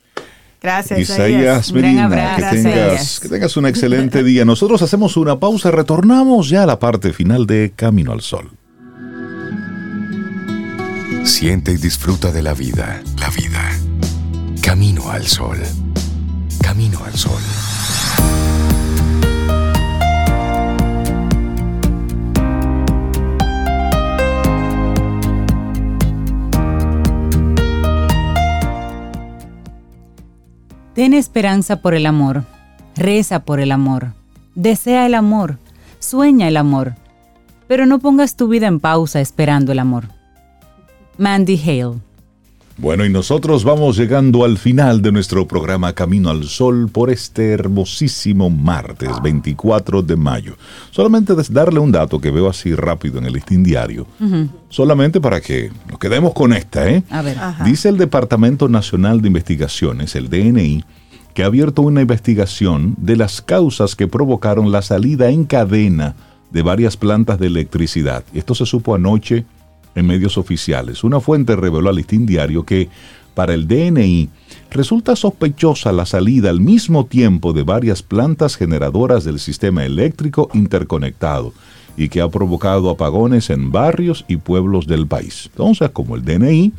Gracias, 0.61 0.99
Isaías 0.99 1.73
Medina, 1.73 2.07
abrazo. 2.07 2.35
que 2.37 2.41
Gracias. 2.43 2.63
tengas, 2.65 3.21
que 3.21 3.29
tengas 3.29 3.57
un 3.57 3.67
excelente 3.67 4.25
día. 4.25 4.45
Nosotros 4.45 4.83
hacemos 4.83 5.17
una 5.17 5.39
pausa, 5.39 5.71
retornamos 5.71 6.49
ya 6.51 6.65
a 6.65 6.67
la 6.67 6.79
parte 6.81 7.13
final 7.13 7.47
de 7.47 7.73
Camino 7.77 8.11
al 8.13 8.21
Sol. 8.21 8.51
Siente 11.25 11.73
y 11.73 11.77
disfruta 11.77 12.33
de 12.33 12.43
la 12.43 12.55
vida. 12.55 13.03
La 13.19 13.31
vida. 13.31 13.71
Camino 14.63 15.11
al 15.11 15.27
sol. 15.27 15.59
Camino 16.63 16.99
al 17.05 17.15
sol. 17.15 17.41
Ten 30.95 31.15
esperanza 31.15 31.81
por 31.81 31.95
el 31.95 32.05
amor, 32.05 32.45
reza 32.95 33.45
por 33.45 33.61
el 33.61 33.73
amor, 33.73 34.13
desea 34.55 35.07
el 35.07 35.15
amor, 35.15 35.57
sueña 35.99 36.47
el 36.47 36.59
amor, 36.59 36.95
pero 37.69 37.87
no 37.87 38.01
pongas 38.01 38.37
tu 38.37 38.49
vida 38.49 38.67
en 38.67 38.81
pausa 38.81 39.21
esperando 39.21 39.73
el 39.73 39.79
amor. 39.79 40.20
Mandy 41.21 41.61
Hale. 41.63 41.99
Bueno, 42.79 43.05
y 43.05 43.11
nosotros 43.11 43.63
vamos 43.63 43.99
llegando 43.99 44.43
al 44.43 44.57
final 44.57 45.03
de 45.03 45.13
nuestro 45.13 45.47
programa 45.47 45.93
Camino 45.93 46.31
al 46.31 46.45
Sol 46.45 46.89
por 46.91 47.11
este 47.11 47.51
hermosísimo 47.53 48.49
martes 48.49 49.11
24 49.23 50.01
de 50.01 50.17
mayo. 50.17 50.57
Solamente 50.91 51.35
darle 51.51 51.79
un 51.79 51.93
dato 51.93 52.19
que 52.19 52.31
veo 52.31 52.49
así 52.49 52.75
rápido 52.75 53.19
en 53.19 53.27
el 53.27 53.35
listín 53.35 53.63
diario, 53.63 54.07
solamente 54.71 55.21
para 55.21 55.43
que 55.43 55.71
nos 55.91 55.99
quedemos 55.99 56.33
con 56.33 56.55
esta, 56.55 56.89
¿eh? 56.89 57.03
A 57.11 57.21
ver. 57.21 57.39
Ajá. 57.39 57.65
Dice 57.65 57.91
el 57.91 57.99
Departamento 57.99 58.71
Nacional 58.71 59.21
de 59.21 59.29
Investigaciones, 59.29 60.17
el 60.17 60.31
DNI, 60.31 60.83
que 61.35 61.43
ha 61.43 61.47
abierto 61.47 61.83
una 61.83 62.01
investigación 62.01 62.95
de 62.97 63.17
las 63.17 63.43
causas 63.43 63.95
que 63.95 64.09
provocaron 64.09 64.73
la 64.73 64.81
salida 64.81 65.29
en 65.29 65.45
cadena 65.45 66.15
de 66.51 66.63
varias 66.63 66.97
plantas 66.97 67.39
de 67.39 67.49
electricidad. 67.49 68.25
Esto 68.33 68.55
se 68.55 68.65
supo 68.65 68.95
anoche 68.95 69.45
en 69.95 70.07
medios 70.07 70.39
oficiales. 70.39 71.05
Una 71.05 71.21
fuente 71.21 71.57
reveló 71.57 71.89
al 71.89 71.97
listín 71.97 72.27
diario 72.27 72.65
que 72.65 72.89
para 73.35 73.55
el 73.55 73.69
DNI 73.69 74.29
resulta 74.71 75.17
sospechosa 75.17 75.93
la 75.93 76.07
salida 76.07 76.51
al 76.51 76.61
mismo 76.61 77.07
tiempo 77.07 77.53
de 77.53 77.63
varias 77.63 78.03
plantas 78.03 78.57
generadoras 78.57 79.25
del 79.25 79.39
sistema 79.39 79.85
eléctrico 79.85 80.51
interconectado 80.53 81.53
y 81.97 82.09
que 82.09 82.21
ha 82.21 82.29
provocado 82.29 82.91
apagones 82.91 83.51
en 83.51 83.73
barrios 83.73 84.25
y 84.29 84.37
pueblos 84.37 84.87
del 84.87 85.07
país. 85.07 85.49
Entonces, 85.53 85.91
como 85.91 86.17
el 86.17 86.25
DNI 86.25 86.73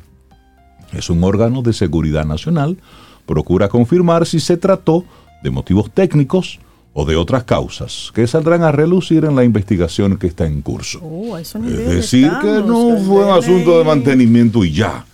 es 0.93 1.09
un 1.09 1.23
órgano 1.23 1.61
de 1.61 1.73
seguridad 1.73 2.25
nacional, 2.25 2.77
procura 3.25 3.69
confirmar 3.69 4.25
si 4.25 4.39
se 4.39 4.57
trató 4.57 5.05
de 5.43 5.49
motivos 5.49 5.91
técnicos 5.91 6.59
o 6.93 7.05
de 7.05 7.15
otras 7.15 7.43
causas 7.45 8.11
que 8.13 8.27
saldrán 8.27 8.63
a 8.63 8.71
relucir 8.71 9.23
en 9.25 9.35
la 9.35 9.43
investigación 9.43 10.17
que 10.17 10.27
está 10.27 10.45
en 10.45 10.61
curso. 10.61 10.99
Oh, 11.01 11.37
Es 11.37 11.53
decir, 11.53 12.29
que 12.41 12.47
no 12.65 12.97
fue 13.05 13.25
un 13.25 13.31
asunto 13.37 13.77
de 13.77 13.83
mantenimiento 13.85 14.63
y 14.65 14.71
ya. 14.73 15.05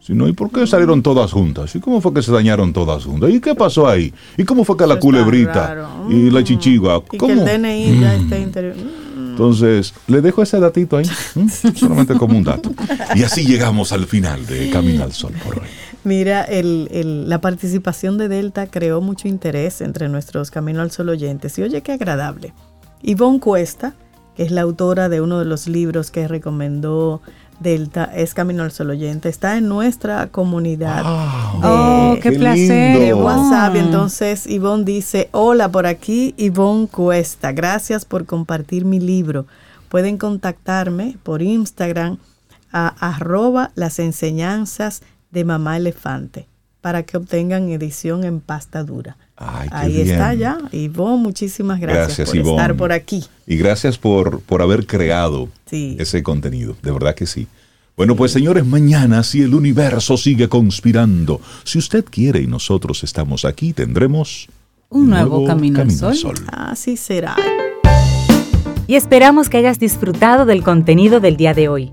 Sino, 0.00 0.28
¿y 0.28 0.32
por 0.34 0.50
qué 0.50 0.66
salieron 0.66 1.02
todas 1.02 1.32
juntas? 1.32 1.74
¿Y 1.74 1.80
cómo 1.80 2.00
fue 2.02 2.12
que 2.12 2.20
se 2.22 2.30
dañaron 2.30 2.74
todas 2.74 3.04
juntas? 3.04 3.30
¿Y 3.30 3.40
qué 3.40 3.54
pasó 3.54 3.88
ahí? 3.88 4.12
¿Y 4.36 4.44
cómo 4.44 4.62
fue 4.64 4.76
que 4.76 4.82
la 4.86 4.94
Eso 4.94 4.98
está 4.98 5.00
culebrita 5.00 5.88
y 6.10 6.30
la 6.30 6.40
Mm. 6.40 6.44
chichigua? 6.44 7.02
Y 7.10 7.16
¿Cómo? 7.16 7.34
que 7.34 7.40
el 7.40 7.44
DNI 7.62 8.00
ya 8.00 8.14
esté 8.14 8.38
interior. 8.40 8.76
Mm. 8.76 9.30
Entonces, 9.30 9.94
le 10.06 10.20
dejo 10.20 10.42
ese 10.42 10.60
datito 10.60 10.98
ahí, 10.98 11.06
solamente 11.74 12.14
como 12.14 12.36
un 12.38 12.44
dato. 12.44 12.70
Y 13.16 13.22
así 13.22 13.44
llegamos 13.46 13.92
al 13.92 14.06
final 14.06 14.44
de 14.46 14.68
Camino 14.70 15.02
al 15.04 15.12
Sol 15.12 15.32
por 15.44 15.58
hoy. 15.58 15.68
Mira, 16.04 16.42
el, 16.42 16.88
el- 16.90 17.28
la 17.28 17.40
participación 17.40 18.18
de 18.18 18.28
Delta 18.28 18.66
creó 18.66 19.00
mucho 19.00 19.26
interés 19.28 19.80
entre 19.80 20.08
nuestros 20.08 20.50
Camino 20.50 20.82
al 20.82 20.90
Sol 20.90 21.08
oyentes. 21.08 21.58
Y 21.58 21.62
oye, 21.62 21.80
qué 21.82 21.92
agradable. 21.92 22.52
Ivonne 23.02 23.40
Cuesta, 23.40 23.94
que 24.36 24.42
es 24.44 24.50
la 24.50 24.62
autora 24.62 25.08
de 25.08 25.20
uno 25.20 25.38
de 25.38 25.44
los 25.46 25.66
libros 25.66 26.10
que 26.10 26.28
recomendó 26.28 27.22
Delta, 27.60 28.04
es 28.14 28.34
Camino 28.34 28.64
al 28.64 28.72
Sol 28.72 28.90
oyente, 28.90 29.28
está 29.28 29.56
en 29.56 29.68
nuestra 29.68 30.26
comunidad 30.26 31.04
de, 31.04 31.68
Oh, 31.68 32.14
qué, 32.20 32.30
qué 32.30 32.32
placer. 32.38 32.98
de. 32.98 33.14
WhatsApp. 33.14 33.74
Oh. 33.74 33.78
entonces 33.78 34.46
Ivonne 34.48 34.84
dice, 34.84 35.28
hola 35.32 35.70
por 35.70 35.86
aquí, 35.86 36.34
Ivonne 36.36 36.88
Cuesta, 36.88 37.52
gracias 37.52 38.04
por 38.04 38.26
compartir 38.26 38.84
mi 38.84 38.98
libro. 39.00 39.46
Pueden 39.88 40.18
contactarme 40.18 41.16
por 41.22 41.42
Instagram 41.42 42.18
a 42.72 42.88
arroba 42.98 43.70
las 43.76 44.00
enseñanzas 44.00 45.02
de 45.34 45.44
Mamá 45.44 45.76
Elefante 45.76 46.46
para 46.80 47.02
que 47.02 47.16
obtengan 47.16 47.68
edición 47.70 48.24
en 48.24 48.40
pasta 48.40 48.84
dura. 48.84 49.16
Ay, 49.36 49.68
qué 49.68 49.74
Ahí 49.74 49.92
bien. 49.94 50.10
está 50.10 50.34
ya. 50.34 50.58
Ivonne, 50.70 51.22
muchísimas 51.22 51.80
gracias, 51.80 52.06
Gracias, 52.06 52.28
por 52.28 52.36
Ivonne. 52.36 52.56
estar 52.56 52.76
por 52.76 52.92
aquí. 52.92 53.24
Y 53.46 53.56
gracias 53.56 53.96
por, 53.98 54.40
por 54.40 54.60
haber 54.62 54.86
creado 54.86 55.48
Sí. 55.66 55.96
ese 55.98 56.22
contenido. 56.22 56.76
De 56.82 56.90
verdad 56.92 57.14
que 57.14 57.26
sí. 57.26 57.46
Bueno, 57.96 58.16
pues 58.16 58.32
señores, 58.32 58.66
mañana 58.66 59.22
si 59.22 59.40
el 59.42 59.54
universo 59.54 60.16
sigue 60.16 60.48
conspirando, 60.48 61.40
si 61.64 61.78
usted 61.78 62.04
quiere 62.04 62.40
y 62.42 62.46
nosotros 62.46 63.02
estamos 63.04 63.44
aquí, 63.44 63.72
tendremos 63.72 64.48
Un 64.90 65.10
nuevo 65.10 65.44
Camino 65.46 65.80
al 65.80 65.90
Sol. 65.90 66.34
Así 66.52 66.96
será. 66.96 67.34
y 68.86 68.96
esperamos 68.96 69.48
que 69.48 69.56
hayas 69.56 69.78
disfrutado 69.78 70.44
del 70.44 70.62
contenido 70.62 71.18
del 71.20 71.36
día 71.36 71.54
de 71.54 71.68
hoy. 71.68 71.92